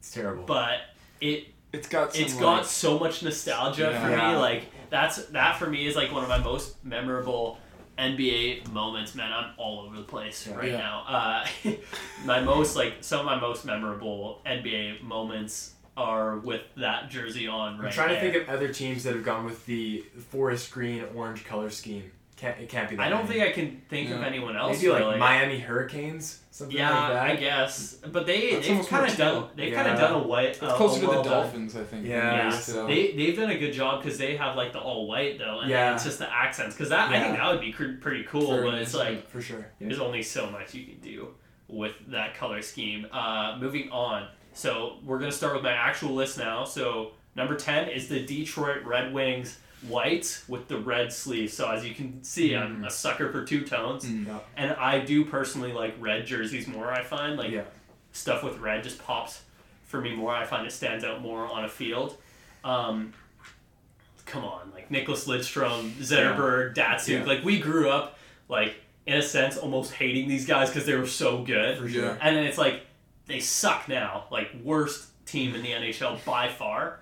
It's 0.00 0.10
terrible. 0.10 0.42
but 0.44 0.78
it 1.20 1.44
it's 1.72 1.86
got 1.86 2.14
some, 2.14 2.22
it's 2.24 2.34
like, 2.34 2.42
got 2.42 2.66
so 2.66 2.98
much 2.98 3.22
nostalgia 3.22 3.92
for 4.00 4.08
me. 4.08 4.36
Like 4.36 4.64
that's 4.90 5.24
that 5.26 5.58
for 5.58 5.66
me 5.68 5.86
is 5.86 5.96
like 5.96 6.12
one 6.12 6.22
of 6.22 6.28
my 6.28 6.38
most 6.38 6.82
memorable 6.84 7.58
NBA 7.98 8.70
moments. 8.72 9.14
Man, 9.14 9.32
I'm 9.32 9.50
all 9.56 9.80
over 9.80 9.96
the 9.96 10.02
place 10.02 10.46
Yeah. 10.46 10.56
right 10.56 10.70
Yeah. 10.70 10.76
now. 10.78 11.04
Uh, 11.08 11.46
my 12.24 12.40
most 12.40 12.76
like 12.76 12.94
some 13.00 13.20
of 13.20 13.26
my 13.26 13.38
most 13.38 13.64
memorable 13.64 14.40
NBA 14.46 15.02
moments 15.02 15.74
are 15.96 16.38
with 16.38 16.62
that 16.76 17.10
jersey 17.10 17.48
on. 17.48 17.76
Right 17.78 17.86
I'm 17.86 17.92
trying 17.92 18.08
there. 18.10 18.20
to 18.22 18.30
think 18.32 18.48
of 18.48 18.54
other 18.54 18.72
teams 18.72 19.02
that 19.04 19.14
have 19.14 19.24
gone 19.24 19.44
with 19.44 19.66
the 19.66 20.04
forest 20.30 20.70
green 20.70 21.04
orange 21.14 21.44
color 21.44 21.70
scheme. 21.70 22.10
Can't 22.36 22.58
it 22.60 22.68
can't 22.68 22.88
be 22.88 22.94
that. 22.94 23.02
I 23.06 23.08
don't 23.08 23.24
many. 23.28 23.40
think 23.40 23.50
I 23.50 23.52
can 23.52 23.82
think 23.88 24.10
of 24.10 24.22
anyone 24.22 24.56
else 24.56 24.76
maybe 24.78 24.90
like 24.92 25.00
really. 25.00 25.18
Miami 25.18 25.58
Hurricanes 25.58 26.38
something 26.58 26.76
yeah, 26.76 26.90
like 26.98 27.12
that. 27.12 27.22
I 27.30 27.36
guess, 27.36 27.94
but 28.12 28.26
they 28.26 28.50
That's 28.54 28.66
they've 28.66 28.86
kind 28.88 29.10
of 29.10 29.16
done 29.16 29.48
they've 29.54 29.72
Yeah. 29.72 29.82
kind 29.82 29.92
of 29.94 29.98
done 30.00 30.12
a 30.14 30.18
white. 30.18 30.48
it's 30.48 30.62
a- 30.62 30.66
closer 30.74 30.96
a 30.96 31.00
to 31.00 31.06
the 31.06 31.12
well 31.12 31.22
done- 31.22 31.42
Dolphins 31.44 31.76
I 31.76 31.84
think 31.84 32.06
Yeah, 32.06 32.34
Yeah, 32.34 32.50
so- 32.50 32.86
they 32.86 33.12
they've 33.12 33.36
done 33.36 33.50
a 33.50 33.58
good 33.58 33.72
job 33.72 34.02
because 34.02 34.18
they 34.18 34.36
have 34.36 34.56
like 34.56 34.72
the 34.72 34.80
all 34.80 35.06
white 35.06 35.38
though, 35.38 35.60
and 35.60 35.70
Yeah. 35.70 35.94
it's 35.94 36.04
just 36.04 36.18
the 36.18 36.30
accents. 36.32 36.74
Because 36.74 36.90
that 36.90 37.10
I 37.10 37.20
think 37.22 37.36
that 37.36 37.50
would 37.50 37.60
be 37.60 37.72
cr- 37.72 37.98
pretty 38.00 38.24
cool, 38.24 38.48
Very 38.50 38.70
but 38.70 38.74
it's 38.80 38.94
like 38.94 39.28
for 39.30 39.40
sure. 39.40 39.66
there's 39.80 40.00
only 40.00 40.22
so 40.22 40.50
much 40.50 40.74
you 40.74 40.84
can 40.84 40.98
do 41.00 41.28
with 41.68 41.92
that 42.08 42.34
color 42.34 42.60
scheme. 42.62 43.06
Uh, 43.12 43.56
moving 43.60 43.90
on, 43.90 44.26
so 44.52 44.96
we're 45.04 45.18
gonna 45.18 45.30
start 45.32 45.54
with 45.54 45.62
my 45.62 45.72
actual 45.72 46.10
list 46.14 46.38
now. 46.38 46.64
So 46.64 47.12
number 47.36 47.54
ten 47.54 47.88
is 47.88 48.08
the 48.08 48.20
Detroit 48.20 48.82
Red 48.84 49.12
Wings 49.14 49.58
white 49.86 50.42
with 50.48 50.68
the 50.68 50.76
red 50.78 51.12
sleeves. 51.12 51.52
So 51.52 51.70
as 51.70 51.84
you 51.86 51.94
can 51.94 52.22
see, 52.24 52.54
I'm 52.56 52.84
a 52.84 52.90
sucker 52.90 53.30
for 53.30 53.44
two 53.44 53.64
tones, 53.64 54.04
Mm. 54.04 54.26
Yeah. 54.26 54.38
and 54.56 54.72
I 54.72 54.98
do 55.00 55.24
personally 55.24 55.72
like 55.72 55.94
red 56.00 56.26
jerseys 56.26 56.66
more. 56.66 56.90
I 56.92 57.02
find 57.02 57.36
like 57.36 57.50
Yeah. 57.52 57.62
stuff 58.12 58.42
with 58.42 58.58
red 58.58 58.82
just 58.82 58.98
pops 58.98 59.42
for 59.86 60.00
me 60.00 60.14
more. 60.14 60.34
I 60.34 60.44
find 60.44 60.66
it 60.66 60.72
stands 60.72 61.04
out 61.04 61.20
more 61.20 61.46
on 61.46 61.64
a 61.64 61.68
field. 61.68 62.16
Um, 62.64 63.12
come 64.26 64.44
on, 64.44 64.70
like 64.74 64.90
Nicholas 64.90 65.26
Lidstrom, 65.26 65.92
Zetterberg, 65.92 66.74
Datsyuk. 66.74 67.20
Yeah. 67.20 67.24
Like 67.24 67.44
we 67.44 67.58
grew 67.60 67.88
up, 67.88 68.18
like 68.48 68.74
in 69.06 69.16
a 69.16 69.22
sense, 69.22 69.56
almost 69.56 69.94
hating 69.94 70.28
these 70.28 70.44
guys 70.46 70.68
because 70.68 70.84
they 70.86 70.94
were 70.94 71.06
so 71.06 71.42
good. 71.42 71.78
For 71.78 71.86
Yeah. 71.88 72.00
sure. 72.00 72.18
And 72.20 72.36
then 72.36 72.44
it's 72.44 72.58
like 72.58 72.82
they 73.26 73.40
suck 73.40 73.88
now, 73.88 74.24
like 74.30 74.50
worst 74.62 75.06
team 75.26 75.54
in 75.54 75.62
the 75.62 75.72
NHL 75.72 76.16
by 76.24 76.48
far. 76.48 77.00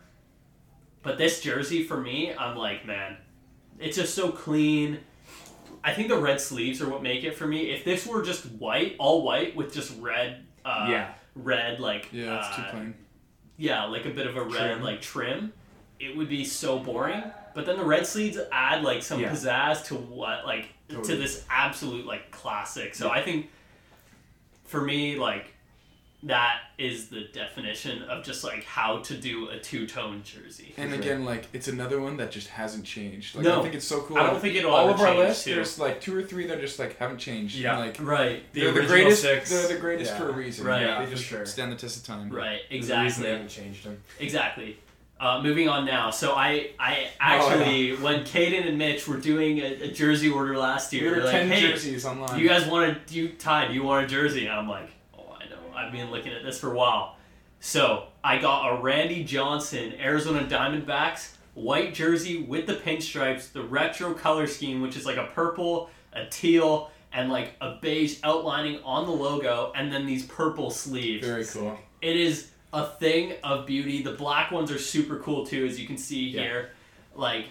But 1.06 1.18
this 1.18 1.40
jersey 1.40 1.84
for 1.84 1.96
me, 2.00 2.34
I'm 2.34 2.56
like, 2.56 2.84
man, 2.84 3.16
it's 3.78 3.96
just 3.96 4.12
so 4.16 4.32
clean. 4.32 4.98
I 5.84 5.94
think 5.94 6.08
the 6.08 6.18
red 6.18 6.40
sleeves 6.40 6.82
are 6.82 6.88
what 6.88 7.00
make 7.00 7.22
it 7.22 7.36
for 7.36 7.46
me. 7.46 7.70
If 7.70 7.84
this 7.84 8.04
were 8.04 8.22
just 8.22 8.44
white, 8.46 8.96
all 8.98 9.22
white 9.22 9.54
with 9.54 9.72
just 9.72 9.96
red, 10.00 10.44
uh, 10.64 10.88
Yeah. 10.90 11.14
red 11.36 11.78
like 11.78 12.08
Yeah, 12.10 12.38
it's 12.44 12.56
too 12.56 12.62
uh, 12.62 12.70
plain. 12.72 12.94
yeah, 13.56 13.84
like 13.84 14.04
a 14.04 14.10
bit 14.10 14.26
of 14.26 14.36
a 14.36 14.42
red 14.42 14.50
Trim. 14.72 14.82
like 14.82 15.00
trim, 15.00 15.52
it 16.00 16.16
would 16.16 16.28
be 16.28 16.44
so 16.44 16.80
boring. 16.80 17.22
But 17.54 17.66
then 17.66 17.76
the 17.78 17.84
red 17.84 18.04
sleeves 18.04 18.36
add 18.50 18.82
like 18.82 19.04
some 19.04 19.20
Yeah. 19.20 19.30
pizzazz 19.30 19.84
to 19.86 19.94
what 19.94 20.44
like 20.44 20.70
to 20.88 21.16
this 21.16 21.44
absolute 21.48 22.04
like 22.04 22.32
classic. 22.32 22.96
So 22.96 23.10
I 23.10 23.22
think 23.22 23.48
for 24.64 24.80
me 24.82 25.14
like 25.16 25.54
that 26.22 26.56
is 26.78 27.08
the 27.08 27.24
definition 27.32 28.02
of 28.04 28.24
just 28.24 28.42
like 28.42 28.64
how 28.64 28.98
to 28.98 29.14
do 29.16 29.48
a 29.50 29.58
two 29.58 29.86
tone 29.86 30.22
jersey. 30.24 30.74
And 30.76 30.90
sure. 30.90 31.00
again, 31.00 31.24
like 31.24 31.46
it's 31.52 31.68
another 31.68 32.00
one 32.00 32.16
that 32.16 32.30
just 32.30 32.48
hasn't 32.48 32.84
changed. 32.84 33.34
Like 33.34 33.44
No. 33.44 33.60
I 33.60 33.62
think 33.62 33.74
it's 33.74 33.86
so 33.86 34.00
cool. 34.00 34.18
I 34.18 34.24
don't 34.24 34.40
think 34.40 34.54
it'll 34.56 34.72
all 34.72 34.88
ever 34.88 34.94
of 34.94 35.00
our 35.00 35.06
change, 35.08 35.18
lists. 35.28 35.44
too. 35.44 35.54
There's 35.54 35.78
like 35.78 36.00
two 36.00 36.16
or 36.16 36.22
three 36.22 36.46
that 36.46 36.60
just 36.60 36.78
like 36.78 36.96
haven't 36.98 37.18
changed. 37.18 37.56
Yeah. 37.56 37.78
And, 37.78 37.86
like 37.86 37.96
Right. 38.00 38.52
The 38.52 38.60
they're 38.62 38.72
the 38.72 38.86
greatest. 38.86 39.22
six. 39.22 39.50
They're 39.50 39.68
the 39.68 39.78
greatest 39.80 40.12
Yeah. 40.12 40.18
for 40.18 40.28
a 40.30 40.32
reason. 40.32 40.66
Right. 40.66 40.82
Yeah, 40.82 41.04
They 41.04 41.10
just 41.10 41.24
sure. 41.24 41.44
stand 41.46 41.70
the 41.70 41.76
test 41.76 41.98
of 41.98 42.04
time. 42.04 42.30
Right. 42.30 42.60
There's 42.70 42.72
a 42.72 42.74
Exactly. 42.76 43.22
they 43.24 43.30
haven't 43.32 43.48
changed 43.48 43.84
them. 43.84 44.02
Exactly. 44.18 44.78
Uh, 45.18 45.40
moving 45.42 45.66
on 45.66 45.86
now. 45.86 46.10
So 46.10 46.34
I, 46.34 46.72
I 46.78 47.08
actually, 47.20 47.94
when 47.96 48.24
Kaden 48.24 48.66
and 48.68 48.76
Mitch 48.76 49.08
were 49.08 49.16
doing 49.16 49.60
a, 49.60 49.84
a 49.84 49.88
jersey 49.90 50.28
order 50.30 50.58
last 50.58 50.92
year, 50.92 51.08
ordered 51.08 51.24
they're 51.24 51.42
like, 51.48 51.52
"Hey, 51.58 51.70
jerseys 51.70 52.04
online. 52.04 52.38
you 52.38 52.46
guys 52.46 52.66
want 52.66 53.06
to 53.06 53.14
you 53.14 53.28
Ty? 53.30 53.68
Do 53.68 53.72
you 53.74 53.82
want 53.82 54.04
a 54.04 54.08
jersey?" 54.08 54.44
And 54.46 54.54
I'm 54.54 54.68
like, 54.68 54.82
"Oh, 54.82 54.84
I 54.84 54.84
know. 54.84 54.95
I've 55.76 55.92
been 55.92 56.10
looking 56.10 56.32
at 56.32 56.42
this 56.42 56.58
for 56.58 56.72
a 56.72 56.74
while." 56.74 57.16
So 57.60 58.08
I 58.22 58.38
got 58.38 58.72
a 58.76 58.82
Randy 58.82 59.24
Johnson 59.24 59.94
Arizona 60.00 60.46
Diamondbacks 60.46 61.32
white 61.54 61.94
jersey 61.94 62.42
with 62.42 62.66
the 62.66 62.74
pinstripes, 62.74 63.50
the 63.50 63.62
retro 63.62 64.12
color 64.12 64.46
scheme, 64.46 64.82
which 64.82 64.96
is 64.96 65.06
like 65.06 65.16
a 65.16 65.24
purple, 65.34 65.88
a 66.12 66.26
teal, 66.26 66.90
and 67.12 67.30
like 67.30 67.54
a 67.62 67.76
beige 67.80 68.18
outlining 68.22 68.78
on 68.84 69.06
the 69.06 69.12
logo, 69.12 69.72
and 69.74 69.90
then 69.90 70.04
these 70.04 70.26
purple 70.26 70.70
sleeves. 70.70 71.26
Very 71.26 71.46
cool. 71.46 71.78
It 72.02 72.14
is 72.16 72.50
a 72.74 72.86
thing 72.86 73.34
of 73.42 73.64
beauty. 73.66 74.02
The 74.02 74.12
black 74.12 74.50
ones 74.50 74.70
are 74.70 74.78
super 74.78 75.18
cool 75.20 75.46
too, 75.46 75.64
as 75.64 75.80
you 75.80 75.86
can 75.86 75.96
see 75.96 76.28
Yeah. 76.28 76.42
here. 76.42 76.70
Like, 77.14 77.46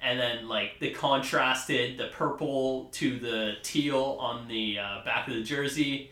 and 0.00 0.18
then 0.18 0.48
like 0.48 0.80
the 0.80 0.90
contrasted, 0.90 1.98
the 1.98 2.08
purple 2.08 2.86
to 2.92 3.18
the 3.18 3.56
teal 3.62 4.16
on 4.20 4.48
the 4.48 4.78
uh, 4.78 5.04
back 5.04 5.28
of 5.28 5.34
the 5.34 5.42
jersey. 5.42 6.10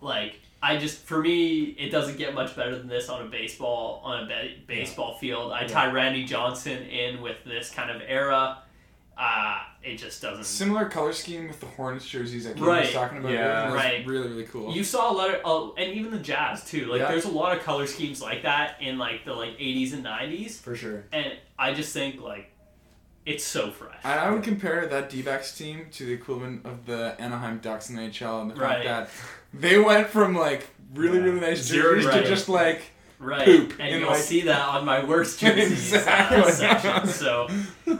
Like, 0.00 0.40
I 0.62 0.76
just 0.76 1.04
for 1.04 1.20
me, 1.20 1.60
it 1.78 1.90
doesn't 1.90 2.18
get 2.18 2.34
much 2.34 2.56
better 2.56 2.76
than 2.76 2.88
this 2.88 3.08
on 3.08 3.22
a 3.22 3.28
baseball 3.30 4.00
on 4.04 4.24
a 4.24 4.26
ba- 4.26 4.54
baseball 4.66 5.16
field. 5.18 5.52
I 5.52 5.66
tie 5.66 5.90
Randy 5.92 6.24
Johnson 6.24 6.82
in 6.84 7.20
with 7.22 7.36
this 7.44 7.70
kind 7.70 7.90
of 7.90 8.02
era. 8.06 8.58
Uh, 9.16 9.58
it 9.82 9.96
just 9.96 10.22
doesn't. 10.22 10.44
Similar 10.44 10.88
color 10.88 11.12
scheme 11.12 11.48
with 11.48 11.58
the 11.60 11.66
Hornets 11.66 12.06
jerseys 12.08 12.44
that 12.44 12.54
Kate 12.56 12.62
Right. 12.64 12.84
was 12.84 12.92
talking 12.92 13.18
about. 13.18 13.32
Yeah. 13.32 13.66
earlier. 13.66 13.74
Right. 13.76 14.06
Really, 14.06 14.28
really 14.28 14.44
cool. 14.44 14.72
You 14.72 14.84
saw 14.84 15.10
a 15.10 15.14
lot 15.14 15.30
of, 15.34 15.40
oh, 15.44 15.74
and 15.76 15.92
even 15.94 16.12
the 16.12 16.20
Jazz 16.20 16.64
too. 16.64 16.86
Like, 16.86 17.00
Yeah. 17.00 17.08
there's 17.10 17.24
a 17.24 17.30
lot 17.30 17.56
of 17.56 17.64
color 17.64 17.86
schemes 17.88 18.22
like 18.22 18.42
that 18.44 18.76
in 18.80 18.96
like 18.98 19.24
the 19.24 19.34
like 19.34 19.58
80s 19.58 19.92
and 19.92 20.04
90s. 20.04 20.60
For 20.60 20.76
sure. 20.76 21.04
and 21.12 21.32
I 21.58 21.72
just 21.74 21.92
think 21.92 22.20
like 22.20 22.52
it's 23.26 23.44
so 23.44 23.70
fresh. 23.72 23.96
And 24.04 24.18
I 24.20 24.30
would 24.30 24.42
compare 24.44 24.86
that 24.86 25.10
D-backs 25.10 25.56
team 25.56 25.86
to 25.92 26.06
the 26.06 26.12
equivalent 26.12 26.64
of 26.64 26.86
the 26.86 27.14
Anaheim 27.18 27.58
Ducks 27.58 27.90
in 27.90 27.96
the 27.96 28.02
NHL, 28.02 28.40
and 28.42 28.50
the 28.50 28.54
Right. 28.54 28.84
fact 28.84 28.86
that 28.86 29.10
they 29.54 29.78
went 29.78 30.08
from 30.08 30.34
like 30.36 30.68
really, 30.94 31.18
Yeah. 31.18 31.24
really 31.24 31.40
nice 31.40 31.62
Zero 31.62 31.94
jerseys 31.96 32.10
to- 32.12 32.22
to 32.22 32.28
just 32.28 32.48
like 32.48 32.82
right, 33.18 33.44
poop 33.44 33.72
and 33.80 33.88
in, 33.94 34.00
you'll 34.00 34.10
like- 34.10 34.18
see 34.18 34.42
that 34.42 34.60
on 34.68 34.84
my 34.84 35.04
worst 35.04 35.40
jerseys 35.40 35.92
Exactly. 35.92 36.38
uh, 36.42 36.50
section. 36.50 37.08
So 37.08 37.48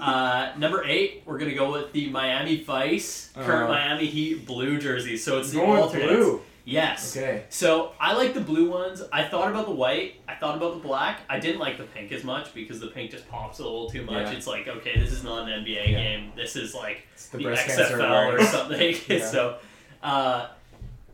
uh, 0.00 0.52
number 0.58 0.84
eight, 0.84 1.22
we're 1.26 1.38
gonna 1.38 1.54
go 1.54 1.72
with 1.72 1.92
the 1.92 2.08
Miami 2.11 2.62
Vice 2.62 3.30
current 3.34 3.68
Uh, 3.70 3.72
Miami 3.74 4.06
Heat 4.06 4.46
blue 4.46 4.78
jersey. 4.78 5.16
So 5.16 5.38
it's 5.38 5.50
the 5.50 5.58
Going 5.61 5.80
alternates. 5.80 6.12
blue. 6.12 6.40
Yes. 6.64 7.16
Okay. 7.16 7.44
So 7.48 7.92
I 7.98 8.12
like 8.12 8.34
the 8.34 8.42
blue 8.42 8.70
ones. 8.70 9.02
I 9.11 9.24
thought 9.24 9.48
about 9.50 9.64
the 9.64 9.72
white. 9.72 10.16
I 10.28 10.34
thought 10.34 10.54
about 10.54 10.74
the 10.74 10.80
black. 10.87 11.20
I 11.30 11.40
didn't 11.40 11.61
like 11.61 11.78
the 11.78 11.84
pink 11.84 12.12
as 12.12 12.24
much 12.24 12.52
because 12.52 12.78
the 12.78 12.88
pink 12.88 13.11
just 13.11 13.26
pops 13.26 13.58
a 13.58 13.62
little 13.62 13.88
too 13.88 14.04
much. 14.04 14.26
Yeah. 14.26 14.32
It's 14.32 14.46
like 14.46 14.68
okay, 14.68 14.98
this 14.98 15.11
is 15.11 15.24
not 15.24 15.48
an 15.48 15.64
NBA 15.64 15.88
Yeah. 15.88 15.98
game. 16.02 16.32
This 16.37 16.56
is 16.56 16.74
like 16.74 17.06
It's 17.14 17.28
the 17.28 17.38
the, 17.38 17.44
breast 17.44 17.68
XFL 17.68 18.34
or 18.38 18.44
something. 18.44 18.96
Yeah. 19.08 19.24
so, 19.26 19.56
uh, 20.02 20.48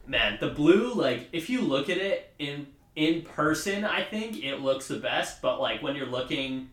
man, 0.06 0.38
the 0.40 0.48
blue, 0.50 0.92
like, 0.94 1.28
if 1.32 1.48
you 1.50 1.60
look 1.60 1.88
at 1.90 1.98
it 1.98 2.32
in 2.38 2.66
in 2.96 3.22
person, 3.22 3.84
I 3.84 4.02
think 4.04 4.42
it 4.44 4.60
looks 4.60 4.86
the 4.88 4.98
best. 4.98 5.42
But 5.42 5.60
like 5.60 5.82
when 5.82 5.96
you're 5.96 6.06
looking, 6.06 6.70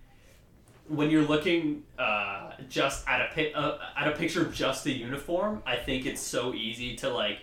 when 0.88 1.10
you're 1.10 1.24
looking 1.24 1.84
uh, 1.98 2.52
just 2.70 3.08
at 3.08 3.22
a 3.22 3.34
pi- 3.34 3.54
uh, 3.60 3.80
at 3.98 4.08
a 4.08 4.12
picture 4.12 4.42
of 4.46 4.54
just 4.54 4.84
the 4.84 4.92
uniform, 4.92 5.64
I 5.66 5.78
think 5.78 6.06
it's 6.06 6.22
so 6.22 6.54
easy 6.54 6.96
to 6.98 7.10
like 7.10 7.40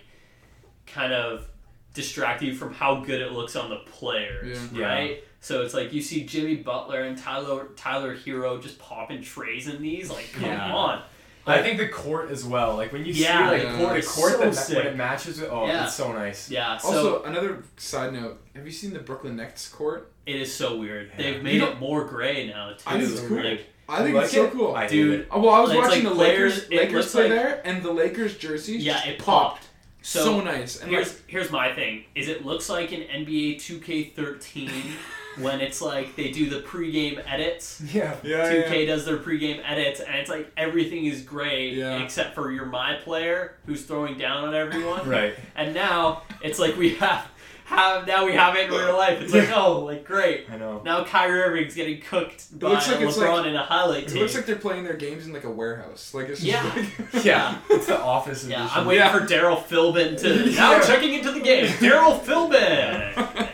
kind 0.85 1.11
of 1.13 1.47
distract 1.93 2.41
you 2.41 2.53
from 2.55 2.73
how 2.73 3.01
good 3.01 3.19
it 3.19 3.31
looks 3.33 3.55
on 3.55 3.69
the 3.69 3.77
players, 3.77 4.57
Yeah. 4.71 4.85
right? 4.85 5.23
So 5.41 5.61
it's 5.63 5.73
like 5.73 5.91
you 5.91 6.01
see 6.01 6.23
Jimmy 6.25 6.55
Butler 6.55 7.01
and 7.01 7.17
Tyler 7.17 7.67
Tyler 7.75 8.15
Herro 8.15 8.61
just 8.61 8.79
popping 8.79 9.21
trays 9.21 9.67
in 9.67 9.81
these. 9.81 10.09
Like, 10.09 10.31
come 10.33 10.43
Yeah. 10.45 10.73
on. 10.73 11.01
I 11.49 11.61
think 11.63 11.77
the 11.79 11.87
court 11.87 12.29
as 12.31 12.43
well. 12.45 12.75
Like 12.75 12.91
when 12.93 13.05
you 13.05 13.13
Yeah, 13.13 13.49
see 13.49 13.51
like 13.57 13.61
the 13.63 13.67
the 13.69 13.77
court 13.77 14.05
court, 14.05 14.31
so 14.33 14.37
that 14.39 14.45
ma- 14.45 14.51
sick. 14.51 14.77
when 14.77 14.87
it 14.87 14.95
matches 14.95 15.39
with 15.41 15.49
oh, 15.51 15.65
Yeah. 15.67 15.85
it's 15.85 15.95
so 15.95 16.11
nice. 16.13 16.49
Yeah. 16.49 16.77
So 16.77 16.87
Also, 16.87 17.23
another 17.23 17.63
side 17.77 18.13
note: 18.13 18.41
Have 18.55 18.65
you 18.65 18.71
seen 18.71 18.93
the 18.93 18.99
Brooklyn 18.99 19.35
Nets 19.35 19.67
court? 19.67 20.11
it 20.25 20.35
is 20.35 20.53
so 20.53 20.77
weird. 20.77 21.09
Yeah. 21.17 21.23
They've 21.31 21.43
made 21.43 21.55
You 21.55 21.67
it 21.67 21.79
more 21.79 22.05
gray 22.05 22.47
now 22.47 22.69
too. 22.73 22.77
I 22.85 22.99
think 22.99 23.11
it's 23.11 23.21
cool. 23.21 23.43
Like, 23.43 23.65
I 23.87 23.97
think 24.03 24.09
You 24.15 24.19
it's 24.21 24.31
so 24.31 24.45
it? 24.45 24.51
cool. 24.51 24.75
I 24.75 24.81
hate 24.83 24.89
Dude. 24.91 25.27
Oh, 25.31 25.39
well, 25.41 25.53
I 25.55 25.59
was 25.61 25.73
watching 25.73 26.03
like 26.03 26.03
the 26.03 26.15
players- 26.15 26.55
Lakers. 26.55 26.69
it 26.69 26.75
Lakers 26.77 26.93
looks 26.93 27.11
play 27.13 27.23
like- 27.23 27.31
there, 27.31 27.61
and 27.65 27.81
the 27.83 27.91
Lakers 27.91 28.37
jerseys 28.37 28.83
yeah, 28.85 28.93
just 28.93 29.07
it 29.07 29.19
popped. 29.19 29.63
So, 30.01 30.23
So, 30.23 30.41
nice. 30.41 30.79
And 30.79 30.91
here's 30.91 31.07
like, 31.13 31.23
here's 31.27 31.51
my 31.51 31.73
thing: 31.73 32.05
is 32.15 32.27
it 32.29 32.45
looks 32.45 32.69
like 32.69 32.91
an 32.91 33.01
NBA 33.01 33.55
2K13 33.57 34.69
when 35.41 35.61
it's 35.61 35.81
like 35.81 36.15
they 36.15 36.31
do 36.31 36.49
the 36.49 36.61
pregame 36.61 37.21
edits. 37.27 37.81
Yeah. 37.93 38.15
yeah, 38.23 38.51
2K 38.51 38.79
yeah. 38.81 38.85
does 38.85 39.05
their 39.05 39.17
pregame 39.17 39.61
edits, 39.65 39.99
and 39.99 40.15
it's 40.15 40.29
like 40.29 40.51
everything 40.57 41.05
is 41.05 41.21
great 41.21 41.73
Yeah. 41.73 41.97
except 42.03 42.35
for 42.35 42.51
you're 42.51 42.65
my 42.65 42.95
player 42.95 43.55
who's 43.65 43.83
throwing 43.83 44.17
down 44.17 44.45
on 44.47 44.53
everyone. 44.55 45.07
Right. 45.09 45.35
And 45.55 45.73
now 45.73 46.23
it's 46.41 46.59
like 46.59 46.77
we 46.77 46.95
have 46.95 47.27
have 47.65 48.07
now 48.07 48.25
we 48.25 48.33
have 48.33 48.55
it 48.55 48.65
in 48.65 48.71
real 48.71 48.97
life. 48.97 49.21
It's 49.21 49.31
like 49.33 49.51
oh, 49.55 49.81
like 49.85 50.03
great. 50.03 50.47
I 50.51 50.57
know. 50.57 50.81
Now 50.83 51.03
Kyrie 51.03 51.39
Irving's 51.41 51.75
getting 51.75 52.01
cooked 52.01 52.57
by 52.59 52.69
looks 52.69 52.87
like 52.87 52.99
it's 53.01 53.15
LeBron 53.17 53.37
like- 53.37 53.45
in 53.45 53.55
a 53.55 53.63
highlight 53.63 54.05
It 54.11 54.15
looks 54.15 54.33
like 54.35 54.47
they're 54.47 54.55
playing 54.55 54.83
their 54.85 54.95
games 54.97 55.27
in 55.27 55.33
like 55.33 55.43
a 55.43 55.51
warehouse. 55.51 56.11
Like 56.15 56.29
it's 56.29 56.41
just 56.41 56.51
Yeah. 56.51 56.63
like 57.13 57.23
Yeah. 57.25 57.59
It's 57.69 57.85
the 57.85 57.99
office 58.01 58.43
Yeah, 58.47 58.61
edition. 58.63 58.79
I'm 58.81 58.87
waiting 58.87 59.03
Yeah. 59.05 59.13
for 59.19 59.25
Darryl 59.25 59.63
Philbin 59.63 60.19
to 60.21 60.51
now 60.55 60.71
Yeah. 60.73 60.81
checking 60.81 61.13
into 61.13 61.31
the 61.31 61.41
game. 61.41 61.67
Darryl 61.67 62.19
Philbin. 62.19 63.48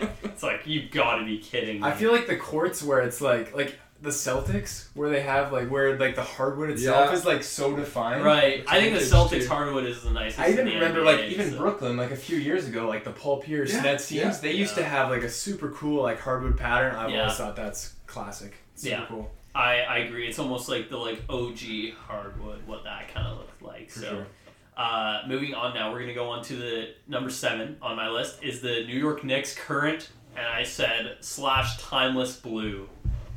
It's 0.65 0.67
like 0.67 0.73
you've 0.75 0.91
got 0.91 1.17
to 1.17 1.25
be 1.25 1.38
kidding 1.39 1.82
me. 1.82 1.88
I 1.88 1.91
feel 1.91 2.12
like 2.12 2.28
the 2.28 2.38
courts 2.38 2.82
where 2.84 2.99
it's 3.01 3.21
like 3.21 3.56
like 3.56 3.80
the 4.01 4.10
Celtics 4.10 4.88
where 4.93 5.10
they 5.10 5.21
have 5.21 5.51
like 5.54 5.69
where 5.69 5.97
like 5.97 6.15
the 6.15 6.21
hardwood 6.23 6.69
itself 6.69 7.10
Yeah. 7.10 7.15
is 7.15 7.25
like 7.25 7.43
so 7.43 7.75
defined. 7.75 8.23
right. 8.25 8.63
I 8.67 8.80
think 8.82 8.93
the 8.93 8.99
Celtics 9.04 9.43
too. 9.43 9.47
hardwood 9.47 9.86
is 9.86 10.04
the 10.04 10.12
nicest. 10.12 10.39
I 10.39 10.49
even 10.49 10.65
remember 10.65 10.99
NBA, 11.01 11.06
like 11.06 11.19
even 11.32 11.51
so- 11.51 11.58
Brooklyn 11.58 11.97
like 11.97 12.12
a 12.12 12.15
few 12.15 12.38
years 12.38 12.67
ago 12.67 12.88
like 12.88 13.04
the 13.04 13.12
Paul 13.12 13.41
Pierce 13.41 13.73
Yeah, 13.73 13.82
Nets 13.82 14.08
teams 14.10 14.21
yeah, 14.21 14.38
they 14.41 14.51
used 14.54 14.75
to 14.75 14.84
have 14.84 15.10
like 15.10 15.23
a 15.23 15.30
super 15.30 15.69
cool 15.69 16.04
like 16.04 16.19
hardwood 16.19 16.58
pattern. 16.58 16.95
I've 16.95 17.10
Yeah. 17.10 17.21
always 17.21 17.38
thought 17.38 17.56
that's 17.56 17.93
classic. 18.06 18.54
Super 18.75 18.95
Yeah. 18.95 19.06
cool. 19.08 19.32
I, 19.56 19.80
I 19.84 19.97
agree. 19.99 20.28
It's 20.28 20.38
almost 20.39 20.67
like 20.67 20.89
the 20.89 20.97
like 20.97 21.21
OG 21.30 21.93
hardwood, 22.08 22.67
what 22.67 22.84
that 22.84 23.13
kind 23.13 23.25
of 23.28 23.38
looked 23.38 23.62
like. 23.62 23.89
For 23.89 23.99
so, 24.01 24.10
sure. 24.10 24.28
uh, 24.75 25.21
moving 25.25 25.54
on 25.54 25.73
now, 25.73 25.93
we're 25.93 26.01
gonna 26.01 26.13
go 26.13 26.28
on 26.30 26.43
to 26.43 26.56
the 26.58 26.89
number 27.08 27.30
seven 27.30 27.78
on 27.82 27.95
my 27.95 28.10
list 28.10 28.43
is 28.43 28.60
the 28.60 28.84
New 28.86 28.97
York 28.99 29.23
Knicks 29.23 29.56
current, 29.56 30.10
and 30.36 30.45
I 30.45 30.63
said 30.63 31.17
slash 31.21 31.78
timeless 31.82 32.36
blue. 32.38 32.88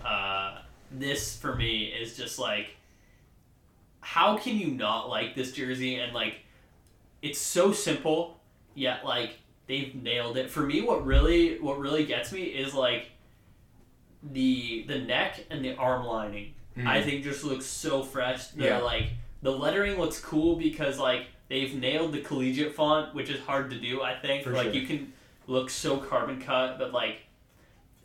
Uh, 0.05 0.59
this 0.91 1.37
for 1.37 1.55
me 1.55 1.85
is 1.85 2.17
just 2.17 2.39
like, 2.39 2.77
how 4.01 4.37
can 4.39 4.57
you 4.59 4.69
not 4.69 5.09
like 5.09 5.35
this 5.35 5.53
jersey? 5.53 5.97
And 5.97 6.13
like, 6.15 6.37
it's 7.23 7.39
so 7.41 7.73
simple, 7.73 8.39
yet 8.75 9.05
like 9.05 9.39
they've 9.67 9.95
nailed 9.95 10.37
it. 10.37 10.51
For 10.51 10.61
me, 10.61 10.81
what 10.81 11.05
really 11.05 11.59
what 11.61 11.79
really 11.79 12.05
gets 12.05 12.33
me 12.33 12.43
is 12.45 12.75
like 12.75 13.11
the 14.23 14.85
the 14.89 14.99
neck 14.99 15.45
and 15.51 15.65
the 15.65 15.75
arm 15.77 16.05
lining. 16.07 16.55
I 16.87 17.03
think 17.03 17.25
just 17.25 17.43
looks 17.43 17.67
so 17.67 18.05
fresh. 18.05 18.49
The 18.49 18.65
Yeah. 18.67 18.79
like 18.79 19.11
the 19.43 19.51
lettering 19.51 19.99
looks 19.99 20.21
cool 20.21 20.55
because 20.55 20.97
like 20.99 21.27
they've 21.49 21.75
nailed 21.75 22.13
the 22.13 22.21
collegiate 22.21 22.73
font, 22.75 23.15
which 23.17 23.31
is 23.31 23.41
hard 23.41 23.71
to 23.71 23.81
do. 23.81 24.01
I 24.01 24.15
think 24.15 24.45
For 24.45 24.53
like 24.53 24.67
sure. 24.67 24.75
you 24.75 24.87
can 24.87 25.13
look 25.49 25.69
so 25.71 25.97
carbon 25.97 26.41
cut, 26.41 26.79
but 26.79 26.93
like 26.93 27.17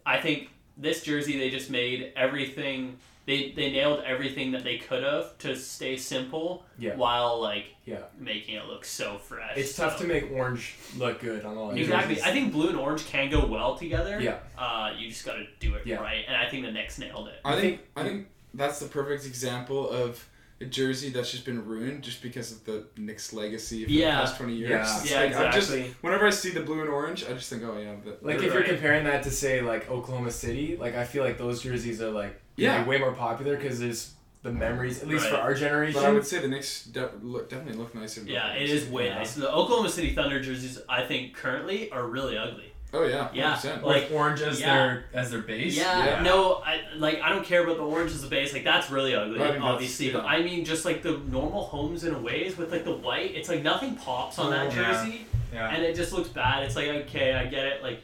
I 0.06 0.19
think 0.19 0.49
this 0.77 1.03
jersey 1.03 1.38
they 1.38 1.51
just 1.51 1.69
made 1.69 2.12
everything. 2.15 2.97
They, 3.25 3.51
they 3.56 3.71
nailed 3.71 4.03
everything 4.03 4.51
that 4.51 4.65
they 4.65 4.77
could 4.79 5.01
have 5.03 5.38
to 5.39 5.56
stay 5.56 5.95
simple 5.95 6.65
Yeah. 6.77 6.95
while 6.97 7.39
like 7.39 7.67
Yeah. 7.86 7.99
making 8.19 8.56
it 8.56 8.65
look 8.65 8.84
so 8.84 9.17
fresh. 9.17 9.56
It's 9.56 9.75
tough 9.77 9.97
so- 9.97 10.03
to 10.03 10.10
make 10.10 10.29
orange 10.29 10.75
look 10.97 11.21
good 11.21 11.45
on 11.45 11.56
all 11.56 11.71
Exactly. 11.71 12.21
I 12.21 12.32
think 12.34 12.51
blue 12.51 12.67
and 12.67 12.77
orange 12.77 13.06
can 13.06 13.29
go 13.29 13.45
well 13.45 13.77
together. 13.77 14.19
Yeah. 14.19 14.39
Uh, 14.58 14.91
you 14.97 15.08
just 15.08 15.25
got 15.25 15.36
to 15.36 15.45
do 15.62 15.75
it 15.75 15.86
Yeah. 15.86 15.97
right, 16.01 16.25
and 16.27 16.36
I 16.36 16.49
think 16.49 16.65
the 16.65 16.71
Knicks 16.73 16.99
nailed 16.99 17.29
it. 17.29 17.36
I 17.45 17.53
I 17.53 17.62
think 17.62 17.77
think- 17.79 17.89
I 17.95 18.03
think 18.03 18.27
that's 18.53 18.79
the 18.79 18.88
perfect 18.88 19.25
example 19.25 19.89
of 19.89 20.10
a 20.10 20.32
jersey 20.69 21.09
that's 21.09 21.31
just 21.31 21.45
been 21.45 21.65
ruined 21.65 22.03
just 22.03 22.21
because 22.21 22.51
of 22.51 22.63
the 22.65 22.85
Knicks 22.97 23.33
legacy 23.33 23.83
for 23.85 23.91
Yeah. 23.91 24.11
the 24.15 24.21
past 24.25 24.37
twenty 24.37 24.55
years. 24.55 24.69
Yeah. 24.69 24.81
It's 25.01 25.11
Yeah, 25.11 25.19
like, 25.21 25.35
I'm 25.35 25.51
just- 25.51 25.69
exactly. 25.71 25.95
whenever 26.01 26.27
I 26.27 26.29
see 26.29 26.51
the 26.51 26.61
blue 26.61 26.81
and 26.81 26.89
orange, 26.89 27.25
I 27.25 27.33
just 27.33 27.49
think, 27.49 27.63
oh 27.63 27.77
yeah, 27.77 27.95
but 28.03 28.23
Like 28.23 28.37
Right. 28.37 28.45
if 28.47 28.53
you're 28.53 28.63
comparing 28.63 29.03
that 29.05 29.23
to 29.23 29.31
say 29.31 29.61
like 29.61 29.89
Oklahoma 29.91 30.31
City, 30.31 30.77
like 30.79 30.95
I 30.95 31.03
feel 31.03 31.23
like 31.23 31.37
those 31.37 31.61
jerseys 31.61 32.01
are 32.01 32.11
like 32.11 32.39
Yeah. 32.55 32.83
be 32.83 32.89
way 32.89 32.97
more 32.99 33.13
popular 33.13 33.55
because 33.57 33.79
there's 33.79 34.11
the 34.43 34.51
memories 34.51 35.01
at 35.01 35.07
least 35.07 35.27
for 35.27 35.37
our 35.37 35.53
generation. 35.53 35.93
but 36.01 36.05
I 36.07 36.11
would 36.11 36.25
say 36.27 36.39
the 36.39 36.49
Knicks 36.49 36.83
de- 36.85 37.09
look, 37.21 37.49
definitely 37.49 37.77
look 37.79 37.95
nicer. 37.95 38.21
Yeah, 38.25 38.49
the 38.53 38.61
it 38.61 38.69
others. 38.69 38.83
is 38.83 38.89
way 38.89 39.07
Yeah. 39.07 39.15
nice. 39.19 39.35
The 39.35 39.49
Oklahoma 39.49 39.87
City 39.89 40.13
Thunder 40.13 40.41
jerseys, 40.41 40.79
I 40.89 41.03
think, 41.03 41.33
currently 41.33 41.89
are 41.91 42.05
really 42.07 42.37
ugly. 42.37 42.72
Oh 42.95 43.03
yeah, 43.03 43.29
Yeah. 43.34 43.56
100%. 43.56 43.82
Like- 43.82 44.03
like 44.03 44.12
orange 44.12 44.41
as 44.41 44.60
yeah. 44.62 44.73
their 44.75 45.06
as 45.13 45.32
their 45.32 45.41
base. 45.41 45.75
Yeah, 45.75 46.06
Yeah. 46.06 46.21
no, 46.21 46.62
I 46.65 46.82
like 46.95 47.21
I 47.21 47.29
don't 47.29 47.43
care 47.45 47.63
about 47.63 47.77
the 47.77 47.84
orange 47.84 48.12
as 48.12 48.21
the 48.21 48.27
base. 48.27 48.53
Like 48.53 48.63
that's 48.63 48.91
really 48.91 49.15
ugly, 49.15 49.36
I 49.39 49.43
think 49.43 49.53
that's- 49.56 49.63
obviously. 49.73 50.12
But. 50.12 50.25
I 50.25 50.41
mean, 50.43 50.63
just 50.63 50.86
like 50.86 51.01
the 51.01 51.17
normal 51.29 51.63
homes 51.65 52.03
and 52.03 52.23
ways 52.23 52.56
with 52.58 52.71
like 52.71 52.84
the 52.86 52.93
white, 52.93 53.34
it's 53.36 53.49
like 53.49 53.63
nothing 53.63 53.95
pops 53.95 54.38
on 54.38 54.51
that 54.51 54.67
Oh, 54.71 54.75
yeah. 54.75 55.03
jersey, 55.03 55.25
Yeah. 55.51 55.69
and 55.69 55.84
it 55.84 55.95
just 55.95 56.13
looks 56.13 56.29
bad. 56.29 56.63
It's 56.63 56.75
like 56.75 56.88
okay, 56.88 57.34
I 57.34 57.45
get 57.45 57.65
it. 57.65 57.82
Like 57.84 58.01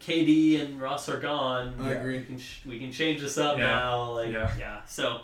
KD 0.00 0.60
and 0.62 0.80
Russ 0.80 1.08
are 1.08 1.18
gone. 1.18 1.74
I 1.80 1.90
agree. 1.90 2.18
We 2.18 2.24
can 2.24 2.38
sh- 2.38 2.60
we 2.66 2.78
can 2.78 2.92
change 2.92 3.20
this 3.20 3.36
up 3.36 3.58
Yeah. 3.58 3.66
now. 3.66 4.12
Like 4.12 4.32
Yeah. 4.32 4.50
yeah. 4.58 4.80
So 4.86 5.22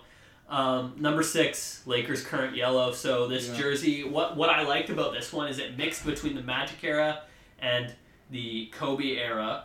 um, 0.48 0.94
number 0.98 1.22
six, 1.24 1.82
Lakers 1.86 2.22
current 2.24 2.54
yellow. 2.56 2.92
So 2.92 3.26
this 3.26 3.48
Yeah. 3.48 3.56
jersey, 3.56 4.04
what 4.04 4.36
what 4.36 4.50
I 4.50 4.62
liked 4.64 4.90
about 4.90 5.12
this 5.12 5.32
one 5.32 5.48
is 5.48 5.58
it 5.58 5.76
mixed 5.78 6.04
between 6.04 6.34
the 6.34 6.42
Magic 6.42 6.82
era 6.82 7.20
and 7.60 7.94
the 8.30 8.66
Kobe 8.72 9.16
era, 9.16 9.64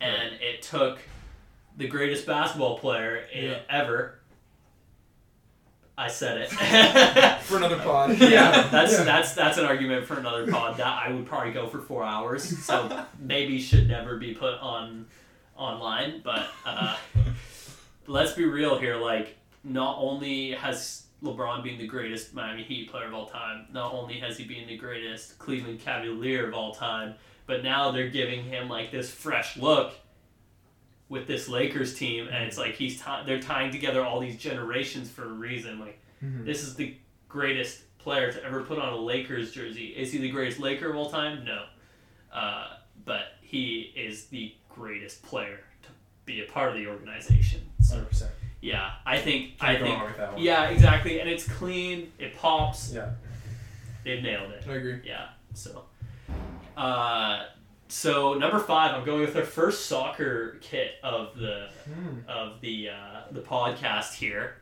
and 0.00 0.34
it 0.40 0.62
took 0.62 0.98
the 1.76 1.86
greatest 1.86 2.26
basketball 2.26 2.78
player 2.78 3.24
Yeah. 3.34 3.58
ever. 3.70 4.14
I 5.96 6.06
said 6.08 6.38
it. 6.38 6.48
for 7.42 7.56
another 7.56 7.78
pod. 7.78 8.10
yeah, 8.18 8.68
that's 8.70 8.92
Yeah. 8.92 9.04
that's 9.04 9.34
that's 9.34 9.58
an 9.58 9.64
argument 9.64 10.06
for 10.06 10.16
another 10.18 10.46
pod. 10.46 10.76
That 10.76 11.02
I 11.04 11.10
would 11.12 11.26
probably 11.26 11.52
go 11.52 11.66
for 11.66 11.80
four 11.80 12.04
hours. 12.04 12.64
So 12.64 13.04
maybe 13.18 13.60
should 13.60 13.88
never 13.88 14.16
be 14.16 14.32
put 14.32 14.54
on 14.60 15.06
online. 15.56 16.20
But 16.22 16.46
uh, 16.64 16.96
let's 18.06 18.32
be 18.32 18.44
real 18.44 18.78
here. 18.78 18.94
Like, 18.96 19.36
not 19.64 19.96
only 19.98 20.52
has 20.52 21.06
LeBron 21.20 21.64
been 21.64 21.78
the 21.78 21.86
greatest 21.88 22.32
Miami 22.32 22.62
Heat 22.62 22.92
player 22.92 23.06
of 23.06 23.14
all 23.14 23.26
time, 23.26 23.66
not 23.72 23.92
only 23.92 24.20
has 24.20 24.38
he 24.38 24.44
been 24.44 24.68
the 24.68 24.76
greatest 24.76 25.36
Cleveland 25.40 25.80
Cavalier 25.80 26.46
of 26.46 26.54
all 26.54 26.72
time, 26.72 27.14
but 27.48 27.64
now 27.64 27.90
they're 27.90 28.10
giving 28.10 28.44
him 28.44 28.68
like 28.68 28.92
this 28.92 29.10
fresh 29.10 29.56
look 29.56 29.94
with 31.08 31.26
this 31.26 31.48
Lakers 31.48 31.94
team, 31.98 32.28
and 32.28 32.44
it's 32.44 32.58
like 32.58 32.74
he's 32.74 32.98
ti 33.02 33.10
they're 33.26 33.40
tying 33.40 33.72
together 33.72 34.04
all 34.04 34.20
these 34.20 34.36
generations 34.38 35.10
for 35.10 35.24
a 35.24 35.32
reason. 35.32 35.80
Like 35.80 35.98
Mhm. 36.22 36.44
this 36.44 36.62
is 36.62 36.76
the 36.76 36.94
greatest 37.28 37.82
player 37.98 38.30
to 38.30 38.44
ever 38.44 38.62
put 38.62 38.78
on 38.78 38.92
a 38.92 38.96
Lakers 38.96 39.52
jersey. 39.52 39.86
Is 39.96 40.12
he 40.12 40.18
the 40.18 40.30
greatest 40.30 40.60
Laker 40.60 40.90
of 40.90 40.96
all 40.96 41.10
time? 41.10 41.44
No, 41.44 41.64
uh, 42.32 42.76
but 43.04 43.32
he 43.40 43.92
is 43.96 44.26
the 44.26 44.54
greatest 44.68 45.22
player 45.22 45.60
to 45.82 45.88
be 46.26 46.42
a 46.42 46.44
part 46.44 46.68
of 46.70 46.76
the 46.76 46.86
organization. 46.86 47.62
So 47.80 47.96
100%. 47.96 48.30
yeah, 48.60 48.92
I 49.06 49.18
think 49.18 49.58
Can't 49.58 49.78
I 49.78 49.82
think 49.82 49.96
wrong 49.96 50.06
with 50.06 50.16
that 50.18 50.32
one. 50.34 50.42
yeah 50.42 50.68
exactly, 50.68 51.20
and 51.20 51.28
it's 51.30 51.48
clean. 51.48 52.12
It 52.18 52.36
pops. 52.36 52.92
Yeah. 52.92 53.12
They've 54.04 54.22
nailed 54.22 54.52
it. 54.52 54.64
I 54.68 54.74
agree. 54.74 55.00
Yeah. 55.04 55.28
So, 55.54 55.84
uh, 56.78 57.44
so 57.88 58.34
number 58.34 58.58
five, 58.58 58.94
I'm 58.94 59.04
going 59.04 59.20
with 59.20 59.34
our 59.36 59.44
first 59.44 59.86
soccer 59.86 60.58
kit 60.60 60.92
of 61.02 61.36
the 61.36 61.68
Hmm. 61.84 62.18
of 62.28 62.60
the 62.60 62.90
uh, 62.90 63.20
the 63.32 63.40
podcast 63.40 64.14
here. 64.14 64.56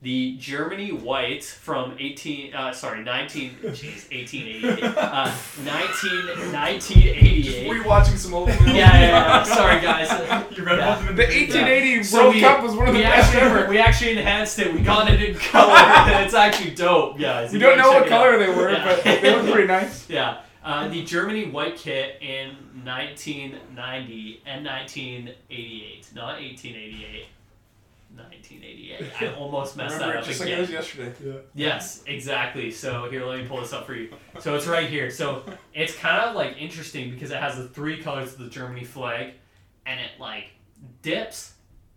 The 0.00 0.36
Germany 0.38 0.90
white 0.90 1.44
from 1.44 1.94
18, 1.96 2.54
uh, 2.54 2.72
sorry, 2.72 3.04
19, 3.04 3.50
jeez, 3.66 4.10
1888, 4.10 4.82
uh, 4.98 5.30
19, 5.64 6.50
1988. 6.52 7.68
Were 7.68 7.74
you 7.76 7.84
watching 7.84 8.16
some 8.16 8.34
old 8.34 8.48
Yeah, 8.48 8.56
yeah, 8.66 9.00
yeah, 9.00 9.42
sorry 9.44 9.80
guys. 9.80 10.10
You 10.56 10.64
read 10.64 10.78
Yeah. 10.78 10.90
both 10.94 11.00
of 11.02 11.06
them. 11.06 11.16
The 11.16 11.22
1880 11.26 12.02
So 12.02 12.22
World 12.22 12.34
we- 12.34 12.40
Cup 12.40 12.62
was 12.64 12.74
one 12.74 12.88
of 12.88 12.94
the 12.94 13.02
best 13.02 13.32
actually, 13.34 13.40
ever. 13.50 13.68
We 13.68 13.78
actually 13.78 14.10
enhanced 14.18 14.58
it. 14.58 14.72
We 14.74 14.80
got 14.80 15.08
it 15.08 15.22
in 15.22 15.34
color. 15.36 15.72
it's 16.24 16.34
actually 16.34 16.70
dope, 16.74 17.20
guys. 17.20 17.52
We 17.52 17.58
You 17.60 17.64
don't 17.66 17.78
know 17.78 17.88
what 17.92 17.98
check 18.02 18.06
it 18.08 18.12
out. 18.12 18.18
color 18.24 18.38
they 18.38 18.48
were, 18.48 18.70
Yeah. 18.72 18.84
but 19.04 19.04
they 19.22 19.34
were 19.36 19.52
pretty 19.52 19.68
nice. 19.68 20.08
Yeah, 20.10 20.38
uh, 20.64 20.88
the 20.88 21.02
Germany 21.04 21.46
white 21.50 21.76
kit 21.76 22.18
in 22.22 22.50
1990 22.84 24.42
and 24.46 24.64
1988, 24.64 26.06
not 26.14 26.40
1888. 26.40 27.26
1988. 28.14 29.22
I 29.22 29.34
almost 29.36 29.76
messed 29.76 29.98
that 29.98 30.16
up 30.16 30.24
just 30.24 30.40
like 30.40 30.48
again. 30.48 30.58
it 30.58 30.60
was 30.62 30.70
yesterday. 30.70 31.40
Yes, 31.54 32.02
exactly. 32.06 32.70
So 32.70 33.08
here, 33.10 33.24
let 33.24 33.40
me 33.40 33.46
pull 33.46 33.60
this 33.60 33.72
up 33.72 33.86
for 33.86 33.94
you. 33.94 34.10
So 34.40 34.54
it's 34.54 34.66
right 34.66 34.86
here. 34.88 35.10
So 35.10 35.42
it's 35.72 35.96
kind 35.96 36.20
of 36.28 36.34
like 36.36 36.56
interesting 36.58 37.10
because 37.10 37.30
it 37.30 37.38
has 37.38 37.56
the 37.56 37.68
three 37.68 38.02
colors 38.02 38.34
of 38.34 38.38
the 38.40 38.48
Germany 38.50 38.84
flag, 38.84 39.32
and 39.86 39.98
it 39.98 40.10
like 40.20 40.50
dips. 41.00 41.54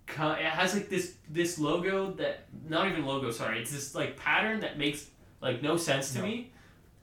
It 0.07 0.13
has 0.45 0.73
like 0.73 0.87
this 0.87 1.15
this 1.29 1.59
logo 1.59 2.11
that 2.13 2.45
not 2.69 2.87
even 2.89 3.05
logo. 3.05 3.29
Sorry, 3.31 3.59
it's 3.59 3.71
this 3.71 3.93
like 3.93 4.15
pattern 4.15 4.61
that 4.61 4.77
makes 4.77 5.07
like 5.41 5.61
no 5.61 5.75
sense 5.75 6.13
to 6.13 6.19
No. 6.19 6.25
me. 6.25 6.51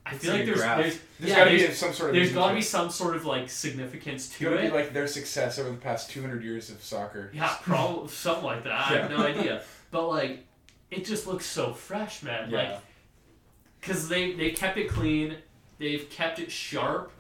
I 0.05 0.15
feel 0.15 0.33
like 0.33 0.41
like 0.41 0.47
there's 0.47 0.59
graph. 0.59 0.79
there's 0.79 0.99
There's 1.21 1.31
yeah, 1.31 1.37
got 1.37 1.45
to 1.45 1.51
be 1.51 1.73
some 1.73 1.93
sort 1.93 2.11
of. 2.11 2.17
there's 2.17 2.33
got 2.33 2.45
to 2.49 2.51
to 2.51 2.57
be 2.57 2.63
some 2.63 2.91
sort 2.91 3.15
of 3.17 3.25
like 3.25 3.49
significance 3.49 4.27
It's 4.27 4.39
to 4.39 4.45
gotta 4.45 4.57
be 4.57 4.63
it. 4.67 4.75
like 4.75 4.93
their 4.93 5.07
success 5.07 5.59
over 5.59 5.71
the 5.71 5.77
past 5.77 6.11
200 6.11 6.43
years 6.43 6.71
of 6.71 6.83
soccer. 6.83 7.31
Yeah, 7.33 7.55
probably 7.63 8.09
something 8.09 8.45
like 8.45 8.65
that. 8.65 8.73
I 8.73 8.83
have 8.99 9.11
no 9.11 9.19
idea. 9.25 9.63
But 9.93 10.09
like, 10.09 10.45
it 10.91 11.05
just 11.05 11.27
looks 11.27 11.47
so 11.47 11.73
fresh, 11.73 12.23
man. 12.23 12.51
Yeah. 12.51 12.57
Like, 12.73 12.81
because 13.81 14.09
they 14.09 14.33
they 14.33 14.51
kept 14.51 14.77
it 14.79 14.89
clean, 14.89 15.37
they've 15.79 16.09
kept 16.11 16.39
it 16.41 16.51
sharp, 16.51 17.13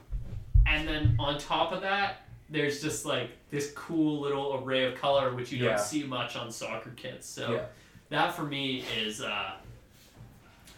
and 0.66 0.86
then 0.88 1.16
on 1.18 1.38
top 1.38 1.72
of 1.72 1.82
that, 1.82 2.22
there's 2.50 2.82
just 2.82 3.04
like 3.06 3.30
this 3.50 3.72
cool 3.76 4.20
little 4.20 4.60
array 4.62 4.84
of 4.84 4.94
color 5.00 5.34
which 5.34 5.52
you 5.52 5.62
Yeah. 5.64 5.70
don't 5.76 5.80
see 5.80 6.02
much 6.04 6.34
on 6.36 6.50
soccer 6.50 6.90
kits. 6.96 7.28
So 7.28 7.52
Yeah. 7.54 7.64
that 8.10 8.34
for 8.34 8.42
me 8.42 8.84
is 8.98 9.20
uh, 9.22 9.52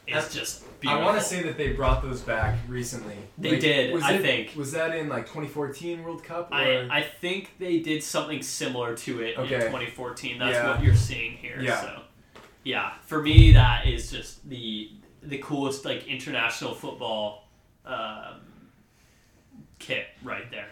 is 0.07 0.33
just 0.35 0.63
I 0.87 1.03
want 1.03 1.19
to 1.19 1.25
say 1.25 1.43
that 1.45 1.57
they 1.57 1.73
brought 1.73 2.03
those 2.03 2.21
back 2.21 2.59
recently. 2.69 3.17
They 3.39 3.59
did, 3.59 3.95
Was 3.95 4.03
I 4.03 4.13
it- 4.15 4.23
think. 4.23 4.55
Was 4.57 4.73
that 4.73 4.95
in 4.95 5.09
like 5.09 5.25
2014 5.25 6.03
World 6.03 6.23
Cup? 6.23 6.51
Or? 6.53 6.57
I, 6.57 6.89
I 6.91 7.03
think 7.03 7.53
they 7.59 7.79
did 7.79 8.03
something 8.03 8.43
similar 8.43 8.95
to 8.99 9.23
it 9.23 9.39
in 9.39 9.49
2014. 9.49 10.39
That's 10.39 10.53
Yeah. 10.53 10.69
what 10.71 10.83
you're 10.85 10.95
seeing 10.95 11.33
here. 11.39 11.59
Yeah. 11.61 11.81
So, 11.81 12.03
yeah, 12.65 12.93
for 13.07 13.23
me, 13.23 13.53
that 13.53 13.87
is 13.87 14.11
just 14.11 14.47
the 14.49 14.91
the 15.23 15.39
coolest 15.39 15.87
like 15.87 16.07
international 16.07 16.75
football 16.75 17.49
um, 17.87 18.41
kit 19.79 20.07
right 20.23 20.51
there. 20.51 20.69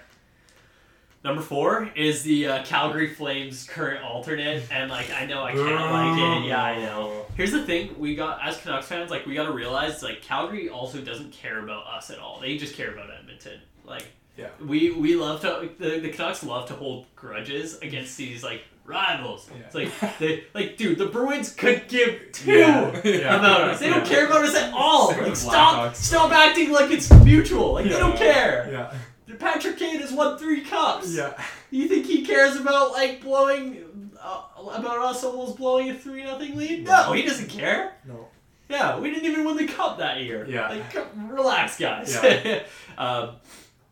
Number 1.24 1.40
four 1.42 1.88
is 1.94 2.24
the 2.24 2.48
uh, 2.48 2.64
Calgary 2.64 3.14
Flames 3.14 3.64
current 3.68 4.02
alternate, 4.02 4.64
and 4.72 4.90
like 4.90 5.10
I 5.12 5.24
know 5.26 5.44
I 5.44 5.52
can't 5.52 5.60
like 5.92 6.42
it. 6.44 6.48
Yeah, 6.48 6.62
I 6.62 6.80
know. 6.80 7.26
Here's 7.36 7.52
the 7.52 7.62
thing: 7.64 7.94
we 7.98 8.16
got 8.16 8.40
as 8.42 8.56
Canucks 8.60 8.86
fans, 8.86 9.10
like 9.10 9.24
we 9.24 9.34
got 9.34 9.46
to 9.46 9.52
realize, 9.52 10.02
like 10.02 10.20
Calgary 10.22 10.68
also 10.68 11.00
doesn't 11.00 11.32
care 11.32 11.60
about 11.62 11.86
us 11.86 12.10
at 12.10 12.18
all. 12.18 12.40
They 12.40 12.56
just 12.56 12.74
care 12.74 12.92
about 12.92 13.08
Edmonton. 13.16 13.60
Like, 13.84 14.06
Yeah. 14.36 14.48
we 14.60 14.90
we 14.90 15.14
love 15.14 15.40
to 15.42 15.70
the, 15.78 16.00
the 16.00 16.08
Canucks 16.08 16.42
love 16.42 16.66
to 16.68 16.74
hold 16.74 17.06
grudges 17.14 17.78
against 17.82 18.16
these 18.16 18.42
like 18.42 18.62
rivals. 18.84 19.48
Yeah. 19.48 19.62
It's 19.66 19.74
like 19.76 20.18
they 20.18 20.42
like, 20.54 20.76
dude, 20.76 20.98
the 20.98 21.06
Bruins 21.06 21.52
could 21.54 21.86
give 21.86 22.32
two 22.32 22.50
Yeah. 22.52 23.00
Yeah. 23.04 23.36
about 23.38 23.60
us. 23.70 23.78
They 23.78 23.90
don't 23.90 24.04
care 24.04 24.26
about 24.26 24.44
us 24.44 24.56
at 24.56 24.72
all. 24.74 25.08
Like, 25.12 25.36
stop 25.36 25.92
Blackhawks. 25.92 25.94
stop 25.96 26.32
acting 26.32 26.72
like 26.72 26.90
it's 26.90 27.12
mutual. 27.24 27.74
Like 27.74 27.84
they 27.84 27.90
don't 27.98 28.16
care. 28.16 28.68
Yeah. 28.72 28.94
Patrick 29.38 29.78
Kane 29.78 30.00
has 30.00 30.12
won 30.12 30.38
three 30.38 30.62
cups. 30.62 31.14
Yeah. 31.14 31.34
You 31.70 31.88
think 31.88 32.06
he 32.06 32.24
cares 32.24 32.56
about 32.56 32.92
like 32.92 33.20
blowing 33.22 34.10
uh, 34.20 34.42
about 34.74 34.98
us 34.98 35.24
almost 35.24 35.56
blowing 35.56 35.90
a 35.90 35.94
three 35.94 36.24
nothing 36.24 36.56
lead? 36.56 36.84
No, 36.84 37.12
he 37.12 37.22
doesn't 37.22 37.48
care. 37.48 37.96
No. 38.06 38.28
Yeah, 38.68 38.98
we 38.98 39.10
didn't 39.10 39.30
even 39.30 39.44
win 39.44 39.56
the 39.56 39.66
cup 39.66 39.98
that 39.98 40.22
year. 40.22 40.46
Yeah. 40.48 40.70
Like, 40.70 40.92
come- 40.92 41.30
relax, 41.30 41.78
guys. 41.78 42.18
Yeah. 42.22 42.62
um, 42.98 43.36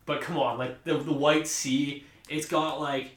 but 0.05 0.21
come 0.21 0.37
on, 0.37 0.57
like 0.57 0.83
the 0.83 0.97
the 0.97 1.13
white 1.13 1.47
sea, 1.47 2.05
it's 2.29 2.47
got 2.47 2.79
like, 2.79 3.11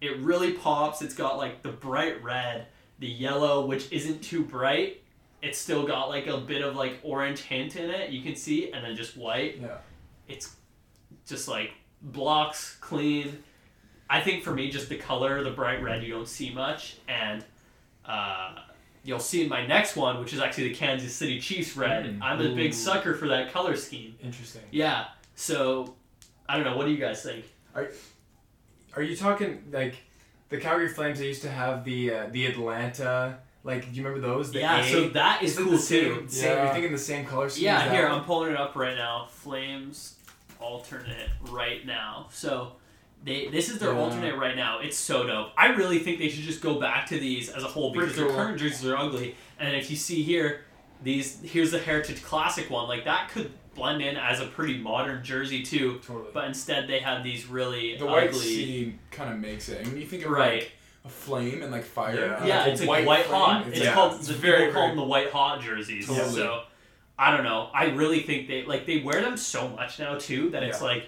it 0.00 0.18
really 0.18 0.52
pops. 0.52 1.02
It's 1.02 1.14
got 1.14 1.36
like 1.36 1.62
the 1.62 1.70
bright 1.70 2.22
red, 2.22 2.66
the 2.98 3.06
yellow, 3.06 3.66
which 3.66 3.90
isn't 3.92 4.22
too 4.22 4.44
bright. 4.44 5.02
It's 5.42 5.58
still 5.58 5.86
got 5.86 6.08
like 6.08 6.26
a 6.26 6.38
bit 6.38 6.62
of 6.62 6.74
like 6.74 6.98
orange 7.02 7.40
hint 7.42 7.76
in 7.76 7.90
it. 7.90 8.10
You 8.10 8.22
can 8.22 8.34
see, 8.34 8.72
and 8.72 8.84
then 8.84 8.96
just 8.96 9.16
white. 9.16 9.58
Yeah. 9.60 9.76
It's 10.28 10.56
just 11.26 11.48
like 11.48 11.72
blocks 12.00 12.76
clean. 12.80 13.42
I 14.08 14.20
think 14.20 14.44
for 14.44 14.52
me, 14.52 14.70
just 14.70 14.88
the 14.88 14.96
color, 14.96 15.42
the 15.42 15.50
bright 15.50 15.82
red, 15.82 16.02
you 16.02 16.12
don't 16.12 16.28
see 16.28 16.54
much, 16.54 16.96
and 17.08 17.44
uh, 18.04 18.54
you'll 19.02 19.18
see 19.18 19.42
in 19.42 19.48
my 19.48 19.66
next 19.66 19.96
one, 19.96 20.20
which 20.20 20.32
is 20.32 20.40
actually 20.40 20.68
the 20.68 20.74
Kansas 20.74 21.12
City 21.12 21.40
Chiefs 21.40 21.76
red. 21.76 22.04
Mm. 22.06 22.22
I'm 22.22 22.40
a 22.40 22.54
big 22.54 22.72
sucker 22.72 23.14
for 23.14 23.28
that 23.28 23.52
color 23.52 23.76
scheme. 23.76 24.14
Interesting. 24.22 24.62
Yeah. 24.70 25.06
So 25.34 25.96
I 26.48 26.56
don't 26.56 26.64
know. 26.64 26.76
What 26.76 26.86
do 26.86 26.92
you 26.92 26.98
guys 26.98 27.22
think? 27.22 27.44
Are 27.74 27.90
Are 28.94 29.02
you 29.02 29.16
talking 29.16 29.64
like 29.72 29.96
the 30.48 30.58
Calgary 30.58 30.88
Flames? 30.88 31.18
They 31.18 31.26
used 31.26 31.42
to 31.42 31.50
have 31.50 31.84
the 31.84 32.14
uh, 32.14 32.26
the 32.30 32.46
Atlanta. 32.46 33.38
Like, 33.64 33.90
do 33.90 33.90
you 33.90 34.04
remember 34.04 34.24
those? 34.24 34.52
The 34.52 34.60
yeah. 34.60 34.78
A? 34.78 34.88
So 34.88 35.08
that 35.08 35.42
is 35.42 35.58
Is 35.58 35.58
cool 35.58 35.72
the 35.72 35.78
same, 35.78 36.20
too. 36.20 36.28
Same, 36.28 36.50
Yeah. 36.50 36.64
You're 36.64 36.72
thinking 36.72 36.92
the 36.92 36.98
same 36.98 37.26
color 37.26 37.48
scheme? 37.48 37.64
Yeah. 37.64 37.90
Here, 37.90 38.08
one? 38.08 38.20
I'm 38.20 38.24
pulling 38.24 38.52
it 38.52 38.56
up 38.56 38.76
right 38.76 38.94
now. 38.94 39.26
Flames 39.28 40.15
alternate 40.70 41.30
right 41.50 41.84
now. 41.86 42.26
So. 42.30 42.72
They, 43.24 43.48
this 43.48 43.70
is 43.70 43.78
their 43.78 43.92
Yeah. 43.94 44.00
alternate 44.00 44.36
right 44.36 44.54
now. 44.54 44.78
It's 44.80 44.96
so 44.96 45.26
dope. 45.26 45.48
I 45.56 45.68
really 45.68 45.98
think 45.98 46.18
they 46.18 46.28
should 46.28 46.44
just 46.44 46.60
go 46.60 46.78
back 46.78 47.06
to 47.08 47.18
these 47.18 47.48
as 47.48 47.64
a 47.64 47.66
whole 47.66 47.90
because 47.90 48.12
Pretty 48.12 48.28
their 48.28 48.36
current 48.36 48.58
jerseys 48.58 48.86
are 48.86 48.96
ugly. 48.96 49.34
And 49.58 49.74
if 49.74 49.90
you 49.90 49.96
see 49.96 50.22
here, 50.22 50.60
these 51.02 51.40
here's 51.42 51.70
the 51.72 51.78
Heritage 51.80 52.22
Classic 52.22 52.68
one. 52.70 52.86
Like 52.88 53.04
that 53.06 53.30
could 53.30 53.50
blend 53.74 54.02
in 54.02 54.16
as 54.16 54.40
a 54.40 54.46
pretty 54.46 54.78
modern 54.78 55.24
jersey 55.24 55.62
too. 55.62 55.98
Totally. 56.06 56.30
But 56.34 56.44
instead, 56.44 56.86
they 56.88 57.00
have 57.00 57.24
these 57.24 57.46
really 57.46 57.96
The 57.96 58.06
white 58.06 58.28
ugly. 58.28 58.38
scene 58.40 58.98
kind 59.10 59.32
of 59.32 59.40
makes 59.40 59.70
it. 59.70 59.78
And 59.80 59.88
when 59.92 60.00
you 60.00 60.06
think 60.06 60.24
of 60.24 60.30
Right. 60.30 60.60
like 60.60 60.72
a 61.06 61.08
flame 61.08 61.62
and 61.62 61.72
like 61.72 61.84
fire, 61.84 62.14
Yeah. 62.20 62.44
Yeah, 62.46 62.58
like, 62.64 62.72
it's 62.74 62.82
a 62.82 62.84
like 62.86 63.06
white, 63.06 63.26
hot. 63.26 63.66
It's 63.66 63.80
yeah, 63.80 63.94
called 63.94 64.16
it's 64.20 64.28
the 64.28 64.34
very, 64.34 64.66
people 64.66 64.72
call 64.74 64.82
very- 64.82 64.90
them 64.90 64.98
the 64.98 65.04
white 65.04 65.30
hot 65.30 65.62
jerseys. 65.62 66.06
Totally. 66.06 66.32
So 66.34 66.62
I 67.18 67.34
don't 67.34 67.44
know. 67.44 67.70
I 67.72 67.86
really 67.86 68.20
think 68.20 68.46
they 68.48 68.64
like 68.64 68.86
they 68.86 68.98
wear 68.98 69.20
them 69.22 69.36
so 69.36 69.68
much 69.68 69.98
now 69.98 70.16
too 70.18 70.50
that 70.50 70.62
it's 70.62 70.80
Yeah. 70.80 70.86
like, 70.86 71.06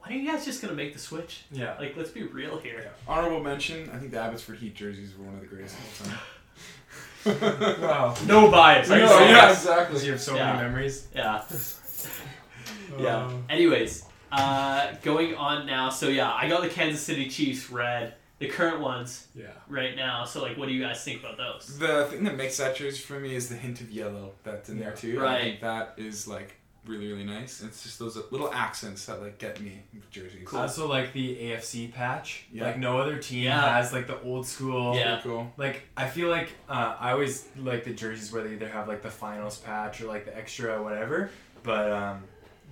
when 0.00 0.12
are 0.12 0.20
you 0.20 0.30
guys 0.30 0.44
just 0.44 0.60
gonna 0.60 0.74
make 0.74 0.92
the 0.92 0.98
switch? 0.98 1.42
yeah. 1.52 1.76
Like, 1.78 1.96
let's 1.96 2.10
be 2.10 2.22
real 2.24 2.58
here. 2.58 2.90
Honorable 3.06 3.40
mention. 3.42 3.88
I 3.90 3.98
think 3.98 4.10
the 4.10 4.18
Abbotsford 4.20 4.58
Heat 4.58 4.74
jerseys 4.74 5.16
were 5.16 5.24
one 5.26 5.34
of 5.34 5.40
the 5.40 5.46
greatest 5.46 5.76
of 5.78 6.00
all 6.02 6.06
time. 6.08 6.18
Wow. 7.80 8.14
No 8.26 8.50
bias. 8.50 8.90
I 8.90 8.96
are 8.96 8.98
you 9.00 9.04
yeah, 9.34 9.50
exactly. 9.50 10.04
you 10.04 10.12
have 10.12 10.20
so 10.20 10.34
Yeah. 10.36 10.52
many 10.52 10.68
memories. 10.68 11.06
Yeah. 11.14 11.42
Yeah. 12.98 13.24
Um, 13.24 13.44
Anyways, 13.48 14.04
uh, 14.30 14.92
going 15.02 15.34
on 15.34 15.66
now. 15.66 15.88
So 15.88 16.08
yeah, 16.08 16.32
I 16.32 16.48
got 16.48 16.60
the 16.62 16.68
Kansas 16.68 17.00
City 17.00 17.28
Chiefs 17.30 17.70
red, 17.70 18.14
the 18.46 18.52
current 18.52 18.80
ones 18.80 19.26
yeah. 19.34 19.46
right 19.68 19.96
now. 19.96 20.24
So 20.24 20.42
like, 20.42 20.56
what 20.56 20.68
do 20.68 20.74
you 20.74 20.82
guys 20.82 21.02
think 21.02 21.20
about 21.20 21.36
those? 21.36 21.78
The 21.78 22.04
thing 22.10 22.24
that 22.24 22.36
makes 22.36 22.56
that 22.58 22.76
jersey 22.76 22.98
for 22.98 23.18
me 23.18 23.34
is 23.34 23.48
the 23.48 23.56
hint 23.56 23.80
of 23.80 23.90
yellow 23.90 24.32
that's 24.42 24.68
in 24.68 24.78
there 24.78 24.92
too. 24.92 25.20
Right. 25.20 25.40
I 25.40 25.42
think 25.42 25.60
that 25.60 25.94
is 25.96 26.28
like 26.28 26.56
really 26.86 27.08
really 27.10 27.24
nice. 27.24 27.62
It's 27.62 27.82
just 27.82 27.98
those 27.98 28.18
little 28.30 28.52
accents 28.52 29.06
that 29.06 29.20
like 29.22 29.38
get 29.38 29.60
me 29.60 29.82
jerseys. 30.10 30.42
Cool. 30.44 30.60
Also 30.60 30.88
like 30.88 31.12
the 31.12 31.36
AFC 31.36 31.92
patch. 31.92 32.46
Yeah. 32.52 32.66
Like 32.66 32.78
no 32.78 32.98
other 32.98 33.18
team 33.18 33.44
Yeah. 33.44 33.76
has 33.76 33.92
like 33.92 34.06
the 34.06 34.20
old 34.22 34.46
school. 34.46 34.94
Yeah. 34.94 35.20
Cool. 35.22 35.50
Like 35.56 35.82
I 35.96 36.08
feel 36.08 36.28
like 36.28 36.50
uh, 36.68 36.96
I 36.98 37.12
always 37.12 37.48
like 37.56 37.84
the 37.84 37.92
jerseys 37.94 38.32
where 38.32 38.42
they 38.42 38.54
either 38.54 38.68
have 38.68 38.88
like 38.88 39.02
the 39.02 39.10
finals 39.10 39.58
patch 39.58 40.00
or 40.00 40.06
like 40.06 40.24
the 40.26 40.36
extra 40.36 40.82
whatever. 40.82 41.30
But 41.62 41.90
um, 41.90 42.24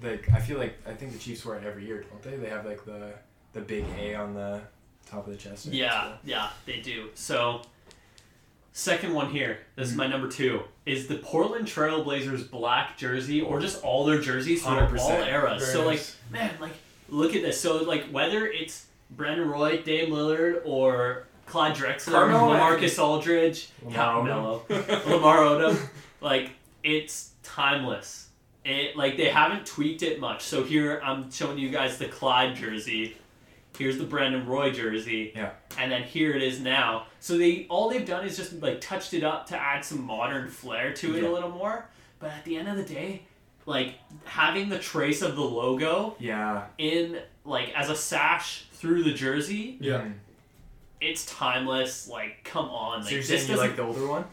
like 0.02 0.28
I 0.32 0.40
feel 0.40 0.58
like 0.58 0.78
I 0.86 0.92
think 0.92 1.12
the 1.12 1.18
Chiefs 1.18 1.44
wear 1.46 1.56
it 1.56 1.64
every 1.64 1.86
year, 1.86 2.04
don't 2.10 2.22
they? 2.22 2.36
They 2.36 2.50
have 2.50 2.66
like 2.66 2.84
the 2.84 3.14
the 3.52 3.60
big 3.60 3.84
A 3.98 4.14
on 4.14 4.34
the 4.34 4.60
top 5.12 5.26
of 5.26 5.32
the 5.32 5.38
chest. 5.38 5.66
Yeah, 5.66 6.12
yeah, 6.24 6.50
they 6.66 6.80
do. 6.80 7.08
So, 7.14 7.62
second 8.72 9.12
one 9.14 9.30
here. 9.30 9.58
This 9.76 9.90
is 9.90 9.96
my 9.96 10.06
number 10.06 10.28
two. 10.28 10.62
Is 10.86 11.06
the 11.06 11.16
Portland 11.16 11.66
Trailblazers 11.66 12.50
black 12.50 12.96
jersey 12.96 13.40
or 13.40 13.60
just 13.60 13.82
all 13.84 14.04
their 14.04 14.20
jerseys 14.20 14.62
from 14.62 14.74
all 14.74 14.80
100%. 14.88 15.26
eras? 15.28 15.62
Very 15.62 15.72
So 15.72 15.80
like, 15.86 15.96
nice. 15.98 16.16
man, 16.30 16.50
like 16.60 16.72
look 17.08 17.34
at 17.36 17.42
this. 17.42 17.60
So 17.60 17.82
like 17.84 18.04
whether 18.06 18.46
it's 18.46 18.86
Brandon 19.10 19.48
Roy, 19.48 19.82
Dame 19.82 20.10
Lillard, 20.10 20.62
or 20.64 21.26
Clyde 21.46 21.76
Drexler, 21.76 22.12
Carmelo 22.12 22.48
Marcus 22.56 22.98
Aldridge, 22.98 23.68
Lamar 23.84 24.22
Odom. 24.22 24.24
Melo, 24.24 24.62
Lamar 25.16 25.38
Odom, 25.38 25.88
like 26.20 26.50
it's 26.82 27.32
timeless. 27.42 28.28
It 28.64 28.96
like 28.96 29.16
they 29.16 29.28
haven't 29.28 29.66
tweaked 29.66 30.02
it 30.02 30.18
much. 30.20 30.42
So 30.42 30.62
here 30.64 31.00
I'm 31.04 31.30
showing 31.30 31.58
you 31.58 31.68
guys 31.68 31.98
the 31.98 32.06
Clyde 32.06 32.56
jersey. 32.56 33.16
Here's 33.78 33.98
the 33.98 34.04
Brandon 34.04 34.46
Roy 34.46 34.70
jersey. 34.70 35.32
Yeah. 35.34 35.50
And 35.78 35.90
then 35.90 36.02
here 36.02 36.34
it 36.34 36.42
is 36.42 36.60
now. 36.60 37.06
So 37.20 37.38
they 37.38 37.66
all 37.70 37.88
they've 37.88 38.06
done 38.06 38.24
is 38.26 38.36
just 38.36 38.52
like 38.62 38.80
touched 38.80 39.14
it 39.14 39.24
up 39.24 39.46
to 39.48 39.56
add 39.56 39.84
some 39.84 40.02
modern 40.04 40.48
flair 40.48 40.92
to 40.94 41.16
it 41.16 41.22
Yeah. 41.22 41.28
a 41.28 41.32
little 41.32 41.50
more. 41.50 41.86
But 42.18 42.30
at 42.30 42.44
the 42.44 42.56
end 42.56 42.68
of 42.68 42.76
the 42.76 42.82
day, 42.84 43.22
like 43.66 43.94
having 44.24 44.68
the 44.68 44.78
trace 44.78 45.22
of 45.22 45.36
the 45.36 45.42
logo 45.42 46.16
Yeah. 46.18 46.64
in 46.78 47.18
like 47.44 47.72
as 47.74 47.88
a 47.90 47.96
sash 47.96 48.66
through 48.72 49.04
the 49.04 49.12
jersey, 49.12 49.78
Yeah. 49.80 50.02
Mm. 50.02 50.12
it's 51.00 51.24
timeless. 51.26 52.08
Like 52.08 52.44
come 52.44 52.66
on, 52.68 53.00
So 53.02 53.06
like 53.06 53.12
you're 53.14 53.22
saying 53.22 53.48
you 53.48 53.56
like 53.56 53.76
the 53.76 53.82
older 53.82 54.06
one? 54.06 54.24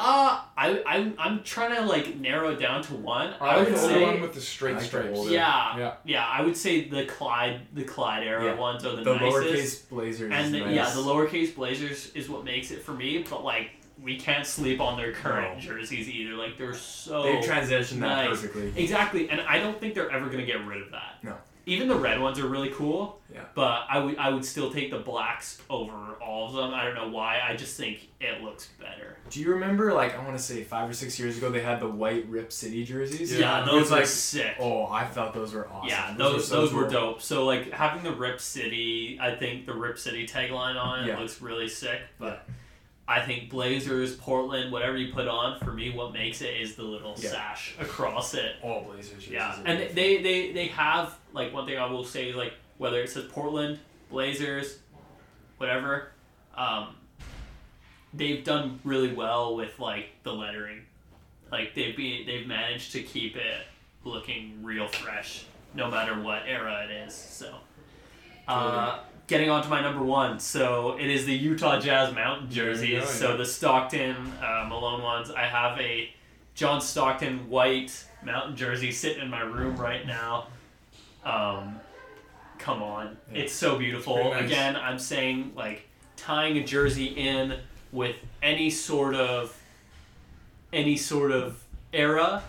Uh, 0.00 0.40
I, 0.56 0.82
I'm, 0.86 1.14
I'm 1.18 1.42
trying 1.42 1.76
to 1.76 1.82
like 1.82 2.16
narrow 2.16 2.50
it 2.50 2.58
down 2.58 2.82
to 2.84 2.94
one. 2.94 3.34
I 3.40 3.56
like 3.56 3.66
would 3.68 3.76
the 3.76 3.80
older 3.82 3.94
say, 3.94 4.02
one 4.02 4.20
with 4.22 4.34
the 4.34 4.40
straight 4.40 4.76
like 4.76 4.84
stripes. 4.84 5.28
yeah, 5.28 5.76
Yeah. 5.78 5.94
yeah, 6.04 6.26
I 6.26 6.42
would 6.42 6.56
say 6.56 6.88
the 6.88 7.04
Clyde, 7.04 7.60
the 7.74 7.84
Clyde 7.84 8.24
era 8.26 8.44
Yeah. 8.46 8.54
ones 8.54 8.84
are 8.84 8.96
the, 8.96 9.04
The 9.04 9.14
nicest. 9.16 9.86
lowercase 9.86 9.88
Blazers. 9.90 10.32
and 10.32 10.46
is 10.46 10.52
the, 10.52 10.60
nice. 10.60 10.74
yeah, 10.74 10.90
the 10.94 11.00
lowercase 11.00 11.54
Blazers 11.54 12.10
is 12.14 12.28
what 12.30 12.44
makes 12.44 12.70
it 12.70 12.82
for 12.82 12.92
me. 12.92 13.24
But 13.28 13.44
like, 13.44 13.72
we 14.02 14.18
can't 14.18 14.46
sleep 14.46 14.80
on 14.80 14.96
their 14.96 15.12
current 15.12 15.56
No. 15.56 15.60
jerseys 15.60 16.08
either. 16.08 16.34
Like, 16.34 16.56
they're 16.56 16.72
so 16.72 17.22
They 17.22 17.36
transitioned 17.36 18.00
that 18.00 18.30
perfectly. 18.30 18.72
exactly, 18.76 19.28
and 19.28 19.42
I 19.42 19.58
don't 19.58 19.78
think 19.78 19.94
they're 19.94 20.10
ever 20.10 20.30
gonna 20.30 20.46
get 20.46 20.64
rid 20.66 20.80
of 20.80 20.90
that. 20.92 21.18
No. 21.22 21.36
Even 21.70 21.88
the 21.88 21.94
red 21.96 22.20
ones 22.20 22.38
are 22.38 22.48
really 22.48 22.70
cool. 22.70 23.20
Yeah. 23.32 23.42
But 23.54 23.84
I 23.88 23.98
would 24.00 24.16
I 24.18 24.30
would 24.30 24.44
still 24.44 24.72
take 24.72 24.90
the 24.90 24.98
blacks 24.98 25.60
over 25.70 26.14
all 26.20 26.48
of 26.48 26.54
them. 26.54 26.74
I 26.74 26.84
don't 26.84 26.94
know 26.94 27.08
why. 27.08 27.40
I 27.40 27.54
just 27.56 27.76
think 27.76 28.08
it 28.20 28.42
looks 28.42 28.68
better. 28.80 29.16
Do 29.30 29.40
you 29.40 29.50
remember, 29.52 29.92
like, 29.92 30.18
I 30.18 30.24
want 30.24 30.36
to 30.36 30.42
say 30.42 30.64
five 30.64 30.90
or 30.90 30.92
six 30.92 31.16
years 31.18 31.38
ago, 31.38 31.48
they 31.50 31.60
had 31.62 31.78
the 31.78 31.86
white 31.88 32.26
Rip 32.28 32.50
City 32.50 32.84
jerseys? 32.84 33.38
Yeah, 33.38 33.62
It 33.62 33.66
those 33.66 33.82
was 33.82 33.92
are 33.92 33.96
like, 33.98 34.06
sick. 34.06 34.56
oh, 34.58 34.86
I 34.86 35.04
thought 35.04 35.32
those 35.32 35.54
were 35.54 35.68
awesome. 35.68 35.88
Yeah, 35.90 36.14
those 36.18 36.48
so 36.48 36.56
those 36.62 36.72
were 36.72 36.82
cool. 36.82 36.90
dope. 36.90 37.22
So 37.22 37.44
like 37.46 37.70
having 37.72 38.02
the 38.02 38.12
Rip 38.12 38.40
City, 38.40 39.18
I 39.20 39.34
think 39.36 39.66
the 39.66 39.74
Rip 39.74 39.96
City 39.98 40.26
tagline 40.26 40.74
on 40.82 41.04
it 41.04 41.06
Yeah. 41.06 41.18
looks 41.20 41.40
really 41.40 41.68
sick. 41.68 42.00
But 42.18 42.48
I 43.06 43.20
think 43.22 43.50
Blazers, 43.50 44.16
Portland, 44.16 44.72
whatever 44.72 44.96
you 44.96 45.12
put 45.12 45.28
on, 45.28 45.58
for 45.60 45.72
me, 45.72 45.90
what 45.90 46.12
makes 46.12 46.42
it 46.42 46.60
is 46.60 46.74
the 46.74 46.82
little 46.82 47.14
Yeah. 47.18 47.30
sash 47.30 47.74
across 47.80 48.34
it. 48.34 48.56
All 48.62 48.82
Blazers. 48.82 49.28
Yeah, 49.28 49.54
and 49.64 49.78
beautiful. 49.78 49.94
they, 49.94 50.22
they 50.22 50.52
they 50.52 50.66
have 50.68 51.16
like 51.32 51.52
one 51.52 51.66
thing 51.66 51.78
I 51.78 51.86
will 51.86 52.04
say 52.04 52.30
is 52.30 52.36
like 52.36 52.54
whether 52.78 53.00
it 53.00 53.10
says 53.10 53.24
Portland 53.30 53.78
Blazers, 54.10 54.78
whatever, 55.58 56.10
um, 56.56 56.96
they've 58.12 58.42
done 58.44 58.80
really 58.84 59.12
well 59.12 59.54
with 59.56 59.78
like 59.78 60.10
the 60.22 60.32
lettering, 60.32 60.82
like 61.50 61.74
they've 61.74 61.96
been 61.96 62.26
they've 62.26 62.46
managed 62.46 62.92
to 62.92 63.02
keep 63.02 63.36
it 63.36 63.66
looking 64.04 64.62
real 64.62 64.88
fresh 64.88 65.44
no 65.74 65.90
matter 65.90 66.20
what 66.20 66.42
era 66.46 66.86
it 66.88 66.90
is. 66.90 67.14
So, 67.14 67.54
uh, 68.48 69.00
getting 69.26 69.50
on 69.50 69.62
to 69.62 69.68
my 69.68 69.80
number 69.80 70.02
one, 70.02 70.40
so 70.40 70.96
it 70.98 71.08
is 71.08 71.26
the 71.26 71.34
Utah 71.34 71.78
Jazz 71.78 72.12
Mountain 72.14 72.50
jerseys. 72.50 73.04
go, 73.04 73.06
So 73.06 73.30
yeah. 73.30 73.36
the 73.36 73.46
Stockton 73.46 74.16
uh, 74.42 74.66
Malone 74.68 75.02
ones. 75.02 75.30
I 75.30 75.44
have 75.44 75.78
a 75.78 76.12
John 76.54 76.80
Stockton 76.80 77.48
white 77.48 78.04
mountain 78.24 78.56
jersey 78.56 78.92
sitting 78.92 79.22
in 79.22 79.30
my 79.30 79.40
room 79.40 79.76
right 79.76 80.06
now. 80.06 80.48
Um, 81.24 81.80
come 82.58 82.82
on, 82.82 83.16
Yeah. 83.32 83.42
it's 83.42 83.52
so 83.52 83.76
beautiful. 83.78 84.16
It's 84.18 84.30
nice. 84.34 84.44
Again, 84.44 84.76
I'm 84.76 84.98
saying 84.98 85.52
like 85.54 85.88
tying 86.16 86.56
a 86.58 86.64
jersey 86.64 87.06
in 87.06 87.58
with 87.92 88.16
any 88.42 88.70
sort 88.70 89.14
of 89.14 89.56
any 90.72 90.96
sort 90.96 91.30
of 91.32 91.62
era 91.92 92.42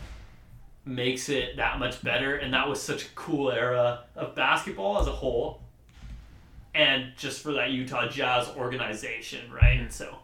makes 0.86 1.30
it 1.30 1.58
that 1.58 1.80
much 1.80 2.04
better 2.04 2.36
and 2.36 2.54
that 2.54 2.68
was 2.68 2.82
such 2.82 3.06
a 3.06 3.10
cool 3.16 3.52
era 3.52 4.02
of 4.16 4.36
basketball 4.36 5.00
as 5.00 5.08
a 5.08 5.12
whole 5.12 5.62
and 6.74 7.12
just 7.18 7.42
for 7.42 7.54
that 7.54 7.72
Utah 7.72 8.08
Jazz 8.08 8.50
organization, 8.50 9.52
right? 9.52 9.80
And 9.80 9.92
so 9.92 10.16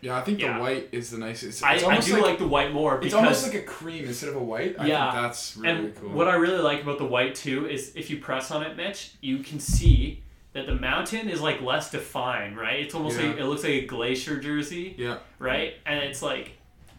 Yeah, 0.00 0.16
I 0.16 0.20
think 0.22 0.40
Yeah. 0.40 0.54
the 0.58 0.60
white 0.60 0.88
is 0.92 1.10
the 1.10 1.18
nicest. 1.18 1.62
It's 1.62 1.62
I, 1.62 1.74
I 1.88 2.00
do 2.00 2.12
like, 2.14 2.22
like, 2.22 2.38
the 2.38 2.46
white 2.46 2.72
more 2.72 3.00
it's 3.02 3.14
almost 3.14 3.44
like 3.46 3.54
a 3.54 3.62
cream 3.62 4.04
instead 4.04 4.28
of 4.28 4.36
a 4.36 4.42
white. 4.42 4.76
I 4.78 4.86
Yeah. 4.86 5.10
think 5.12 5.22
that's 5.22 5.56
really 5.56 5.68
and 5.86 5.96
cool. 5.96 6.10
what 6.10 6.28
I 6.28 6.34
really 6.36 6.58
like 6.62 6.82
about 6.82 6.98
the 6.98 7.04
white 7.06 7.34
too 7.34 7.68
is 7.68 7.92
if 7.96 8.10
you 8.10 8.18
press 8.18 8.50
on 8.50 8.62
it, 8.62 8.76
Mitch, 8.76 9.12
you 9.20 9.38
can 9.38 9.58
see 9.58 10.22
that 10.52 10.66
the 10.66 10.74
mountain 10.74 11.28
is 11.28 11.40
like 11.40 11.60
less 11.62 11.90
defined, 11.90 12.56
right? 12.56 12.80
It's 12.80 12.94
almost 12.94 13.18
Yeah. 13.18 13.28
like 13.28 13.38
it 13.38 13.44
looks 13.46 13.62
like 13.64 13.72
a 13.72 13.86
glacier 13.86 14.38
jersey, 14.38 14.94
yeah, 14.98 15.18
right? 15.38 15.74
And 15.86 15.98
it's 16.00 16.22
like 16.22 16.52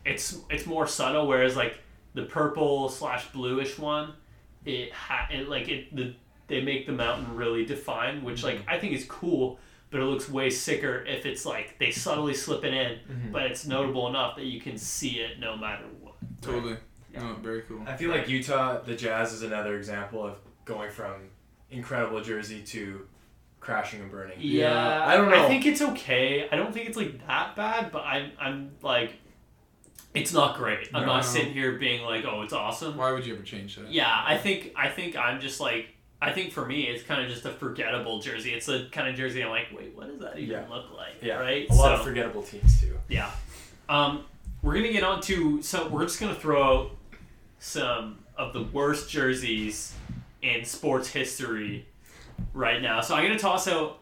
it's 0.06 0.40
it's 0.50 0.66
more 0.66 0.88
subtle, 0.88 1.28
whereas 1.28 1.56
like 1.56 1.78
the 2.14 2.24
purple 2.24 2.90
slash 2.90 3.28
bluish 3.28 3.78
one, 3.78 4.14
it 4.66 4.92
ha- 4.92 5.28
it 5.32 5.48
like 5.50 5.70
it 5.70 5.96
the 5.96 6.14
they 6.48 6.62
make 6.62 6.86
the 6.88 6.94
mountain 6.94 7.36
really 7.36 7.66
defined, 7.66 8.24
which 8.24 8.44
like 8.44 8.56
Mm-hmm. 8.60 8.70
I 8.70 8.80
think 8.80 8.94
is 8.94 9.06
cool. 9.06 9.60
But 9.90 10.00
it 10.02 10.04
looks 10.04 10.30
way 10.30 10.50
sicker 10.50 11.04
if 11.06 11.26
it's 11.26 11.46
like 11.46 11.78
they 11.80 11.92
subtly 11.92 12.34
slip 12.34 12.64
it 12.66 12.74
in, 12.74 13.00
Mhm. 13.10 13.32
but 13.32 13.44
it's 13.44 13.66
notable 13.66 14.08
enough 14.08 14.36
that 14.36 14.46
you 14.46 14.60
can 14.60 14.78
see 14.78 15.20
it 15.22 15.40
no 15.40 15.56
matter 15.56 15.86
what. 16.02 16.16
Totally. 16.42 16.78
Yeah. 17.14 17.22
No, 17.22 17.34
very 17.36 17.62
cool. 17.64 17.84
I 17.88 17.96
feel 17.96 18.12
like 18.12 18.28
Utah, 18.28 18.80
the 18.82 18.96
Jazz 18.96 19.34
is 19.34 19.44
another 19.44 19.76
example 19.78 20.26
of 20.26 20.38
going 20.66 20.92
from 20.92 21.30
incredible 21.72 22.22
jersey 22.22 22.62
to 22.64 23.08
crashing 23.60 24.02
and 24.02 24.12
burning. 24.12 24.38
Yeah, 24.40 25.06
I 25.06 25.16
don't 25.18 25.30
know. 25.32 25.46
I 25.46 25.48
think 25.48 25.66
it's 25.66 25.82
okay. 25.82 26.48
I 26.52 26.56
don't 26.56 26.74
think 26.74 26.88
it's 26.88 26.98
like 26.98 27.26
that 27.28 27.56
bad, 27.56 27.92
but 27.92 28.04
I'm 28.06 28.32
I'm 28.40 28.72
like, 28.82 29.14
it's 30.14 30.34
not 30.34 30.58
great. 30.58 30.90
I'm 30.94 31.02
No. 31.02 31.14
not 31.14 31.26
sitting 31.26 31.54
here 31.54 31.74
being 31.74 32.04
like, 32.04 32.26
oh, 32.26 32.42
it's 32.44 32.54
awesome. 32.54 32.98
Why 32.98 33.12
would 33.12 33.26
you 33.26 33.34
ever 33.36 33.44
change 33.44 33.76
that? 33.78 33.92
Yeah, 33.92 34.24
I 34.26 34.38
think 34.38 34.74
I 34.76 34.90
think 34.90 35.16
I'm 35.16 35.40
just 35.40 35.60
like 35.60 35.88
I 36.22 36.32
think 36.32 36.52
for 36.52 36.66
me 36.66 36.84
it's 36.88 37.04
kind 37.04 37.22
of 37.22 37.30
just 37.30 37.46
a 37.46 37.52
forgettable 37.52 38.20
jersey. 38.20 38.54
It's 38.54 38.66
the 38.66 38.88
kind 38.92 39.08
of 39.08 39.16
jersey 39.16 39.44
I'm 39.44 39.50
like, 39.52 39.68
wait, 39.76 39.96
what 39.96 40.08
does 40.08 40.20
that 40.20 40.40
even 40.40 40.50
Yeah. 40.52 40.68
look 40.74 40.92
like? 40.96 41.16
yeah, 41.22 41.36
right. 41.36 41.70
a 41.70 41.74
lot 41.74 41.90
So- 41.90 41.94
of 41.96 42.04
forgettable 42.04 42.44
teams 42.44 42.82
too. 42.82 42.98
Yeah. 43.08 43.30
Um, 43.90 44.26
we're 44.64 44.74
gonna 44.76 44.92
get 44.92 45.04
on 45.04 45.22
to 45.22 45.62
so 45.62 45.88
we're 45.88 46.04
just 46.04 46.20
gonna 46.20 46.34
throw 46.36 46.64
out 46.64 46.92
some 47.60 48.20
of 48.36 48.54
the 48.54 48.64
worst 48.64 49.10
jerseys 49.10 49.94
in 50.42 50.64
sports 50.66 51.10
history 51.10 51.86
right 52.54 52.82
now. 52.82 53.02
So 53.02 53.16
I'm 53.16 53.24
gonna 53.24 53.40
toss 53.40 53.68
out 53.68 54.00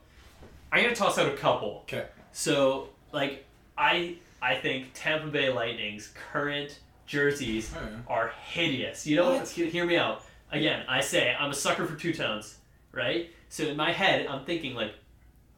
I'm 0.71 0.83
gonna 0.83 0.95
toss 0.95 1.17
out 1.17 1.27
a 1.31 1.35
couple. 1.37 1.83
'Kay. 1.87 2.05
So 2.31 2.89
like 3.11 3.45
I 3.77 4.15
I 4.41 4.55
think 4.55 4.91
Tampa 4.93 5.27
Bay 5.27 5.49
Lightning's 5.51 6.13
current 6.31 6.79
jerseys 7.07 7.73
Oh, 7.75 7.81
yeah. 7.81 7.97
are 8.07 8.33
hideous. 8.47 9.05
You 9.07 9.17
know, 9.17 9.35
What? 9.35 9.47
hear 9.49 9.85
me 9.85 9.97
out. 9.97 10.23
Again, 10.51 10.85
I 10.87 11.01
say 11.01 11.35
I'm 11.37 11.51
a 11.51 11.53
sucker 11.55 11.85
for 11.85 11.95
two 11.95 12.13
tones, 12.13 12.57
right? 12.91 13.31
So 13.49 13.63
in 13.63 13.77
my 13.77 13.91
head, 13.91 14.27
I'm 14.27 14.45
thinking 14.45 14.75
like, 14.75 14.93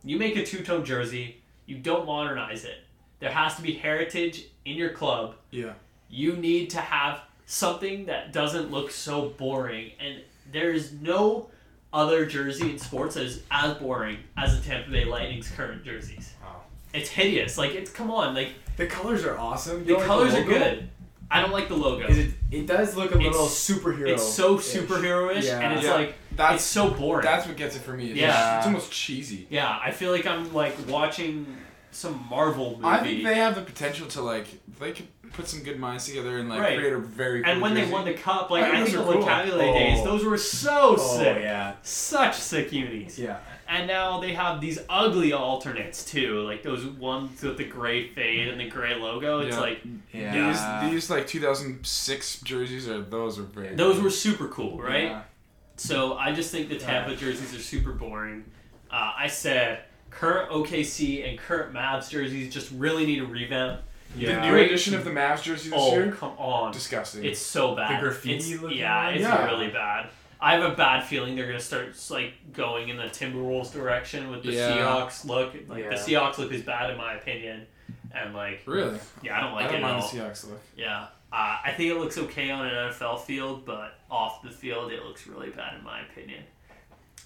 you 0.04 0.18
make 0.18 0.36
a 0.36 0.46
two 0.46 0.64
tone 0.64 0.86
jersey, 0.86 1.42
you 1.66 1.78
don't 1.78 2.06
modernize 2.06 2.64
it. 2.66 2.78
There 3.20 3.32
has 3.32 3.56
to 3.56 3.62
be 3.62 3.74
heritage 3.74 4.46
in 4.66 4.76
your 4.76 4.92
club. 4.92 5.36
Yeah. 5.52 5.74
You 6.10 6.36
need 6.36 6.70
to 6.72 6.80
have 6.80 7.22
something 7.46 8.06
that 8.06 8.32
doesn't 8.32 8.72
look 8.72 8.92
so 8.92 9.30
boring, 9.30 9.92
and 10.00 10.22
there 10.52 10.72
is 10.72 10.94
no 10.94 11.50
other 11.94 12.26
jersey 12.26 12.70
in 12.72 12.78
sports 12.78 13.16
that 13.16 13.24
is 13.24 13.44
as 13.50 13.76
boring 13.78 14.18
as 14.38 14.58
the 14.58 14.66
Tampa 14.68 14.92
Bay 14.92 15.06
Lightning's 15.06 15.50
current 15.50 15.84
jerseys. 15.84 16.34
Wow. 16.44 16.62
It's 16.94 17.10
hideous. 17.10 17.58
Like 17.58 17.72
it's 17.72 17.92
come 17.92 18.12
on, 18.12 18.36
like 18.36 18.50
The 18.78 18.88
colors 18.88 19.26
are 19.26 19.38
awesome. 19.38 19.84
the 19.84 19.92
You 19.92 19.98
like 19.98 20.06
colors 20.06 20.34
are 20.34 20.44
good. 20.44 20.90
I 21.30 21.42
don't 21.42 21.52
like 21.52 21.68
the 21.68 21.76
logo. 21.76 22.08
Is 22.08 22.18
it, 22.18 22.32
it 22.52 22.68
does 22.68 22.96
look 22.96 23.12
a 23.12 23.18
little 23.18 23.46
It's- 23.46 23.70
superhero. 23.70 24.08
It's 24.10 24.24
so 24.24 24.58
superhero-ish, 24.58 25.46
Yeah. 25.46 25.60
and 25.60 25.74
it's 25.74 25.84
Yeah. 25.86 25.94
like 25.94 26.16
That's 26.36 26.56
it's 26.56 26.64
so 26.64 26.90
boring. 26.92 27.26
that's 27.26 27.46
what 27.48 27.58
gets 27.58 27.76
it 27.76 27.82
for 27.82 27.94
me. 27.94 28.12
It's, 28.12 28.20
Yeah. 28.20 28.28
just- 28.28 28.58
it's 28.58 28.66
almost 28.68 28.92
cheesy. 28.92 29.48
yeah, 29.50 29.78
I 29.84 29.92
feel 29.92 30.12
like 30.12 30.26
I'm 30.26 30.54
like 30.54 30.76
watching 30.88 31.46
some 31.92 32.26
Marvel 32.30 32.72
movie. 32.76 32.86
I 32.86 33.00
think 33.04 33.24
they 33.24 33.36
have 33.36 33.56
the 33.56 33.62
potential 33.62 34.08
to 34.08 34.22
like 34.22 34.48
they 34.80 34.92
could 34.92 35.08
put 35.34 35.48
some 35.48 35.62
good 35.62 35.80
minds 35.80 36.06
together 36.06 36.38
and 36.38 36.48
like 36.48 36.62
Right. 36.62 36.78
create 36.78 36.94
a 36.94 36.98
very 37.00 37.42
cool 37.44 37.52
and 37.52 37.62
when 37.62 37.74
they 37.74 37.86
won 37.86 38.06
the 38.06 38.14
cup, 38.14 38.50
like 38.50 38.64
I 38.64 38.68
think 38.68 38.76
I, 38.76 38.84
think 38.86 38.96
those 38.98 39.06
the 39.06 39.12
cool. 39.14 39.22
vocabulary 39.22 39.70
Oh. 39.70 39.74
days, 39.74 40.04
those 40.06 40.24
were 40.24 40.38
so 40.38 40.96
Oh 40.98 41.18
sick, 41.18 41.38
yeah, 41.42 41.74
such 41.84 42.36
sick 42.36 42.72
unis. 42.72 43.20
yeah. 43.20 43.38
And 43.70 43.86
now 43.88 44.20
they 44.22 44.34
have 44.34 44.62
these 44.62 44.80
ugly 44.90 45.34
alternates 45.34 46.06
too, 46.06 46.40
like 46.42 46.64
those 46.64 46.86
ones 46.86 47.42
with 47.42 47.58
the 47.58 47.66
gray 47.66 48.08
fade 48.08 48.48
and 48.48 48.60
the 48.60 48.70
gray 48.70 48.96
logo. 48.96 49.40
It's 49.40 49.56
Yeah. 49.56 49.62
like 49.62 49.80
Yeah. 50.14 50.82
These 50.84 50.92
these 50.92 51.10
like 51.10 51.28
2006 51.28 52.42
jerseys 52.42 52.88
are 52.88 53.02
those 53.02 53.38
are 53.40 53.44
very 53.44 53.76
those 53.76 54.00
were 54.00 54.10
super 54.10 54.48
cool, 54.48 54.80
right? 54.82 55.04
Yeah. 55.04 55.22
So 55.76 56.16
I 56.18 56.32
just 56.32 56.52
think 56.52 56.70
the 56.70 56.78
Tampa 56.78 57.16
jerseys 57.16 57.54
are 57.54 57.60
super 57.62 57.92
boring. 57.92 58.46
Uh, 58.90 59.12
I 59.18 59.28
said 59.28 59.80
current 60.10 60.50
OKC 60.50 61.28
and 61.30 61.38
current 61.38 61.74
Mavs 61.74 62.10
jerseys 62.10 62.54
just 62.54 62.72
really 62.72 63.06
need 63.06 63.22
a 63.22 63.26
revamp. 63.26 63.82
Yeah. 64.16 64.40
The 64.46 64.50
new 64.52 64.58
edition 64.64 64.96
of 64.96 65.04
the 65.04 65.12
Mavs 65.12 65.44
jersey 65.44 65.70
this 65.70 65.78
Oh 65.80 65.92
year, 65.94 66.12
come 66.18 66.32
on! 66.38 66.72
disgusting. 66.72 67.26
It's 67.26 67.40
so 67.42 67.76
bad. 67.76 67.98
The 67.98 68.02
graffiti 68.06 68.36
It's- 68.54 68.62
looking 68.62 68.78
yeah, 68.78 69.06
one? 69.06 69.14
it's 69.16 69.22
Yeah. 69.24 69.46
really 69.46 69.68
bad. 69.68 70.08
I 70.40 70.54
have 70.56 70.72
a 70.72 70.76
bad 70.76 71.04
feeling 71.04 71.36
they're 71.36 71.48
gonna 71.48 71.60
start 71.60 71.96
like 72.12 72.34
going 72.54 72.90
in 72.90 72.98
the 72.98 73.04
Timberwolves 73.06 73.72
direction 73.74 74.30
with 74.30 74.44
the 74.44 74.52
Yeah. 74.54 74.72
Seahawks 74.78 75.26
look. 75.26 75.54
Like 75.68 75.84
Yeah. 75.84 75.90
the 75.90 75.96
Seahawks 75.96 76.38
look 76.38 76.52
is 76.52 76.62
bad 76.62 76.92
in 76.92 76.98
my 76.98 77.14
opinion, 77.16 77.66
and 78.14 78.34
like 78.36 78.62
really. 78.66 79.00
yeah, 79.24 79.38
I 79.38 79.42
don't 79.42 79.54
like 79.54 79.66
I 79.66 79.72
don't 79.74 79.80
it 79.80 79.82
mind 79.84 80.04
at 80.04 80.12
the. 80.12 80.18
Seahawks 80.18 80.48
look. 80.50 80.62
Yeah, 80.76 81.06
uh, 81.34 81.58
I 81.66 81.74
think 81.76 81.92
it 81.92 81.96
looks 81.96 82.18
okay 82.18 82.52
on 82.52 82.66
an 82.68 82.74
NFL 82.92 83.22
field, 83.22 83.66
but 83.66 84.00
off 84.12 84.42
the 84.44 84.52
field 84.52 84.92
it 84.92 85.04
looks 85.04 85.26
really 85.28 85.50
bad 85.50 85.76
in 85.78 85.84
my 85.84 86.02
opinion. 86.02 86.44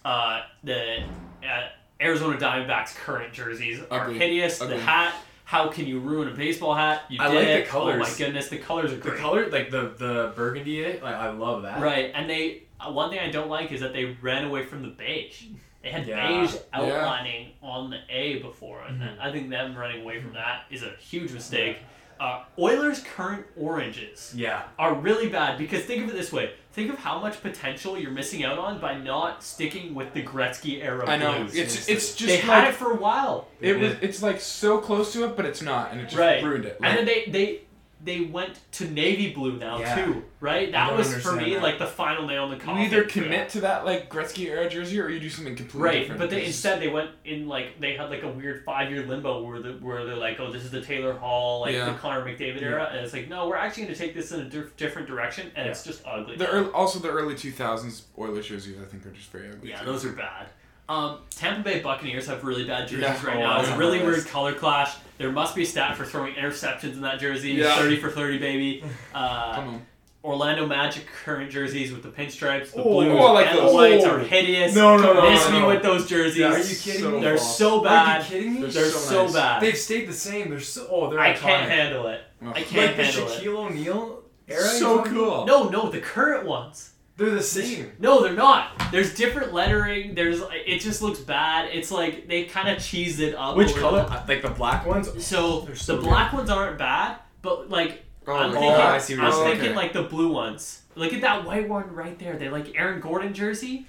Uh, 0.03 0.41
the 0.63 1.03
uh, 1.43 1.67
Arizona 2.01 2.37
Diamondbacks 2.37 2.95
current 2.95 3.33
jerseys 3.33 3.81
are 3.91 4.05
Ugly. 4.05 4.17
hideous. 4.19 4.61
Ugly. 4.61 4.77
The 4.77 4.81
hat. 4.83 5.13
How 5.43 5.67
can 5.67 5.85
you 5.85 5.99
ruin 5.99 6.29
a 6.29 6.31
baseball 6.31 6.73
hat? 6.73 7.03
You 7.09 7.21
I 7.21 7.27
did 7.27 7.35
like 7.35 7.45
the 7.45 7.53
it. 7.59 7.67
Oh 7.67 7.71
colors. 7.71 7.99
my 7.99 8.17
goodness, 8.17 8.47
the 8.47 8.57
colors 8.57 8.93
are 8.93 8.97
The 8.97 9.11
color, 9.11 9.49
like 9.49 9.69
the 9.69 9.91
the 9.97 10.31
burgundy 10.35 10.85
like 10.85 11.03
I 11.13 11.29
love 11.31 11.63
that. 11.63 11.81
Right, 11.81 12.09
and 12.15 12.29
they 12.29 12.63
one 12.89 13.09
thing 13.09 13.19
I 13.19 13.29
don't 13.29 13.49
like 13.49 13.71
is 13.71 13.81
that 13.81 13.93
they 13.93 14.17
ran 14.21 14.45
away 14.45 14.65
from 14.65 14.81
the 14.81 14.89
beige. 14.89 15.43
They 15.83 15.89
had 15.89 16.07
Yeah. 16.07 16.27
beige 16.27 16.53
Yeah. 16.53 16.59
outlining 16.73 17.51
on 17.61 17.89
the 17.89 17.99
A 18.09 18.39
before, 18.39 18.83
and 18.83 19.01
Mhm. 19.01 19.19
I 19.19 19.31
think 19.31 19.49
them 19.49 19.75
running 19.75 20.01
away 20.01 20.21
from 20.21 20.33
that 20.33 20.63
is 20.69 20.83
a 20.83 20.91
huge 20.99 21.31
mistake. 21.31 21.77
Uh, 22.19 22.43
Oilers' 22.59 22.99
current 23.01 23.47
oranges 23.57 24.31
Yeah. 24.37 24.61
are 24.77 24.93
really 24.93 25.27
bad 25.27 25.57
because 25.57 25.83
think 25.85 26.03
of 26.03 26.09
it 26.09 26.15
this 26.15 26.31
way: 26.31 26.51
think 26.71 26.93
of 26.93 26.99
how 26.99 27.17
much 27.19 27.41
potential 27.41 27.97
you're 27.97 28.11
missing 28.11 28.43
out 28.43 28.59
on 28.59 28.77
by 28.79 28.93
not 28.93 29.43
sticking 29.43 29.95
with 29.95 30.13
the 30.13 30.21
Gretzky 30.21 30.83
era 30.83 31.09
I 31.09 31.17
know. 31.17 31.33
blues. 31.39 31.55
It's 31.55 31.89
it's 31.89 32.15
just 32.15 32.27
they 32.27 32.47
like 32.47 32.63
had 32.63 32.67
it 32.69 32.75
for 32.75 32.91
a 32.91 32.95
while, 32.95 33.47
it 33.59 33.79
was 33.79 33.93
it's 34.01 34.21
like 34.21 34.39
so 34.39 34.77
close 34.77 35.11
to 35.13 35.25
it, 35.25 35.35
but 35.35 35.45
it's 35.45 35.63
not, 35.63 35.91
and 35.91 35.99
it 35.99 36.03
just 36.05 36.17
Right. 36.17 36.43
ruined 36.43 36.65
it. 36.65 36.77
and 36.83 36.95
then 36.95 37.05
they 37.05 37.25
they 37.25 37.61
they 38.03 38.21
went 38.21 38.59
to 38.73 38.89
navy 38.89 39.31
blue 39.31 39.57
now 39.57 39.79
Yeah. 39.79 40.05
too, 40.05 40.23
right? 40.39 40.71
That 40.71 40.95
was 40.97 41.13
for 41.21 41.33
me 41.33 41.53
that. 41.53 41.61
like 41.61 41.77
the 41.77 41.85
final 41.85 42.25
nail 42.25 42.45
in 42.45 42.49
the 42.51 42.55
coffin. 42.57 42.79
you 42.81 42.87
either 42.87 43.03
commit 43.03 43.49
to 43.49 43.61
that 43.61 43.85
like 43.85 44.09
Gretzky 44.09 44.47
era 44.47 44.67
jersey, 44.67 44.99
or 44.99 45.07
you 45.09 45.19
do 45.19 45.29
something 45.29 45.55
completely 45.55 45.87
Right, 45.87 45.99
different. 45.99 46.19
but 46.19 46.29
they 46.31 46.45
instead 46.45 46.81
they 46.81 46.87
went 46.87 47.11
in 47.25 47.47
like 47.47 47.79
they 47.79 47.95
had 47.95 48.09
like 48.09 48.23
a 48.23 48.27
weird 48.29 48.63
five 48.65 48.89
year 48.89 49.05
limbo 49.05 49.43
where 49.43 49.59
the, 49.61 49.73
where 49.73 50.03
they're 50.05 50.15
like, 50.15 50.39
oh, 50.39 50.51
this 50.51 50.63
is 50.63 50.71
the 50.71 50.81
Taylor 50.81 51.13
Hall, 51.13 51.61
like 51.61 51.73
Yeah. 51.75 51.85
the 51.91 51.97
Connor 51.99 52.25
McDavid 52.25 52.61
era, 52.63 52.89
and 52.91 52.99
it's 53.05 53.13
like, 53.13 53.27
no, 53.29 53.47
we're 53.47 53.55
actually 53.55 53.83
going 53.83 53.93
to 53.95 53.99
take 53.99 54.15
this 54.15 54.31
in 54.31 54.39
a 54.41 54.45
diff- 54.49 54.75
different 54.77 55.07
direction, 55.07 55.51
and 55.55 55.69
it's 55.69 55.83
just 55.83 56.01
ugly. 56.05 56.37
The 56.37 56.47
early, 56.49 56.71
also 56.71 56.97
the 56.99 57.09
early 57.11 57.35
2000s 57.35 58.03
Oilers 58.17 58.47
jerseys, 58.47 58.77
I 58.81 58.85
think, 58.85 59.05
are 59.05 59.11
just 59.11 59.31
very 59.31 59.49
ugly. 59.49 59.69
yeah, 59.69 59.79
too. 59.79 59.85
those 59.85 60.05
are 60.05 60.13
bad. 60.13 60.47
Um, 60.91 61.17
Tampa 61.29 61.61
Bay 61.61 61.79
Buccaneers 61.79 62.27
have 62.27 62.43
really 62.43 62.65
bad 62.65 62.87
jerseys 62.87 63.01
Yeah. 63.03 63.25
right 63.25 63.37
Oh, 63.37 63.39
now. 63.39 63.59
It's 63.61 63.69
a 63.69 63.77
really 63.77 63.99
weird 64.03 64.25
color 64.27 64.53
clash. 64.53 64.93
There 65.17 65.31
must 65.31 65.55
be 65.55 65.63
a 65.63 65.65
stat 65.65 65.95
for 65.95 66.03
throwing 66.05 66.33
interceptions 66.33 66.93
in 66.93 67.01
that 67.01 67.19
jersey. 67.19 67.51
Yeah. 67.53 67.77
Thirty 67.77 67.95
for 67.97 68.09
thirty, 68.09 68.37
baby. 68.37 68.83
Uh, 69.13 69.55
Come 69.55 69.67
on. 69.69 69.85
Orlando 70.23 70.67
Magic 70.67 71.05
current 71.25 71.49
jerseys 71.49 71.91
with 71.91 72.03
the 72.03 72.09
pinstripes, 72.09 72.73
the 72.73 72.81
Oh, 72.83 73.01
blues, 73.01 73.17
oh, 73.19 73.33
like 73.33 73.47
and 73.47 73.57
the 73.57 73.73
whites 73.73 74.05
are 74.05 74.19
hideous. 74.19 74.75
No, 74.75 74.95
no, 74.95 75.13
no, 75.13 75.29
Miss 75.31 75.45
no, 75.47 75.51
me 75.53 75.59
no. 75.61 75.67
with 75.67 75.81
those 75.81 76.07
jerseys. 76.07 76.37
Yeah, 76.37 76.51
are 76.53 76.59
you 76.59 76.75
kidding 76.75 77.01
So 77.01 77.11
me? 77.11 77.21
They're 77.21 77.37
so 77.39 77.81
bad. 77.81 78.21
Are 78.21 78.23
you 78.23 78.29
kidding 78.29 78.53
me? 78.53 78.61
They're 78.61 78.69
They're 78.69 78.91
so 78.91 79.23
nice. 79.23 79.33
bad. 79.33 79.61
They've 79.63 79.77
stayed 79.77 80.07
the 80.07 80.13
same. 80.13 80.49
They're 80.51 80.59
so. 80.59 80.87
Oh, 80.91 81.09
they're 81.09 81.19
I 81.19 81.33
iconic. 81.33 81.37
can't 81.39 81.71
handle 81.71 82.07
it. 82.07 82.21
I 82.41 82.61
can't 82.61 82.87
Like 82.87 82.97
the 82.97 83.03
handle 83.05 83.27
it. 83.29 83.39
Shaquille 83.41 83.57
O'Neal 83.57 84.23
era. 84.47 84.61
So 84.63 85.03
cool. 85.03 85.45
No, 85.47 85.69
no, 85.69 85.89
the 85.89 86.01
current 86.01 86.45
ones. 86.45 86.90
They're 87.21 87.29
the 87.35 87.41
same. 87.43 87.91
No, 87.99 88.21
they're 88.23 88.33
not. 88.33 88.71
There's 88.91 89.13
different 89.15 89.53
lettering. 89.53 90.15
There's 90.15 90.41
it 90.51 90.79
just 90.79 91.01
looks 91.01 91.19
bad. 91.19 91.69
It's 91.71 91.91
like 91.91 92.27
they 92.27 92.43
kind 92.45 92.69
of 92.69 92.81
cheese 92.83 93.19
it 93.19 93.35
up. 93.35 93.55
Which 93.55 93.75
color? 93.75 94.03
the- 94.03 94.23
Like 94.27 94.41
the 94.41 94.49
black 94.49 94.85
ones. 94.85 95.07
So 95.25 95.67
so 95.73 95.95
the 95.97 96.01
black 96.01 96.33
ones 96.33 96.49
aren't 96.49 96.77
bad, 96.77 97.17
but 97.41 97.69
like 97.69 98.03
Oh, 98.27 98.33
I'm 98.35 98.51
like- 98.51 98.59
thinking, 98.59 98.81
I 98.81 98.97
see 98.99 99.15
what 99.17 99.25
I'm 99.25 99.31
saying. 99.31 99.45
thinking 99.51 99.65
Okay. 99.69 99.75
like 99.75 99.93
the 99.93 100.03
blue 100.03 100.31
ones. 100.31 100.81
Look 100.95 101.13
at 101.13 101.21
that 101.21 101.45
white 101.45 101.69
one 101.69 101.93
right 101.93 102.17
there. 102.19 102.37
They 102.37 102.49
like 102.49 102.77
Aaron 102.77 102.99
Gordon 102.99 103.33
jersey. 103.33 103.87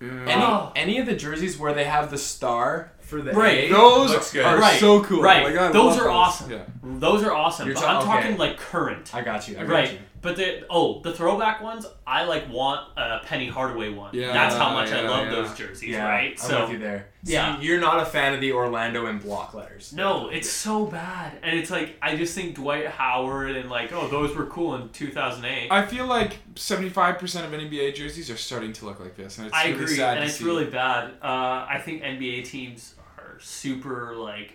Yeah. 0.00 0.08
Any 0.28 0.42
Oh. 0.42 0.72
any 0.76 0.98
of 0.98 1.06
the 1.06 1.14
jerseys 1.14 1.58
where 1.58 1.72
they 1.74 1.84
have 1.84 2.10
the 2.12 2.18
star 2.18 2.92
for 3.00 3.20
the 3.20 3.32
Right. 3.32 3.64
A 3.64 3.72
Those 3.72 4.10
looks 4.10 4.32
good. 4.32 4.44
are 4.44 4.56
Right. 4.58 4.78
so 4.78 5.02
cool. 5.02 5.20
Right. 5.22 5.42
Like, 5.44 5.56
I 5.56 5.72
Those 5.72 5.96
love 5.96 6.06
are 6.06 6.10
awesome. 6.10 6.50
Yeah. 6.52 6.58
Those 6.84 7.24
are 7.24 7.32
awesome. 7.32 7.66
You're 7.66 7.74
but 7.74 7.82
ta- 7.82 7.98
I'm 8.00 8.04
talking 8.04 8.36
like 8.36 8.58
current. 8.58 9.12
I 9.14 9.22
got 9.22 9.48
you. 9.48 9.56
I 9.56 9.62
got 9.62 9.68
Right. 9.68 9.92
you. 9.92 9.98
But 10.20 10.36
the 10.36 10.64
oh 10.70 11.00
the 11.00 11.12
throwback 11.12 11.62
ones 11.62 11.86
I 12.06 12.24
like 12.24 12.50
want 12.50 12.88
a 12.96 13.20
Penny 13.24 13.48
Hardaway 13.48 13.90
one. 13.90 14.14
Yeah, 14.14 14.32
That's 14.32 14.56
how 14.56 14.72
much 14.72 14.90
I 14.90 15.02
love 15.08 15.26
yeah. 15.26 15.32
those 15.32 15.56
jerseys. 15.56 15.90
Yeah, 15.90 16.08
right. 16.08 16.32
I'm 16.32 16.36
So 16.36 16.62
with 16.62 16.72
you 16.72 16.78
there. 16.78 17.08
Yeah. 17.24 17.58
See, 17.58 17.66
you're 17.66 17.80
not 17.80 18.00
a 18.00 18.06
fan 18.06 18.34
of 18.34 18.40
the 18.40 18.52
Orlando 18.52 19.06
and 19.06 19.20
block 19.20 19.54
letters. 19.54 19.92
No, 19.92 20.28
it's 20.28 20.48
so 20.50 20.86
bad, 20.86 21.38
and 21.42 21.58
it's 21.58 21.70
like 21.70 21.96
I 22.02 22.16
just 22.16 22.34
think 22.34 22.54
Dwight 22.56 22.86
Howard 22.86 23.56
and 23.56 23.68
like 23.70 23.92
oh 23.92 24.08
those 24.08 24.34
were 24.36 24.46
cool 24.46 24.74
in 24.76 24.88
2008. 24.90 25.68
I 25.70 25.86
feel 25.86 26.06
like 26.06 26.38
75% 26.54 27.44
of 27.44 27.50
NBA 27.52 27.94
jerseys 27.94 28.30
are 28.30 28.36
starting 28.36 28.72
to 28.74 28.86
look 28.86 29.00
like 29.00 29.16
this, 29.16 29.38
and 29.38 29.46
it's 29.46 29.56
I 29.56 29.68
really 29.68 29.82
agree, 29.84 29.96
sad 29.96 30.16
and 30.18 30.20
to 30.24 30.26
it's 30.26 30.38
see. 30.38 30.44
really 30.44 30.66
bad. 30.66 31.12
Uh, 31.22 31.66
I 31.68 31.80
think 31.84 32.02
NBA 32.02 32.44
teams 32.44 32.94
are 33.18 33.38
super 33.40 34.14
like 34.16 34.54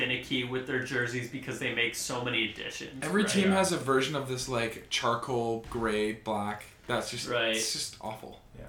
finicky 0.00 0.44
with 0.44 0.66
their 0.66 0.82
jerseys 0.82 1.28
because 1.28 1.58
they 1.58 1.74
make 1.74 1.94
so 1.94 2.24
many 2.24 2.50
additions. 2.50 3.02
Every 3.02 3.22
right? 3.22 3.30
team 3.30 3.50
has 3.50 3.72
a 3.72 3.76
version 3.76 4.16
of 4.16 4.28
this 4.28 4.48
like 4.48 4.86
charcoal 4.88 5.64
gray 5.70 6.12
black. 6.12 6.64
That's 6.86 7.10
just 7.10 7.28
Right. 7.28 7.56
It's 7.56 7.72
just 7.72 7.96
awful. 8.00 8.40
Yeah. 8.58 8.64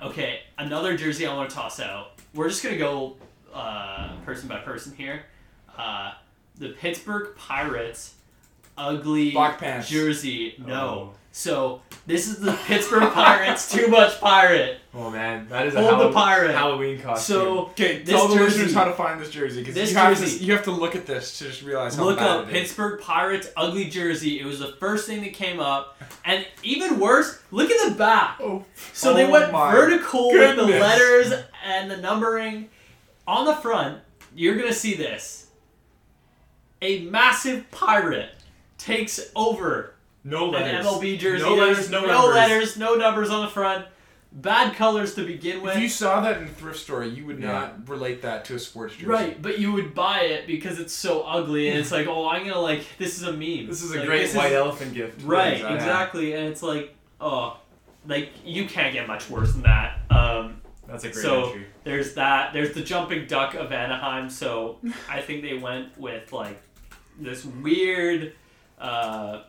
Yeah. 0.00 0.08
Okay. 0.08 0.40
Another 0.56 0.96
jersey 0.96 1.26
I 1.26 1.34
want 1.34 1.50
to 1.50 1.56
toss 1.56 1.80
out. 1.80 2.12
We're 2.34 2.48
just 2.48 2.62
gonna 2.62 2.78
go 2.78 3.16
uh, 3.52 4.16
person 4.24 4.48
by 4.48 4.58
person 4.58 4.94
here. 4.94 5.24
Uh, 5.76 6.12
the 6.56 6.70
Pittsburgh 6.70 7.36
Pirates 7.36 8.14
ugly 8.76 9.32
Black 9.32 9.58
pants. 9.58 9.88
jersey. 9.88 10.54
No. 10.64 11.12
Oh. 11.12 11.14
So 11.38 11.82
this 12.04 12.26
is 12.26 12.40
the 12.40 12.52
Pittsburgh 12.66 13.12
Pirates 13.12 13.70
too 13.70 13.86
much 13.86 14.20
pirate. 14.20 14.80
Oh 14.92 15.08
man, 15.08 15.46
that 15.50 15.68
is 15.68 15.76
a 15.76 15.82
Hold 15.88 16.00
the 16.00 16.12
pirate. 16.12 16.50
Halloween 16.52 17.00
costume. 17.00 17.36
So 17.36 17.58
Okay, 17.68 17.98
This 18.02 18.08
tell 18.16 18.26
the 18.26 18.34
jersey- 18.34 18.56
listeners 18.62 18.74
how 18.74 18.82
to 18.86 18.92
find 18.92 19.20
this 19.20 19.30
jersey 19.30 19.60
because 19.60 19.76
This 19.76 19.92
you 19.92 19.96
have 19.98 20.18
to 20.18 20.26
you 20.44 20.52
have 20.52 20.64
to 20.64 20.72
look 20.72 20.96
at 20.96 21.06
this 21.06 21.38
to 21.38 21.44
just 21.44 21.62
realize 21.62 21.94
how 21.94 22.06
look 22.06 22.18
bad 22.18 22.26
up 22.28 22.48
it 22.48 22.56
is. 22.56 22.62
Pittsburgh 22.62 23.00
Pirates 23.00 23.50
ugly 23.56 23.84
jersey. 23.84 24.40
It 24.40 24.46
was 24.46 24.58
the 24.58 24.72
first 24.80 25.06
thing 25.06 25.20
that 25.22 25.32
came 25.32 25.60
up, 25.60 25.96
and 26.24 26.44
even 26.64 26.98
worse, 26.98 27.38
look 27.52 27.70
at 27.70 27.88
the 27.88 27.94
back. 27.94 28.40
Oh, 28.42 28.64
So 28.92 29.14
they 29.14 29.26
Oh 29.26 29.30
went 29.30 29.52
my 29.52 29.70
vertical 29.70 30.32
with 30.32 30.56
the 30.56 30.64
letters 30.64 31.32
and 31.64 31.88
the 31.88 31.98
numbering. 31.98 32.68
On 33.28 33.46
the 33.46 33.54
front, 33.54 33.98
you're 34.34 34.56
gonna 34.56 34.72
see 34.72 34.94
this. 34.94 35.46
A 36.82 37.02
massive 37.02 37.70
pirate 37.70 38.30
takes 38.76 39.20
over 39.36 39.94
no 40.28 40.46
an 40.54 40.62
letters. 40.62 40.86
MLB 40.86 41.18
jersey. 41.18 41.44
No 41.44 41.54
letters, 41.54 41.90
no, 41.90 42.00
no 42.02 42.06
numbers. 42.08 42.34
letters, 42.34 42.76
no 42.76 42.94
numbers 42.94 43.30
on 43.30 43.44
the 43.44 43.50
front. 43.50 43.86
Bad 44.30 44.74
colors 44.76 45.14
to 45.14 45.24
begin 45.24 45.62
with. 45.62 45.76
If 45.76 45.82
you 45.82 45.88
saw 45.88 46.20
that 46.20 46.36
in 46.36 46.44
a 46.44 46.48
thrift 46.48 46.78
store, 46.80 47.02
you 47.02 47.24
would 47.24 47.40
Yeah. 47.40 47.50
not 47.52 47.88
relate 47.88 48.20
that 48.22 48.44
to 48.46 48.56
a 48.56 48.58
sports 48.58 48.94
jersey. 48.94 49.06
Right, 49.06 49.40
but 49.40 49.58
you 49.58 49.72
would 49.72 49.94
buy 49.94 50.20
it 50.20 50.46
because 50.46 50.78
it's 50.78 50.92
so 50.92 51.22
ugly, 51.22 51.70
and 51.70 51.78
it's 51.78 51.90
like, 51.90 52.06
oh, 52.06 52.28
I'm 52.28 52.46
gonna 52.46 52.60
like 52.60 52.84
this 52.98 53.16
is 53.16 53.22
a 53.22 53.32
meme. 53.32 53.66
This 53.66 53.82
is 53.82 53.94
a 53.94 53.98
Like, 53.98 54.06
great 54.06 54.18
this 54.20 54.30
is- 54.32 54.36
white 54.36 54.52
elephant 54.52 54.92
gift. 54.92 55.22
Right, 55.24 55.54
Exactly. 55.54 55.74
exactly, 55.76 56.32
and 56.34 56.46
it's 56.48 56.62
like, 56.62 56.94
oh, 57.20 57.56
like 58.06 58.30
you 58.44 58.66
can't 58.66 58.92
get 58.92 59.06
much 59.06 59.30
worse 59.30 59.52
than 59.52 59.62
that. 59.62 59.98
Um, 60.10 60.60
That's 60.86 61.04
a 61.04 61.08
great 61.10 61.22
So- 61.22 61.46
entry. 61.48 61.66
there's 61.84 62.14
that. 62.14 62.52
There's 62.52 62.72
the 62.74 62.82
jumping 62.82 63.26
duck 63.26 63.54
of 63.54 63.72
Anaheim. 63.72 64.28
So 64.30 64.78
I 65.10 65.20
think 65.22 65.42
they 65.42 65.54
went 65.54 65.98
with 65.98 66.32
like 66.34 66.60
this 67.18 67.44
weird, 67.46 68.32
uh, 68.78 69.40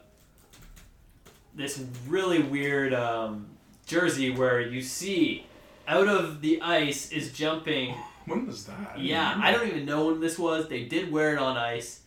this 1.56 1.84
really 2.08 2.42
weird 2.42 2.94
um, 2.94 3.48
jersey 3.86 4.32
where 4.32 4.62
you 4.62 4.82
see 4.82 5.46
out 5.88 6.08
of 6.08 6.42
the 6.42 6.62
ice 6.62 7.12
is 7.12 7.32
jumping 7.34 7.96
When 8.26 8.46
was 8.46 8.66
that? 8.66 9.00
Yeah, 9.00 9.40
I 9.42 9.52
don't 9.52 9.68
even 9.68 9.86
know 9.86 10.08
when 10.08 10.20
this 10.20 10.38
was. 10.38 10.68
They 10.68 10.84
did 10.84 11.12
wear 11.12 11.34
it 11.34 11.40
on 11.40 11.58
ice. 11.58 12.02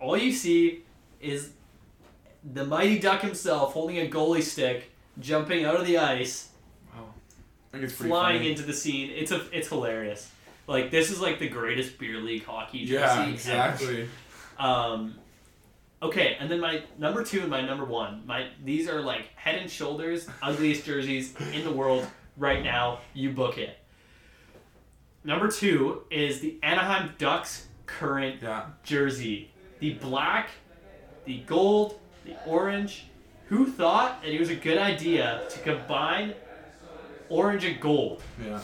All 0.00 0.16
you 0.16 0.32
see 0.32 0.82
is 1.20 1.50
the 2.52 2.64
mighty 2.64 2.98
duck 2.98 3.22
himself 3.22 3.72
holding 3.72 3.98
a 3.98 4.10
goalie 4.10 4.42
stick, 4.42 4.90
jumping 5.18 5.64
out 5.64 5.76
of 5.76 5.86
the 5.86 5.98
ice, 5.98 6.48
I 7.68 7.72
think 7.72 7.84
it's 7.84 7.94
flying 7.94 8.38
funny. 8.38 8.50
into 8.50 8.62
the 8.62 8.72
scene. 8.72 9.10
It's 9.10 9.30
a 9.30 9.44
it's 9.52 9.68
hilarious. 9.68 10.30
Like 10.66 10.90
this 10.90 11.10
is 11.10 11.20
like 11.20 11.38
the 11.38 11.48
greatest 11.48 11.98
beer 11.98 12.18
league 12.18 12.44
hockey 12.44 12.84
jersey. 12.84 12.94
Yeah, 12.94 13.22
ever. 13.22 13.30
exactly. 13.30 14.08
Um, 14.58 15.14
okay, 16.02 16.36
and 16.40 16.50
then 16.50 16.60
my 16.60 16.82
number 16.98 17.22
two 17.24 17.40
and 17.40 17.48
my 17.50 17.60
number 17.60 17.84
one. 17.84 18.22
My 18.26 18.48
these 18.64 18.88
are 18.88 19.00
like 19.00 19.28
head 19.36 19.56
and 19.56 19.70
shoulders 19.70 20.28
ugliest 20.42 20.84
jerseys 20.84 21.34
in 21.52 21.64
the 21.64 21.72
world 21.72 22.06
right 22.36 22.62
now. 22.62 23.00
You 23.14 23.30
book 23.30 23.58
it. 23.58 23.76
Number 25.24 25.48
two 25.50 26.02
is 26.10 26.40
the 26.40 26.58
Anaheim 26.62 27.14
Ducks 27.18 27.66
current 27.86 28.42
Yeah. 28.42 28.66
jersey. 28.82 29.50
The 29.80 29.94
black, 29.94 30.50
the 31.24 31.38
gold, 31.40 31.98
the 32.24 32.36
orange. 32.46 33.04
Who 33.46 33.66
thought 33.66 34.22
that 34.22 34.30
it 34.32 34.38
was 34.38 34.50
a 34.50 34.54
good 34.56 34.78
idea 34.78 35.42
to 35.48 35.58
combine 35.60 36.34
orange 37.28 37.64
and 37.64 37.80
gold? 37.80 38.22
Yeah. 38.44 38.60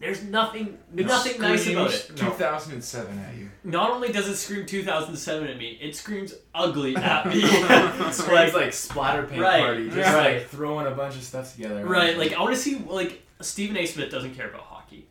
There's 0.00 0.22
nothing 0.24 0.78
nothing 0.92 1.40
nice 1.40 1.68
about 1.68 1.92
it. 1.92 2.10
2007 2.16 3.18
at 3.18 3.34
you. 3.36 3.50
Not 3.64 3.90
only 3.90 4.10
does 4.10 4.26
it 4.28 4.36
scream 4.36 4.64
2007 4.64 5.46
at 5.48 5.58
me, 5.58 5.78
it 5.80 5.94
screams 5.94 6.34
ugly 6.54 6.96
at 6.96 7.26
me. 7.28 7.40
It 7.42 8.14
screams 8.14 8.28
like, 8.30 8.54
like 8.54 8.72
splatter 8.72 9.24
paint 9.24 9.42
Right, 9.42 9.60
party, 9.62 9.90
just 9.90 9.96
right. 10.12 10.38
like 10.38 10.48
throwing 10.48 10.86
a 10.86 10.90
bunch 10.92 11.16
of 11.16 11.22
stuff 11.22 11.54
together. 11.54 11.84
right, 11.84 12.16
like 12.16 12.32
I 12.32 12.40
want 12.40 12.54
to 12.54 12.60
see 12.60 12.76
like 12.78 13.22
Stephen 13.42 13.76
A. 13.76 13.84
Smith 13.86 14.10
doesn't 14.10 14.34
care 14.34 14.48
about 14.48 14.62
hockey, 14.62 15.06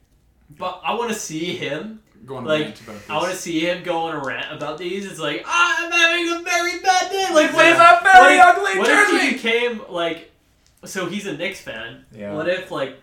but 0.58 0.82
I 0.84 0.96
want 0.96 1.10
to 1.14 1.18
see 1.18 1.56
him. 1.56 2.02
Go 2.26 2.36
on 2.38 2.44
a 2.46 2.48
Like, 2.50 2.64
rant 2.66 2.82
about 2.82 2.96
this. 3.00 3.10
I 3.10 3.16
want 3.18 3.30
to 3.32 3.38
see 3.38 3.60
him 3.62 3.82
go 3.84 3.98
on 4.00 4.16
a 4.16 4.20
rant 4.26 4.52
about 4.52 4.78
these. 4.78 5.06
It's 5.10 5.20
like 5.20 5.44
"Ah, 5.46 5.86
I'm 5.86 5.92
having 5.92 6.36
a 6.36 6.44
very 6.44 6.80
bad 6.80 7.10
day. 7.12 7.28
Like 7.34 7.48
This 7.48 7.56
what 7.56 7.66
is 7.68 7.74
if, 7.76 7.80
a 7.80 8.04
very 8.04 8.38
what 8.38 8.50
if- 8.50 8.58
ugly 8.58 8.80
what 8.80 8.90
if 8.90 9.08
he 9.10 9.18
jersey! 9.20 9.34
became 9.36 9.82
like? 9.90 10.32
So 10.86 11.06
he's 11.06 11.28
a 11.28 11.38
Knicks 11.38 11.62
fan. 11.62 12.06
Yeah. 12.14 12.34
What 12.34 12.50
if 12.50 12.72
like 12.72 12.98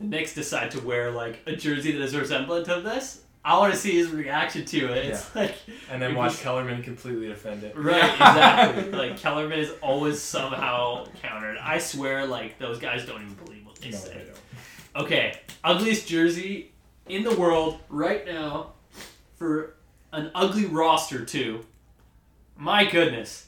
the 0.00 0.06
Knicks 0.06 0.34
decide 0.34 0.70
to 0.72 0.80
wear 0.80 1.10
like 1.10 1.40
a 1.46 1.54
jersey 1.54 1.92
that 1.92 2.00
is 2.02 2.16
resemblant 2.16 2.68
of 2.68 2.82
this? 2.84 3.22
I 3.44 3.56
want 3.58 3.72
to 3.72 3.78
see 3.78 3.92
his 3.96 4.10
reaction 4.10 4.64
to 4.66 4.92
it. 4.92 5.06
It's 5.06 5.34
like 5.34 5.54
and 5.90 6.00
then 6.02 6.14
watch 6.14 6.32
he's- 6.32 6.42
Kellerman 6.42 6.82
completely 6.82 7.28
defend 7.28 7.62
it. 7.64 7.76
Right, 7.76 8.04
exactly. 8.12 8.90
like 8.98 9.16
Kellerman 9.18 9.58
is 9.58 9.72
always 9.82 10.20
somehow 10.20 11.06
countered. 11.22 11.56
I 11.58 11.78
swear, 11.78 12.26
like 12.26 12.58
those 12.58 12.78
guys 12.78 13.06
don't 13.06 13.22
even 13.22 13.34
believe 13.34 13.64
what 13.64 13.76
they 13.76 13.90
No, 13.90 13.96
say. 13.96 14.14
they 14.14 14.24
don't. 14.24 15.04
Okay, 15.04 15.38
ugliest 15.64 16.06
jersey 16.08 16.72
in 17.08 17.22
the 17.22 17.34
world 17.34 17.78
right 17.88 18.26
now 18.26 18.72
for 19.36 19.76
an 20.12 20.30
ugly 20.34 20.66
roster 20.66 21.24
too. 21.24 21.64
My 22.56 22.84
goodness, 22.90 23.46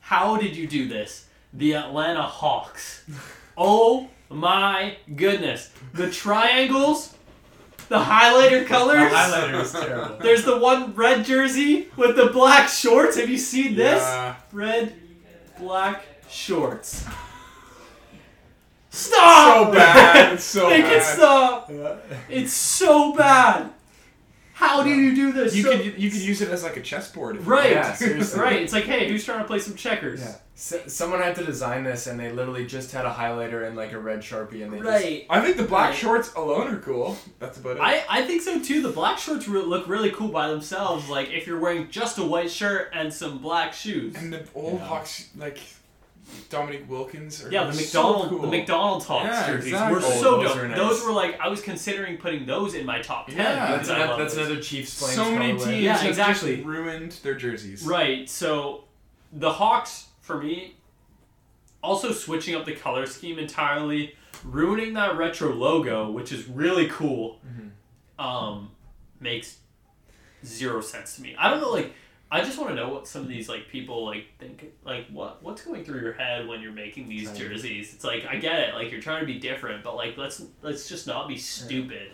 how 0.00 0.36
did 0.36 0.54
you 0.56 0.66
do 0.66 0.86
this? 0.88 1.26
The 1.54 1.74
Atlanta 1.76 2.22
Hawks. 2.22 3.04
Oh 3.62 4.08
my 4.30 4.96
goodness, 5.16 5.70
the 5.92 6.10
triangles, 6.10 7.14
the 7.88 7.98
highlighter 7.98 8.64
colors. 8.66 9.10
The 9.10 9.16
highlighter 9.16 9.60
is 9.62 9.72
terrible. 9.72 10.16
There's 10.18 10.44
the 10.44 10.58
one 10.58 10.94
red 10.94 11.24
jersey 11.24 11.88
with 11.96 12.16
the 12.16 12.26
black 12.26 12.68
shorts. 12.68 13.16
Have 13.18 13.28
you 13.28 13.38
seen 13.38 13.74
this? 13.74 14.00
Yeah. 14.02 14.36
Red, 14.52 14.94
black 15.58 16.04
shorts. 16.30 17.04
Stop! 18.90 19.68
So 19.68 19.72
bad. 19.72 20.32
It's 20.34 20.44
so 20.56 20.68
Make 20.68 20.82
bad. 20.84 20.92
it 20.96 21.02
stop! 21.04 21.70
It's 22.28 22.52
so 22.52 23.12
bad. 23.14 23.70
How 24.52 24.82
do 24.82 24.90
you 24.90 25.14
do 25.14 25.32
this? 25.32 25.54
You 25.54 25.62
So- 25.62 25.70
could 25.76 25.98
you 25.98 26.10
could 26.10 26.20
use 26.20 26.40
it 26.42 26.48
as 26.50 26.62
like 26.62 26.76
a 26.76 26.80
chessboard. 26.82 27.46
right, 27.46 27.70
Yeah, 27.72 27.96
right. 28.36 28.60
It's 28.62 28.72
like, 28.72 28.84
hey, 28.84 29.08
who's 29.08 29.24
trying 29.24 29.38
to 29.38 29.44
play 29.44 29.58
some 29.58 29.74
checkers? 29.74 30.20
Yeah. 30.20 30.34
S- 30.62 30.92
someone 30.92 31.20
had 31.22 31.34
to 31.36 31.44
design 31.44 31.84
this, 31.84 32.06
and 32.06 32.20
they 32.20 32.30
literally 32.32 32.66
just 32.66 32.92
had 32.92 33.06
a 33.06 33.10
highlighter 33.10 33.66
and 33.66 33.76
like 33.76 33.92
a 33.92 33.98
red 33.98 34.18
sharpie, 34.20 34.62
and 34.62 34.70
they 34.72 34.80
Right. 34.80 35.26
I 35.30 35.40
think 35.40 35.56
the 35.56 35.62
black 35.62 35.90
Right. 35.90 35.98
shorts 35.98 36.34
alone 36.34 36.68
are 36.74 36.78
cool. 36.80 37.16
That's 37.38 37.56
about 37.56 37.76
it. 37.78 37.80
I, 37.82 38.04
I 38.10 38.26
think 38.26 38.42
so 38.42 38.60
too. 38.62 38.82
The 38.82 38.90
black 38.90 39.18
shorts 39.18 39.48
re- 39.48 39.62
look 39.62 39.88
really 39.88 40.10
cool 40.10 40.28
by 40.28 40.48
themselves. 40.48 41.08
Like 41.08 41.30
if 41.30 41.46
you're 41.46 41.58
wearing 41.58 41.88
just 41.90 42.18
a 42.18 42.24
white 42.24 42.50
shirt 42.50 42.90
and 42.92 43.10
some 43.12 43.38
black 43.38 43.72
shoes. 43.72 44.14
and 44.16 44.30
the 44.32 44.44
old 44.54 44.80
Yeah. 44.80 44.86
Hawks 44.86 45.28
like 45.34 45.58
Dominique 46.50 46.88
Wilkins 46.88 47.42
are 47.44 47.50
Yeah, 47.50 47.64
the 47.64 47.72
so 47.72 47.80
McDonald 47.80 48.28
cool. 48.28 48.38
the 48.42 48.46
McDonald's 48.48 49.06
Hawks 49.06 49.24
Yeah, 49.30 49.46
jerseys 49.46 49.72
exactly. 49.72 49.94
were 49.94 50.04
Oh, 50.06 50.20
so 50.20 50.42
those 50.42 50.54
dope. 50.54 50.68
nice. 50.68 50.76
Those 50.76 51.04
were 51.04 51.12
like 51.12 51.40
I 51.40 51.48
was 51.48 51.60
considering 51.62 52.18
putting 52.18 52.44
those 52.46 52.74
in 52.74 52.84
my 52.84 53.00
top 53.00 53.28
ten. 53.28 53.38
Yeah, 53.38 53.76
That's, 53.76 53.88
I 53.88 53.96
another, 53.98 54.22
that's 54.22 54.36
another 54.36 54.60
Chiefs 54.60 54.98
Flames 54.98 55.14
so 55.14 55.32
many 55.32 55.54
colorway. 55.54 55.64
teams 55.64 55.82
Yeah, 55.84 56.04
exactly. 56.04 56.56
just 56.56 56.66
ruined 56.68 57.12
their 57.22 57.34
jerseys. 57.34 57.82
Right. 57.82 58.28
So 58.28 58.84
the 59.32 59.50
Hawks 59.54 60.08
for 60.30 60.38
me 60.42 60.76
also 61.82 62.12
switching 62.12 62.54
up 62.54 62.64
the 62.66 62.74
color 62.76 63.06
scheme 63.06 63.38
entirely, 63.38 64.14
ruining 64.44 64.92
that 64.94 65.16
retro 65.16 65.52
logo, 65.52 66.10
which 66.10 66.30
is 66.30 66.46
really 66.46 66.86
cool. 66.88 67.40
Mhm. 67.46 68.22
Um, 68.22 68.70
makes 69.18 69.58
zero 70.44 70.80
sense 70.82 71.16
to 71.16 71.22
me. 71.22 71.34
I 71.38 71.50
don't 71.50 71.60
know, 71.60 71.70
like. 71.70 71.94
I 72.32 72.42
just 72.44 72.58
want 72.58 72.70
to 72.70 72.76
know 72.76 72.90
what 72.90 73.08
some 73.08 73.22
of 73.22 73.28
these 73.28 73.48
like 73.48 73.66
people 73.68 74.04
like 74.06 74.26
think 74.38 74.64
like 74.84 75.08
what 75.08 75.42
what's 75.42 75.62
going 75.62 75.84
through 75.84 76.00
your 76.00 76.12
head 76.12 76.46
when 76.46 76.60
you're 76.60 76.70
making 76.70 77.08
these 77.08 77.26
Right. 77.26 77.36
jerseys. 77.38 77.92
It's 77.92 78.04
like 78.04 78.24
I 78.24 78.36
get 78.36 78.60
it, 78.60 78.74
like 78.74 78.92
you're 78.92 79.00
trying 79.00 79.18
to 79.18 79.26
be 79.26 79.40
different, 79.40 79.82
but 79.82 79.96
like 79.96 80.16
let's 80.16 80.40
let's 80.62 80.88
just 80.88 81.08
not 81.08 81.26
be 81.26 81.36
stupid. 81.36 82.12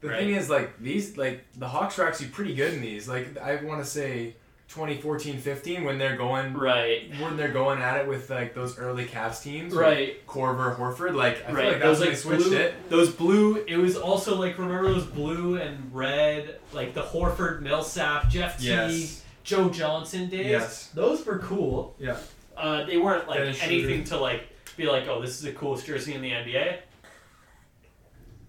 The 0.00 0.08
Right. 0.08 0.18
thing 0.18 0.34
is, 0.34 0.50
like 0.50 0.78
these, 0.82 1.16
like 1.16 1.46
the 1.56 1.66
Hawks 1.68 1.98
are 1.98 2.06
actually 2.06 2.28
pretty 2.28 2.54
good 2.54 2.74
in 2.74 2.82
these. 2.82 3.08
Like 3.08 3.38
I 3.38 3.56
want 3.64 3.82
to 3.82 3.88
say, 3.88 4.36
2014, 4.74 5.38
15 5.38 5.84
when 5.84 5.98
they're 5.98 6.16
going, 6.16 6.54
Right. 6.54 7.10
when 7.20 7.36
they're 7.36 7.52
going 7.52 7.80
at 7.82 7.98
it 8.00 8.08
with 8.08 8.30
like 8.30 8.54
those 8.54 8.78
early 8.78 9.04
Cavs 9.04 9.42
teams, 9.42 9.74
Right. 9.74 10.26
Korver, 10.26 10.76
Horford. 10.76 11.14
Like 11.14 11.44
I 11.46 11.52
feel 11.52 11.54
like 11.54 11.80
that's 11.80 11.82
those, 11.82 11.98
when 12.00 12.08
like, 12.08 12.08
they 12.08 12.14
switched 12.16 12.44
blue- 12.48 12.56
it. 12.56 12.88
Those 12.90 13.10
blue, 13.10 13.64
it 13.68 13.76
was 13.76 13.96
also 13.96 14.36
like 14.38 14.56
remember 14.58 14.92
those 14.92 15.04
blue 15.04 15.56
and 15.56 15.94
red, 15.94 16.58
like 16.72 16.94
the 16.94 17.02
Horford, 17.02 17.60
Millsap, 17.60 18.30
Jeff 18.30 18.58
Teague, 18.58 18.66
Yes. 18.68 19.22
Joe 19.44 19.68
Johnson 19.68 20.28
days. 20.28 20.46
Yes. 20.46 20.86
Those 20.94 21.26
were 21.26 21.38
cool. 21.40 21.94
Yeah. 21.98 22.16
Uh, 22.56 22.84
they 22.84 22.96
weren't 22.96 23.28
like 23.28 23.38
Dennis 23.40 23.58
Schroeder. 23.58 23.74
anything 23.74 24.04
to 24.04 24.16
like 24.16 24.48
be 24.76 24.86
like, 24.86 25.06
oh, 25.08 25.20
this 25.20 25.30
is 25.30 25.42
the 25.42 25.52
coolest 25.52 25.84
jersey 25.86 26.14
in 26.14 26.22
the 26.22 26.30
NBA. 26.30 26.78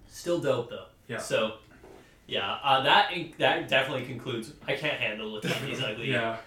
Still 0.08 0.40
dope 0.40 0.70
though. 0.70 0.86
Yeah. 1.08 1.18
So, 1.18 1.56
yeah, 2.28 2.58
uh, 2.64 2.82
that 2.84 3.12
that 3.38 3.68
definitely 3.68 4.06
concludes. 4.06 4.54
I 4.68 4.74
can't 4.76 5.00
handle 5.00 5.28
looking 5.30 5.52
at 5.58 5.66
these 5.66 5.82
ugly 5.82 6.12
Yeah. 6.12 6.38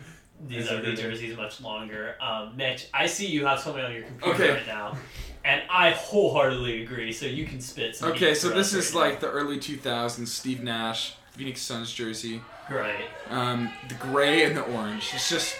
these 0.46 0.68
ugly 0.70 0.94
jerseys 0.96 1.36
much 1.36 1.60
longer. 1.60 2.16
Um, 2.20 2.56
Mitch, 2.56 2.88
I 2.94 3.06
see 3.06 3.26
you 3.26 3.46
have 3.46 3.58
something 3.60 3.82
on 3.84 3.92
your 3.92 4.02
computer 4.02 4.34
Okay. 4.34 4.50
right 4.52 4.66
now, 4.66 4.96
and 5.44 5.62
I 5.70 5.90
wholeheartedly 5.90 6.82
agree. 6.82 7.12
So 7.12 7.26
you 7.26 7.46
can 7.46 7.60
spit. 7.60 7.96
Some 7.96 8.12
Okay, 8.12 8.34
so 8.34 8.48
this 8.48 8.74
us 8.74 8.88
is 8.88 8.94
right 8.94 9.10
like 9.10 9.20
the 9.20 9.30
early 9.30 9.58
2000s 9.58 10.26
Steve 10.28 10.62
Nash 10.62 11.14
Phoenix 11.32 11.60
Suns 11.62 11.92
jersey. 11.92 12.40
now. 12.70 12.76
right. 12.76 13.04
Um, 13.30 13.70
the 13.88 13.94
gray 13.94 14.44
and 14.44 14.56
the 14.56 14.62
orange. 14.62 15.10
It's 15.14 15.28
just 15.30 15.54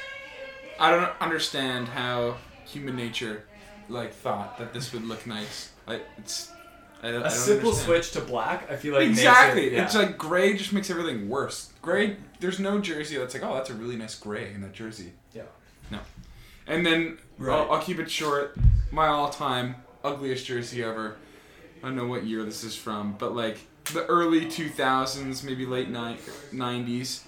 I 0.78 0.90
don't 0.90 1.10
understand 1.20 1.88
how 1.88 2.36
human 2.64 2.96
nature 2.96 3.44
like 3.88 4.12
thought 4.12 4.58
that 4.58 4.72
this 4.74 4.92
would 4.92 5.04
look 5.04 5.26
nice. 5.26 5.70
Like 5.86 6.04
it's 6.18 6.50
I, 7.02 7.08
I 7.08 7.10
A 7.10 7.12
don't 7.20 7.30
simple 7.30 7.68
understand. 7.70 7.86
switch 8.04 8.10
to 8.12 8.20
black, 8.20 8.70
I 8.70 8.76
feel 8.76 8.94
like 8.94 9.08
exactly. 9.08 9.66
it- 9.68 9.72
yeah. 9.74 9.84
It's 9.84 9.94
like 9.94 10.16
gray 10.18 10.56
just 10.56 10.72
makes 10.72 10.90
everything 10.90 11.28
worse. 11.28 11.72
Gray, 11.82 12.16
there's 12.40 12.58
no 12.58 12.78
jersey 12.80 13.16
that's 13.18 13.34
like, 13.34 13.42
oh, 13.44 13.54
that's 13.54 13.70
a 13.70 13.74
really 13.74 13.96
nice 13.96 14.18
gray 14.18 14.52
in 14.52 14.60
that 14.62 14.72
jersey. 14.72 15.12
Yeah. 15.32 15.42
No. 15.90 15.98
And 16.66 16.84
then 16.86 17.18
Right. 17.38 17.54
I'll, 17.54 17.72
I'll 17.72 17.82
keep 17.82 17.98
it 17.98 18.10
short. 18.10 18.56
My 18.90 19.08
all-time 19.08 19.76
ugliest 20.02 20.46
jersey 20.46 20.82
ever. 20.82 21.16
I 21.82 21.88
don't 21.88 21.96
know 21.96 22.06
what 22.06 22.24
year 22.24 22.42
this 22.44 22.64
is 22.64 22.74
from, 22.74 23.14
but 23.18 23.36
like 23.36 23.58
the 23.92 24.04
early 24.06 24.46
2000s, 24.46 25.44
maybe 25.44 25.66
late 25.66 25.90
ni- 25.90 26.16
90s, 26.52 27.20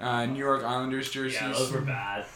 uh, 0.00 0.26
New 0.26 0.38
York 0.38 0.62
Islanders 0.62 1.10
jerseys. 1.10 1.40
Yeah, 1.40 1.52
those 1.52 1.72
were 1.72 1.80
bad. 1.80 2.26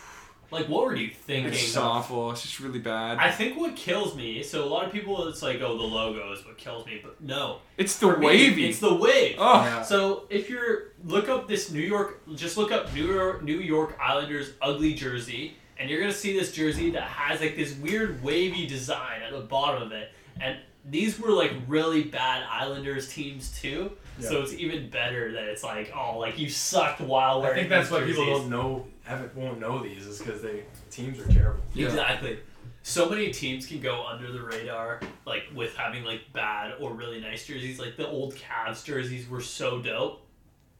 Like, 0.50 0.68
what 0.68 0.84
were 0.84 0.96
you 0.96 1.10
thinking? 1.10 1.52
It's 1.52 1.62
just 1.62 1.76
awful. 1.76 2.32
It's 2.32 2.42
just 2.42 2.58
really 2.58 2.80
bad. 2.80 3.18
I 3.18 3.30
think 3.30 3.56
what 3.56 3.76
kills 3.76 4.16
me. 4.16 4.42
So 4.42 4.64
a 4.64 4.66
lot 4.66 4.84
of 4.84 4.92
people, 4.92 5.28
it's 5.28 5.42
like, 5.42 5.60
oh, 5.60 5.76
the 5.78 5.84
logo 5.84 6.32
is 6.32 6.44
what 6.44 6.58
kills 6.58 6.86
me, 6.86 7.00
but 7.02 7.20
no. 7.20 7.58
it's 7.76 7.98
the 7.98 8.06
For 8.06 8.16
me, 8.16 8.26
wavy. 8.26 8.68
It's 8.68 8.80
the 8.80 8.94
wave. 8.94 9.36
oh, 9.38 9.62
Yeah. 9.62 9.82
So 9.82 10.26
if 10.28 10.50
you're 10.50 10.92
look 11.04 11.28
up 11.28 11.48
this 11.48 11.70
New 11.70 11.80
York, 11.80 12.22
just 12.34 12.56
look 12.56 12.72
up 12.72 12.92
New 12.94 13.12
York 13.12 13.42
New 13.42 13.58
York 13.58 13.96
Islanders 14.00 14.52
ugly 14.60 14.94
jersey, 14.94 15.56
and 15.78 15.88
you're 15.88 16.00
gonna 16.00 16.12
see 16.12 16.38
this 16.38 16.52
jersey 16.52 16.90
that 16.90 17.04
has 17.04 17.40
like 17.40 17.56
this 17.56 17.74
weird 17.76 18.22
wavy 18.22 18.66
design 18.66 19.22
at 19.22 19.32
the 19.32 19.40
bottom 19.40 19.82
of 19.82 19.92
it, 19.92 20.12
and 20.40 20.58
these 20.88 21.18
were 21.20 21.30
like 21.30 21.52
really 21.68 22.04
bad 22.04 22.44
Islanders 22.50 23.12
teams 23.12 23.58
too. 23.60 23.92
So 24.18 24.42
it's 24.42 24.52
even 24.52 24.90
better 24.90 25.32
that 25.32 25.44
it's 25.44 25.64
like 25.64 25.92
oh 25.96 26.18
like 26.18 26.38
you 26.38 26.50
sucked 26.50 27.00
while 27.00 27.40
wearing. 27.40 27.56
I 27.56 27.60
think 27.60 27.70
that's 27.70 27.88
these 27.88 27.98
why 28.00 28.04
people 28.06 28.26
don't 28.26 28.50
know, 28.50 28.86
haven't, 29.04 29.34
won't 29.34 29.58
know 29.60 29.82
these, 29.82 30.06
is 30.06 30.18
because 30.18 30.42
they 30.42 30.64
teams 30.90 31.18
are 31.18 31.32
terrible. 31.32 31.62
Yeah. 31.72 31.86
Exactly. 31.86 32.38
So 32.82 33.08
many 33.08 33.30
teams 33.30 33.66
can 33.66 33.80
go 33.80 34.04
under 34.06 34.30
the 34.32 34.42
radar, 34.42 35.00
like 35.26 35.44
with 35.54 35.74
having 35.76 36.04
like 36.04 36.20
bad 36.34 36.74
or 36.80 36.92
really 36.92 37.20
nice 37.20 37.46
jerseys. 37.46 37.78
Like 37.78 37.96
the 37.96 38.06
old 38.08 38.34
Cavs 38.34 38.84
jerseys 38.84 39.28
were 39.28 39.40
so 39.40 39.80
dope, 39.80 40.26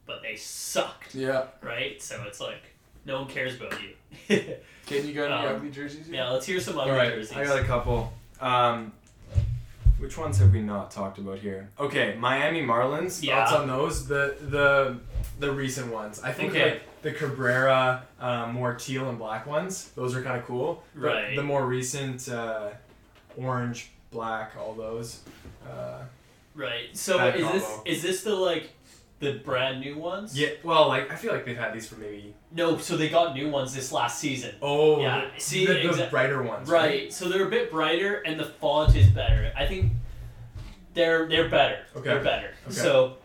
but 0.05 0.21
they 0.21 0.35
sucked, 0.35 1.15
yeah. 1.15 1.45
right? 1.61 1.99
So 2.01 2.23
it's 2.27 2.39
like 2.39 2.61
no 3.05 3.21
one 3.21 3.27
cares 3.27 3.55
about 3.55 3.73
you. 3.81 3.95
Can 4.85 5.07
you 5.07 5.13
go 5.13 5.25
any 5.25 5.33
Um, 5.47 5.55
ugly 5.55 5.69
jerseys? 5.71 6.07
yet? 6.09 6.15
yeah, 6.17 6.29
let's 6.29 6.45
hear 6.45 6.59
some 6.59 6.75
All 6.75 6.81
other 6.81 6.93
right, 6.93 7.13
jerseys. 7.13 7.35
I 7.35 7.43
got 7.43 7.59
a 7.59 7.63
couple. 7.63 8.11
Um, 8.39 8.91
which 10.01 10.17
ones 10.17 10.39
have 10.39 10.51
we 10.51 10.61
not 10.61 10.91
talked 10.91 11.17
about 11.19 11.39
here? 11.39 11.69
Okay, 11.79 12.15
Miami 12.17 12.61
Marlins. 12.61 13.21
Yeah. 13.23 13.45
Thoughts 13.45 13.53
on 13.61 13.67
those? 13.67 14.07
The 14.07 14.35
the 14.41 14.97
the 15.39 15.51
recent 15.51 15.91
ones. 15.93 16.21
I 16.23 16.31
think 16.31 16.51
Okay. 16.51 16.71
like 16.71 16.81
the 17.01 17.11
Cabrera, 17.11 18.03
um, 18.19 18.53
more 18.53 18.73
teal 18.75 19.09
and 19.09 19.17
black 19.17 19.45
ones. 19.47 19.89
Those 19.95 20.15
are 20.15 20.21
kind 20.21 20.37
of 20.39 20.45
cool. 20.45 20.83
But 20.95 21.01
Right. 21.01 21.35
The 21.35 21.43
more 21.43 21.65
recent 21.65 22.29
uh, 22.29 22.69
orange, 23.37 23.89
black, 24.11 24.53
all 24.59 24.73
those. 24.73 25.21
Uh, 25.67 25.99
right. 26.55 26.89
So 26.93 27.25
is 27.27 27.51
this 27.51 27.79
is 27.85 28.01
this 28.03 28.23
the 28.23 28.35
like 28.35 28.71
the 29.21 29.33
brand 29.45 29.79
new 29.79 29.97
ones? 29.97 30.37
yeah. 30.37 30.49
Well, 30.63 30.89
like 30.89 31.09
I 31.11 31.15
feel 31.15 31.31
like 31.31 31.45
they've 31.45 31.55
had 31.57 31.73
these 31.73 31.87
for 31.87 31.95
maybe. 31.95 32.33
No, 32.51 32.77
so 32.77 32.97
they 32.97 33.07
got 33.07 33.33
new 33.33 33.49
ones 33.49 33.73
this 33.73 33.91
last 33.93 34.19
season. 34.19 34.53
Oh. 34.61 34.99
Yeah, 34.99 35.29
The, 35.33 35.39
see, 35.41 35.65
the, 35.65 35.73
the 35.75 35.79
exa- 35.83 36.09
brighter 36.09 36.43
ones. 36.43 36.69
Right. 36.69 37.13
So 37.13 37.29
they're 37.29 37.47
a 37.47 37.49
bit 37.49 37.71
brighter 37.71 38.15
and 38.25 38.37
the 38.39 38.45
font 38.45 38.93
is 38.95 39.07
better. 39.07 39.53
I 39.55 39.65
think 39.67 39.93
they're 40.93 41.27
they're 41.29 41.47
better. 41.49 41.79
Okay. 41.95 42.09
They're 42.09 42.23
better. 42.23 42.49
Okay. 42.65 42.73
So 42.75 43.17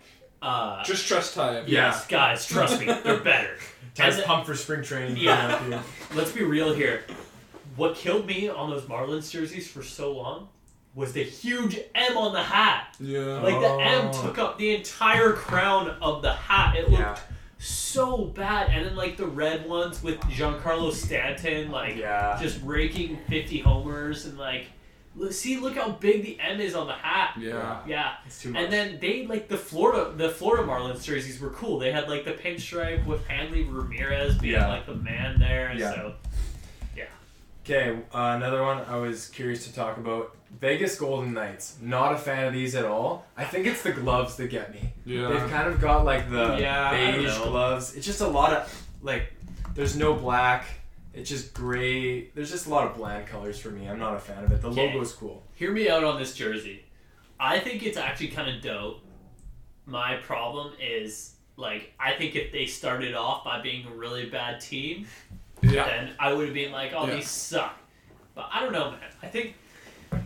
uh 0.42 0.84
Just 0.84 1.08
trust 1.08 1.34
Ty. 1.34 1.60
Yeah. 1.60 1.64
yes, 1.66 2.06
guys, 2.06 2.46
trust 2.46 2.78
me, 2.78 2.86
they're 2.86 3.18
better. 3.34 3.56
Ty's 3.94 4.16
And- 4.16 4.24
pumped 4.26 4.46
for 4.46 4.54
spring 4.54 4.82
training. 4.82 5.16
Yeah. 5.16 5.56
coming 5.58 5.72
up 5.74 5.82
here. 5.84 6.16
Let's 6.16 6.32
be 6.32 6.44
real 6.44 6.72
here. 6.74 7.02
What 7.76 7.94
killed 7.96 8.26
me 8.26 8.48
on 8.48 8.70
those 8.70 8.82
Marlins 8.84 9.30
jerseys 9.30 9.66
for 9.68 9.82
so 9.82 10.12
long 10.12 10.48
was 10.96 11.12
the 11.12 11.22
huge 11.22 11.78
M 11.94 12.16
on 12.16 12.32
the 12.32 12.42
hat. 12.42 12.96
Yeah. 12.98 13.40
Like 13.42 13.60
the 13.60 13.68
M 13.80 14.10
Oh. 14.12 14.22
took 14.22 14.38
up 14.38 14.58
the 14.58 14.74
entire 14.74 15.32
crown 15.34 15.90
of 16.00 16.22
the 16.22 16.32
hat. 16.32 16.74
It 16.74 16.88
looked 16.90 17.00
Yeah. 17.02 17.18
so 17.58 18.24
bad. 18.24 18.70
And 18.70 18.86
then 18.86 18.96
like 18.96 19.16
the 19.18 19.26
red 19.26 19.68
ones 19.68 20.02
with 20.02 20.18
Giancarlo 20.22 20.90
Stanton, 20.92 21.70
like 21.70 21.96
Yeah. 21.96 22.38
just 22.40 22.60
raking 22.64 23.18
50 23.28 23.60
homers 23.60 24.24
and 24.24 24.38
like 24.38 24.66
see 25.30 25.56
look 25.56 25.76
how 25.76 25.88
big 25.92 26.22
the 26.24 26.38
M 26.40 26.60
is 26.60 26.74
on 26.74 26.86
the 26.86 26.92
hat. 26.94 27.34
Yeah. 27.38 27.78
Yeah. 27.86 28.12
It's 28.26 28.40
too 28.42 28.50
much. 28.50 28.62
And 28.62 28.72
then 28.72 28.98
they 29.00 29.26
like 29.26 29.48
the 29.48 29.56
Florida 29.58 30.12
the 30.16 30.28
Florida 30.30 30.62
Marlins 30.66 31.04
jerseys 31.04 31.40
were 31.40 31.50
cool. 31.50 31.78
They 31.78 31.92
had 31.92 32.08
like 32.08 32.24
the 32.24 32.32
pinstripe 32.32 33.04
with 33.06 33.26
Hanley 33.26 33.64
Ramirez 33.64 34.36
being 34.38 34.54
Yeah. 34.54 34.68
like 34.68 34.86
the 34.86 34.94
man 34.94 35.38
there. 35.38 35.72
Yeah. 35.76 35.94
So 35.94 36.14
Okay, 37.68 37.98
uh, 38.14 38.34
another 38.36 38.62
one 38.62 38.78
I 38.88 38.96
was 38.96 39.26
curious 39.28 39.66
to 39.66 39.74
talk 39.74 39.96
about. 39.96 40.36
Vegas 40.60 40.96
Golden 40.96 41.34
Knights. 41.34 41.76
Not 41.82 42.12
a 42.12 42.16
fan 42.16 42.46
of 42.46 42.52
these 42.52 42.76
at 42.76 42.84
all. 42.84 43.26
I 43.36 43.42
think 43.44 43.66
it's 43.66 43.82
the 43.82 43.90
gloves 43.90 44.36
that 44.36 44.50
get 44.50 44.72
me. 44.72 44.92
Yeah. 45.04 45.26
They've 45.28 45.50
kind 45.50 45.68
of 45.68 45.80
got 45.80 46.04
like 46.04 46.30
the 46.30 46.58
Yeah, 46.60 46.92
beige 47.16 47.36
gloves. 47.38 47.96
It's 47.96 48.06
just 48.06 48.20
a 48.20 48.28
lot 48.28 48.52
of 48.52 48.86
like. 49.02 49.32
There's 49.74 49.96
no 49.96 50.14
black. 50.14 50.66
It's 51.12 51.28
just 51.28 51.52
gray. 51.54 52.28
There's 52.28 52.52
just 52.52 52.66
a 52.66 52.70
lot 52.70 52.86
of 52.88 52.96
bland 52.96 53.26
colors 53.26 53.58
for 53.58 53.70
me. 53.70 53.88
I'm 53.88 53.98
not 53.98 54.14
a 54.14 54.20
fan 54.20 54.44
of 54.44 54.52
it. 54.52 54.62
The 54.62 54.70
Okay. 54.70 54.86
logo's 54.92 55.12
cool. 55.12 55.42
hear 55.56 55.72
me 55.72 55.88
out 55.88 56.04
on 56.04 56.18
this 56.20 56.34
jersey. 56.36 56.84
I 57.40 57.58
think 57.58 57.82
it's 57.84 57.96
actually 57.98 58.28
kind 58.28 58.48
of 58.54 58.62
dope. 58.62 59.00
My 59.86 60.18
problem 60.18 60.72
is 60.80 61.32
like 61.56 61.92
I 61.98 62.12
think 62.12 62.36
if 62.36 62.52
they 62.52 62.66
started 62.66 63.14
off 63.14 63.44
by 63.44 63.60
being 63.60 63.86
a 63.88 63.90
really 63.90 64.26
bad 64.30 64.60
team, 64.60 65.06
Yeah. 65.72 65.84
then 65.86 66.10
I 66.18 66.32
would 66.32 66.46
have 66.46 66.54
been 66.54 66.72
like, 66.72 66.92
oh, 66.94 67.06
Yeah. 67.06 67.16
these 67.16 67.28
suck. 67.28 67.76
But 68.34 68.48
I 68.52 68.60
don't 68.62 68.72
know, 68.72 68.90
man. 68.90 69.00
I 69.22 69.26
think 69.26 69.54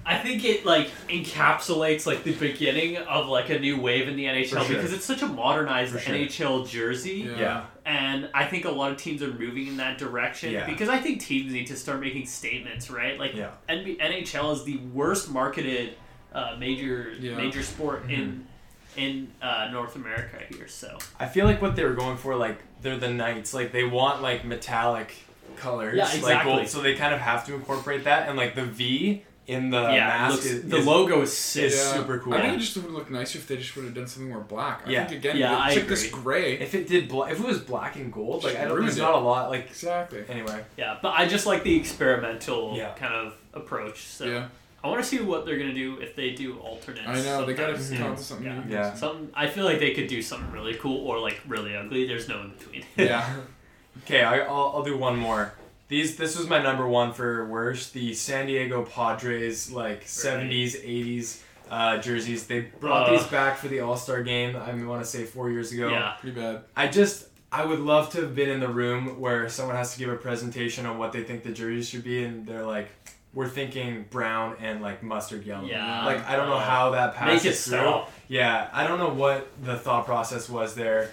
I 0.04 0.18
think 0.18 0.44
it 0.44 0.66
like 0.66 0.88
encapsulates 1.08 2.06
like 2.06 2.22
the 2.24 2.34
beginning 2.34 2.96
of 2.98 3.28
like 3.28 3.48
a 3.50 3.58
new 3.58 3.80
wave 3.80 4.08
in 4.08 4.16
the 4.16 4.24
NHL 4.24 4.66
sure. 4.66 4.68
because 4.76 4.92
it's 4.92 5.04
such 5.04 5.22
a 5.22 5.26
modernized 5.26 5.98
sure. 6.00 6.14
NHL 6.14 6.68
jersey. 6.68 7.26
Yeah. 7.28 7.38
Yeah. 7.38 7.64
And 7.86 8.28
I 8.34 8.44
think 8.46 8.64
a 8.66 8.70
lot 8.70 8.90
of 8.92 8.98
teams 8.98 9.22
are 9.22 9.32
moving 9.32 9.66
in 9.68 9.76
that 9.78 9.98
direction 9.98 10.52
Yeah. 10.52 10.66
because 10.66 10.88
I 10.88 10.98
think 10.98 11.20
teams 11.20 11.52
need 11.52 11.66
to 11.68 11.76
start 11.76 12.00
making 12.00 12.26
statements, 12.26 12.90
right? 12.90 13.18
Like 13.18 13.34
Yeah. 13.34 13.50
NB- 13.68 13.98
NHL 14.00 14.52
is 14.54 14.64
the 14.64 14.76
worst 14.78 15.30
marketed 15.30 15.94
uh, 16.32 16.56
major 16.58 17.12
Yeah. 17.18 17.36
major 17.36 17.62
sport 17.62 18.08
in 18.10 18.46
in 18.96 19.30
uh, 19.40 19.68
North 19.72 19.96
America 19.96 20.36
here. 20.52 20.68
So 20.68 20.98
I 21.18 21.26
feel 21.26 21.46
like 21.46 21.62
what 21.62 21.74
they 21.76 21.84
were 21.84 21.94
going 21.94 22.16
for, 22.16 22.36
like 22.36 22.58
they're 22.82 22.98
the 22.98 23.08
Knights. 23.08 23.54
Like 23.54 23.72
they 23.72 23.84
want 23.84 24.20
like 24.22 24.44
metallic 24.44 25.14
colors. 25.60 25.94
Yeah, 25.96 26.04
Like 26.04 26.14
exactly. 26.16 26.52
gold, 26.52 26.68
so 26.68 26.80
they 26.82 26.94
kind 26.94 27.14
of 27.14 27.20
have 27.20 27.44
to 27.46 27.54
incorporate 27.54 28.04
that, 28.04 28.28
and 28.28 28.36
like 28.36 28.54
the 28.54 28.64
V 28.64 29.22
in 29.46 29.70
the 29.70 29.80
yeah, 29.82 30.06
mask 30.06 30.32
looks- 30.34 30.46
is, 30.46 30.68
the 30.68 30.76
is- 30.76 30.86
logo 30.86 31.22
is 31.22 31.36
sick. 31.36 31.64
is 31.64 31.80
super 31.80 32.18
cool. 32.20 32.34
I 32.34 32.40
think 32.42 32.54
it 32.54 32.60
just 32.60 32.76
would 32.76 32.92
look 32.92 33.10
nicer 33.10 33.38
if 33.38 33.48
they 33.48 33.56
just 33.56 33.74
would 33.74 33.84
have 33.84 33.94
done 33.94 34.06
something 34.06 34.30
more 34.30 34.40
black. 34.42 34.82
I 34.86 34.90
Yeah. 34.90 35.06
think 35.06 35.20
again, 35.20 35.36
Yeah, 35.38 35.52
yeah, 35.52 35.58
I 35.58 35.74
check 35.74 35.88
this 35.88 36.08
gray. 36.08 36.54
If 36.58 36.74
it 36.74 36.86
did, 36.86 37.08
bla- 37.08 37.30
if 37.30 37.40
it 37.40 37.44
was 37.46 37.58
black 37.58 37.96
and 37.96 38.12
gold, 38.12 38.44
like 38.44 38.56
I 38.56 38.66
don't. 38.66 38.80
There's 38.80 38.96
it. 38.96 39.00
not 39.00 39.14
a 39.14 39.18
lot. 39.18 39.50
Like 39.50 39.66
Exactly. 39.66 40.22
anyway. 40.28 40.62
Yeah, 40.76 40.98
but 41.02 41.14
I 41.16 41.26
just 41.26 41.46
like 41.46 41.64
the 41.64 41.74
experimental 41.76 42.74
Yeah. 42.76 42.92
kind 42.94 43.14
of 43.14 43.34
approach. 43.52 43.98
So 44.02 44.24
Yeah. 44.26 44.46
I 44.84 44.88
want 44.88 45.02
to 45.02 45.06
see 45.08 45.18
what 45.20 45.44
they're 45.46 45.58
gonna 45.58 45.74
do 45.74 45.98
if 46.00 46.14
they 46.16 46.30
do 46.30 46.56
alternates. 46.58 47.06
I 47.08 47.20
know 47.20 47.44
they 47.44 47.52
gotta 47.54 47.76
sometime 47.76 47.76
come 47.76 47.82
soon. 47.82 47.96
up 47.96 48.02
mm-hmm. 48.04 48.10
with 48.16 48.24
something 48.24 48.46
Yeah. 48.46 48.64
new. 48.64 48.72
Yeah. 48.72 48.94
Some 48.94 49.28
I 49.34 49.48
feel 49.48 49.64
like 49.64 49.80
they 49.80 49.94
could 49.94 50.06
do 50.06 50.22
something 50.22 50.52
really 50.52 50.74
cool 50.74 51.06
or 51.08 51.18
like 51.18 51.40
really 51.48 51.74
ugly. 51.76 52.06
There's 52.06 52.28
no 52.28 52.40
in 52.42 52.50
between. 52.50 52.84
Yeah. 52.96 53.28
Okay, 54.04 54.22
I, 54.22 54.38
I'll, 54.40 54.72
I'll 54.76 54.82
do 54.82 54.96
one 54.96 55.16
more. 55.16 55.52
These 55.88 56.16
this 56.16 56.38
was 56.38 56.48
my 56.48 56.62
number 56.62 56.86
one 56.86 57.12
for 57.12 57.44
worst. 57.46 57.92
The 57.94 58.14
San 58.14 58.46
Diego 58.46 58.84
Padres 58.84 59.70
like 59.72 60.06
seventies, 60.06 60.76
eighties 60.76 61.42
uh, 61.70 61.98
jerseys. 61.98 62.46
They 62.46 62.60
brought 62.60 63.08
Uh. 63.08 63.16
these 63.16 63.26
back 63.26 63.58
for 63.58 63.68
the 63.68 63.80
All 63.80 63.96
Star 63.96 64.22
game. 64.22 64.54
I 64.56 64.72
want 64.84 65.02
to 65.02 65.08
say 65.08 65.24
four 65.24 65.50
years 65.50 65.72
ago. 65.72 65.88
yeah. 65.90 66.12
Pretty 66.20 66.38
bad. 66.40 66.62
I 66.76 66.86
just 66.88 67.26
I 67.52 67.64
would 67.64 67.80
love 67.80 68.10
to 68.10 68.20
have 68.20 68.36
been 68.36 68.48
in 68.48 68.60
the 68.60 68.68
room 68.68 69.18
where 69.20 69.48
someone 69.48 69.74
has 69.74 69.92
to 69.94 69.98
give 69.98 70.08
a 70.10 70.16
presentation 70.16 70.86
on 70.86 70.96
what 70.98 71.12
they 71.12 71.24
think 71.24 71.42
the 71.42 71.50
jerseys 71.50 71.88
should 71.88 72.04
be, 72.04 72.22
and 72.22 72.46
they're 72.46 72.64
like, 72.64 72.88
"We're 73.34 73.48
thinking 73.48 74.06
brown 74.10 74.56
and 74.60 74.80
like 74.80 75.02
mustard 75.02 75.44
yellow." 75.44 75.66
Yeah. 75.66 76.06
Like 76.06 76.24
I 76.28 76.36
don't 76.36 76.48
know 76.48 76.58
how 76.60 76.90
that 76.90 77.16
passes 77.16 77.44
Make 77.44 77.52
it 77.52 77.56
through. 77.56 77.78
stop. 77.78 78.12
Yeah, 78.28 78.68
I 78.72 78.86
don't 78.86 78.98
know 78.98 79.12
what 79.12 79.48
the 79.64 79.76
thought 79.76 80.06
process 80.06 80.48
was 80.48 80.76
there. 80.76 81.10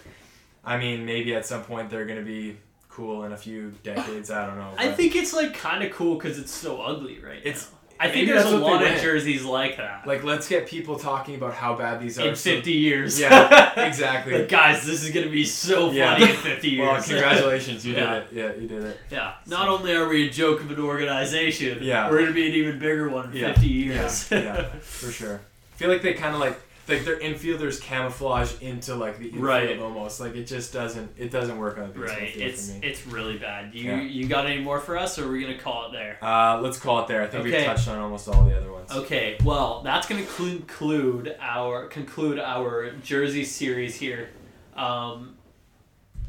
I 0.63 0.78
mean, 0.78 1.03
maybe 1.05 1.34
at 1.34 1.47
some 1.47 1.63
point 1.63 1.89
they're 1.89 2.05
gonna 2.05 2.21
be 2.21 2.57
cool 2.98 3.24
in 3.26 3.32
a 3.32 3.38
few 3.38 3.72
decades. 3.84 4.30
I 4.32 4.45
don't 4.48 4.58
know. 4.58 4.74
I 4.78 4.91
think 4.91 5.16
it's 5.16 5.32
like 5.34 5.54
kind 5.54 5.84
of 5.84 5.91
cool 5.93 6.16
because 6.16 6.38
it's 6.39 6.52
so 6.52 6.82
ugly 6.82 7.20
right 7.20 7.39
it's 7.43 7.70
I 8.00 8.10
think 8.10 8.28
there's 8.28 8.45
a 8.45 8.58
lot 8.58 8.86
of 8.86 9.02
jerseys 9.02 9.43
like 9.43 9.78
that. 9.78 10.06
Like, 10.06 10.24
let's 10.24 10.48
get 10.48 10.68
people 10.68 11.00
talking 11.00 11.34
about 11.34 11.56
how 11.56 11.76
bad 11.76 12.00
these 12.00 12.20
are. 12.20 12.28
in 12.28 12.36
so- 12.36 12.52
50 12.52 12.72
years. 12.72 13.20
Yeah, 13.20 13.80
exactly. 13.88 14.34
like, 14.38 14.50
guys, 14.50 14.86
this 14.86 15.04
is 15.04 15.10
gonna 15.10 15.32
be 15.32 15.43
so 15.43 15.88
funny 15.88 15.98
Yeah. 15.98 16.18
in 16.30 16.36
50 16.36 16.70
years. 16.70 16.88
Well, 16.88 17.02
congratulations, 17.12 17.84
you 17.88 17.95
Yeah. 17.95 18.14
did 18.14 18.24
it. 18.24 18.28
Yeah, 18.34 18.62
you 18.62 18.68
did 18.68 18.84
it. 18.84 19.00
yeah. 19.10 19.34
Not 19.48 19.68
only 19.68 19.95
are 19.95 20.08
we 20.08 20.28
a 20.28 20.30
joke 20.30 20.60
of 20.62 20.70
an 20.70 20.80
organization, 20.80 21.80
Yeah. 21.82 22.08
we're 22.12 22.20
gonna 22.20 22.34
be 22.34 22.48
an 22.48 22.54
even 22.54 22.78
bigger 22.78 23.10
one 23.10 23.32
in 23.32 23.38
Yeah. 23.38 23.54
50 23.54 23.68
years. 23.68 24.28
Yeah, 24.32 24.38
yeah, 24.43 24.66
for 24.82 25.12
sure. 25.12 25.41
I 25.74 25.78
feel 25.78 25.89
like 25.89 26.04
they 26.04 26.14
kind 26.14 26.36
of 26.36 26.39
like 26.39 26.60
like 26.88 27.03
their 27.03 27.19
infielders 27.19 27.81
camouflage 27.81 28.53
into 28.61 28.95
like 28.95 29.17
the 29.19 29.25
infield 29.25 29.43
Right. 29.43 29.79
almost. 29.79 30.19
Like 30.19 30.35
it 30.35 30.45
just 30.45 30.71
doesn't 30.73 31.11
it 31.17 31.31
doesn't 31.31 31.57
work 31.57 31.77
on 31.77 31.91
the 31.93 31.99
baseball 31.99 32.17
right. 32.19 32.33
field 32.33 32.49
It's 32.49 32.67
for 32.71 32.73
me. 32.79 32.88
it's 32.88 33.07
really 33.07 33.38
bad. 33.38 33.73
You 33.75 33.83
Yeah. 33.91 34.01
you 34.01 34.27
got 34.27 34.45
any 34.45 34.61
more 34.61 34.79
for 34.79 34.97
us, 34.97 35.19
or 35.19 35.25
are 35.27 35.31
we 35.31 35.41
gonna 35.41 35.57
call 35.57 35.88
it 35.88 35.91
there? 35.91 36.17
Uh, 36.21 36.59
let's 36.61 36.79
call 36.79 36.99
it 37.01 37.07
there. 37.07 37.21
I 37.23 37.27
think 37.27 37.45
Okay. 37.45 37.57
we've 37.57 37.65
touched 37.65 37.88
on 37.88 37.97
almost 37.99 38.27
all 38.29 38.45
the 38.45 38.55
other 38.57 38.71
ones. 38.71 38.91
Okay, 38.91 39.38
well, 39.43 39.81
that's 39.83 40.07
going 40.07 40.25
to 40.25 40.31
conclude 40.33 41.35
our 41.41 41.88
conclude 41.88 42.39
our 42.39 42.91
jersey 43.03 43.43
series 43.43 43.95
here. 43.95 44.29
Um, 44.75 45.35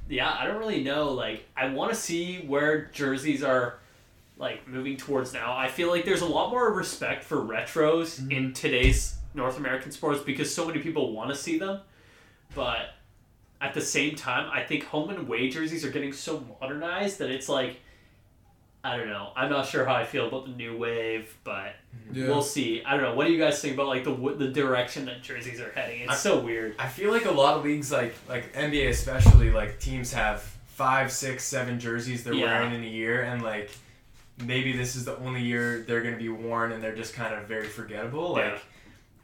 yeah, 0.09 0.35
I 0.39 0.47
don't 0.47 0.59
really 0.59 0.83
know. 0.83 1.13
Like, 1.13 1.45
I 1.57 1.69
want 1.69 1.91
to 1.93 1.97
see 1.97 2.39
where 2.39 2.87
jerseys 2.87 3.45
are 3.45 3.79
like 4.39 4.67
moving 4.67 4.97
towards 4.97 5.33
now. 5.33 5.57
I 5.57 5.69
feel 5.69 5.89
like 5.89 6.05
there's 6.05 6.23
a 6.23 6.27
lot 6.27 6.51
more 6.51 6.73
respect 6.73 7.23
for 7.25 7.37
retros 7.37 8.19
Mm-hmm. 8.21 8.33
in 8.33 8.53
today's 8.55 9.18
North 9.39 9.57
American 9.57 9.91
sports 9.91 10.21
because 10.23 10.55
so 10.55 10.67
many 10.67 10.81
people 10.81 11.13
want 11.15 11.31
to 11.31 11.37
see 11.37 11.59
them, 11.59 11.81
but 12.55 12.91
at 13.61 13.73
the 13.75 13.81
same 13.81 14.15
time, 14.15 14.51
I 14.53 14.63
think 14.63 14.85
home 14.85 15.09
and 15.11 15.19
away 15.21 15.49
jerseys 15.49 15.85
are 15.85 15.91
getting 15.91 16.13
so 16.13 16.45
modernized 16.61 17.19
that 17.21 17.31
it's 17.31 17.49
like. 17.49 17.81
I 18.85 18.97
don't 18.97 19.09
know. 19.09 19.33
I'm 19.35 19.51
not 19.51 19.67
sure 19.67 19.85
how 19.85 19.95
I 19.97 20.05
feel 20.05 20.29
about 20.29 20.47
the 20.47 20.53
new 20.53 20.79
wave, 20.79 21.37
but 21.43 21.75
mm-hmm. 21.75 22.15
Yeah. 22.21 22.27
We'll 22.29 22.43
see. 22.43 22.81
I 22.85 22.93
don't 22.93 23.03
know. 23.03 23.15
What 23.15 23.27
do 23.27 23.33
you 23.33 23.39
guys 23.39 23.61
think 23.61 23.75
about 23.75 23.89
like 23.89 24.05
the 24.05 24.15
the 24.39 24.49
direction 24.49 25.05
that 25.07 25.21
jerseys 25.21 25.61
are 25.61 25.73
heading? 25.73 26.03
It's 26.03 26.13
I- 26.13 26.15
so 26.15 26.39
weird. 26.39 26.77
I 26.79 26.87
feel 26.89 27.11
like 27.11 27.25
a 27.25 27.31
lot 27.33 27.57
of 27.59 27.65
leagues, 27.65 27.91
like 27.91 28.15
like 28.29 28.55
NBA 28.55 28.89
especially, 28.91 29.51
like 29.51 29.81
teams 29.81 30.13
have 30.13 30.43
five, 30.69 31.11
six, 31.11 31.43
seven 31.45 31.81
jerseys 31.81 32.23
they're 32.23 32.33
Yeah. 32.35 32.45
wearing 32.61 32.73
in 32.73 32.85
a 32.85 32.87
year, 32.89 33.23
and 33.23 33.43
like 33.43 33.73
maybe 34.45 34.73
this 34.77 34.95
is 34.95 35.05
the 35.05 35.19
only 35.19 35.43
year 35.43 35.83
they're 35.87 36.01
gonna 36.01 36.17
be 36.17 36.29
worn, 36.29 36.71
and 36.71 36.81
they're 36.83 36.95
just 36.97 37.15
kind 37.15 37.35
of 37.35 37.49
very 37.49 37.67
forgettable. 37.67 38.35
Like 38.35 38.45
Yeah. 38.45 38.59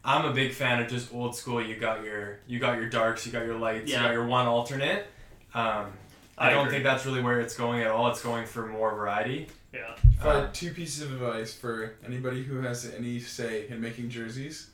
I'm 0.04 0.24
a 0.26 0.32
big 0.32 0.52
fan 0.52 0.82
of 0.82 0.88
just 0.88 1.14
old 1.14 1.34
school. 1.34 1.62
You 1.62 1.76
got 1.76 2.04
your 2.04 2.38
you 2.46 2.58
got 2.58 2.76
your 2.76 2.88
darks, 2.88 3.24
you 3.26 3.32
got 3.32 3.44
your 3.46 3.56
lights, 3.58 3.90
Yeah. 3.90 3.98
you 4.00 4.06
got 4.08 4.12
your 4.12 4.26
one 4.26 4.46
alternate. 4.46 5.06
Um, 5.54 5.92
I, 6.36 6.48
I 6.48 6.50
don't 6.50 6.62
agree. 6.66 6.72
think 6.72 6.84
that's 6.84 7.06
really 7.06 7.22
where 7.22 7.40
it's 7.40 7.54
going 7.56 7.80
at 7.82 7.90
all. 7.90 8.08
It's 8.10 8.22
going 8.22 8.44
for 8.46 8.66
more 8.66 8.94
variety. 8.94 9.46
Yeah. 9.72 9.94
If 10.18 10.24
Uh, 10.26 10.48
two 10.52 10.72
pieces 10.72 11.02
of 11.02 11.12
advice 11.12 11.54
for 11.54 11.94
anybody 12.04 12.42
who 12.42 12.60
has 12.60 12.92
any 12.96 13.18
say 13.20 13.66
in 13.68 13.80
making 13.80 14.10
jerseys, 14.10 14.70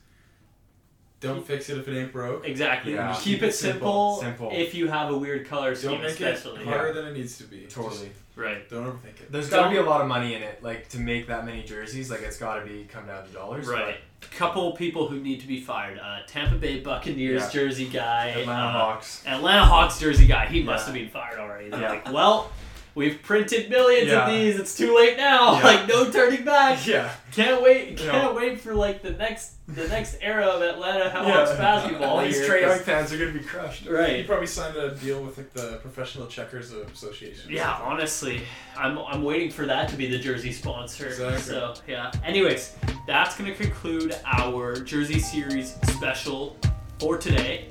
don't 1.20 1.46
fix 1.46 1.68
it 1.68 1.76
if 1.78 1.86
it 1.86 1.98
ain't 1.98 2.12
broke. 2.12 2.46
Exactly. 2.48 2.94
Yeah. 2.94 3.16
Keep 3.20 3.42
it 3.42 3.54
simple, 3.54 4.16
Simple. 4.20 4.50
If 4.52 4.74
you 4.74 4.88
have 4.88 5.10
a 5.10 5.16
weird 5.18 5.46
color 5.46 5.74
scheme, 5.74 5.92
Don't 5.92 6.00
make 6.02 6.10
especially. 6.12 6.62
it 6.62 6.66
harder 6.66 6.92
than 6.94 7.06
it 7.08 7.12
needs 7.12 7.36
to 7.38 7.44
be. 7.44 7.66
Totally. 7.66 8.10
Right. 8.36 8.68
Don't 8.70 8.84
overthink 8.86 9.20
it. 9.20 9.30
There's 9.30 9.50
got 9.50 9.64
to 9.64 9.70
be 9.70 9.76
a 9.76 9.82
lot 9.82 10.00
of 10.00 10.08
money 10.08 10.34
in 10.34 10.42
it, 10.42 10.62
like 10.62 10.88
to 10.90 10.98
make 10.98 11.26
that 11.26 11.44
many 11.44 11.62
jerseys. 11.62 12.10
Like 12.10 12.22
it's 12.22 12.38
got 12.38 12.58
to 12.60 12.64
be 12.66 12.84
come 12.84 13.06
down 13.06 13.26
to 13.26 13.32
dollars. 13.32 13.66
Right. 13.68 13.96
Couple 14.20 14.72
people 14.72 15.08
who 15.08 15.20
need 15.20 15.40
to 15.40 15.46
be 15.46 15.60
fired. 15.60 15.98
Uh, 15.98 16.18
Tampa 16.26 16.54
Bay 16.56 16.80
Buccaneers 16.80 17.42
Yeah. 17.42 17.50
jersey 17.50 17.88
guy. 17.88 18.28
Atlanta 18.28 18.50
uh, 18.68 18.72
Hawks. 18.72 19.22
Atlanta 19.26 19.64
Hawks 19.64 19.98
jersey 19.98 20.26
guy. 20.26 20.46
He 20.46 20.62
must 20.62 20.86
have 20.86 20.94
been 20.94 21.08
fired 21.10 21.38
already. 21.38 21.68
They're 21.68 21.80
Yeah. 21.80 21.88
like, 21.90 22.12
well, 22.12 22.50
we've 22.94 23.22
printed 23.22 23.70
millions 23.70 24.08
Yeah. 24.08 24.26
of 24.26 24.32
these. 24.32 24.58
It's 24.58 24.76
too 24.76 24.94
late 24.96 25.16
now. 25.16 25.54
Yeah. 25.54 25.62
Like, 25.70 25.88
no 25.88 26.10
turning 26.10 26.44
back. 26.44 26.86
Yeah. 26.86 27.12
Can't 27.32 27.62
wait! 27.62 27.96
Can't 27.96 28.34
wait 28.34 28.60
for 28.60 28.74
like 28.74 29.02
the 29.02 29.12
next 29.12 29.52
the 29.68 29.86
next 29.86 30.16
era 30.20 30.46
of 30.46 30.62
Atlanta 30.62 31.08
Hawks 31.10 31.52
basketball 31.52 32.18
All 32.18 32.24
these 32.24 32.40
Trae 32.40 32.62
Young 32.62 32.80
fans 32.80 33.12
are 33.12 33.18
gonna 33.18 33.30
be 33.30 33.38
crushed. 33.38 33.84
He 33.84 33.88
Right. 33.88 34.26
probably 34.26 34.48
signed 34.48 34.76
a 34.76 34.96
deal 34.96 35.22
with 35.22 35.36
like 35.38 35.52
the 35.52 35.78
Professional 35.80 36.26
Checkers 36.26 36.72
Association. 36.72 37.48
Yeah, 37.48 37.70
honestly, 37.80 38.42
I'm, 38.76 38.98
I'm 38.98 39.22
waiting 39.22 39.50
for 39.52 39.64
that 39.66 39.88
to 39.90 39.96
be 39.96 40.06
the 40.10 40.18
jersey 40.18 40.50
sponsor. 40.52 41.06
Exactly. 41.06 41.38
So 41.40 41.74
yeah. 41.86 42.10
Anyways, 42.24 42.74
that's 43.06 43.36
gonna 43.38 43.54
conclude 43.54 44.16
our 44.26 44.74
jersey 44.80 45.20
series 45.20 45.76
special 45.84 46.56
for 46.98 47.16
today. 47.16 47.68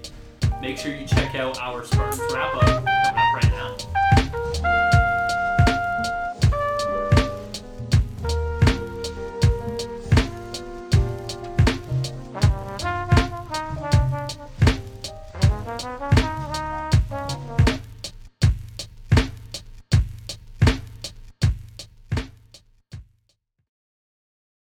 Make 0.62 0.78
sure 0.78 0.94
you 0.96 1.06
check 1.06 1.36
out 1.36 1.60
our 1.60 1.84
Spartans 1.84 2.22
wrap 2.34 2.56
up 2.56 2.62
coming 2.64 2.88
up 2.88 3.34
right 3.34 3.52
now. 3.52 3.76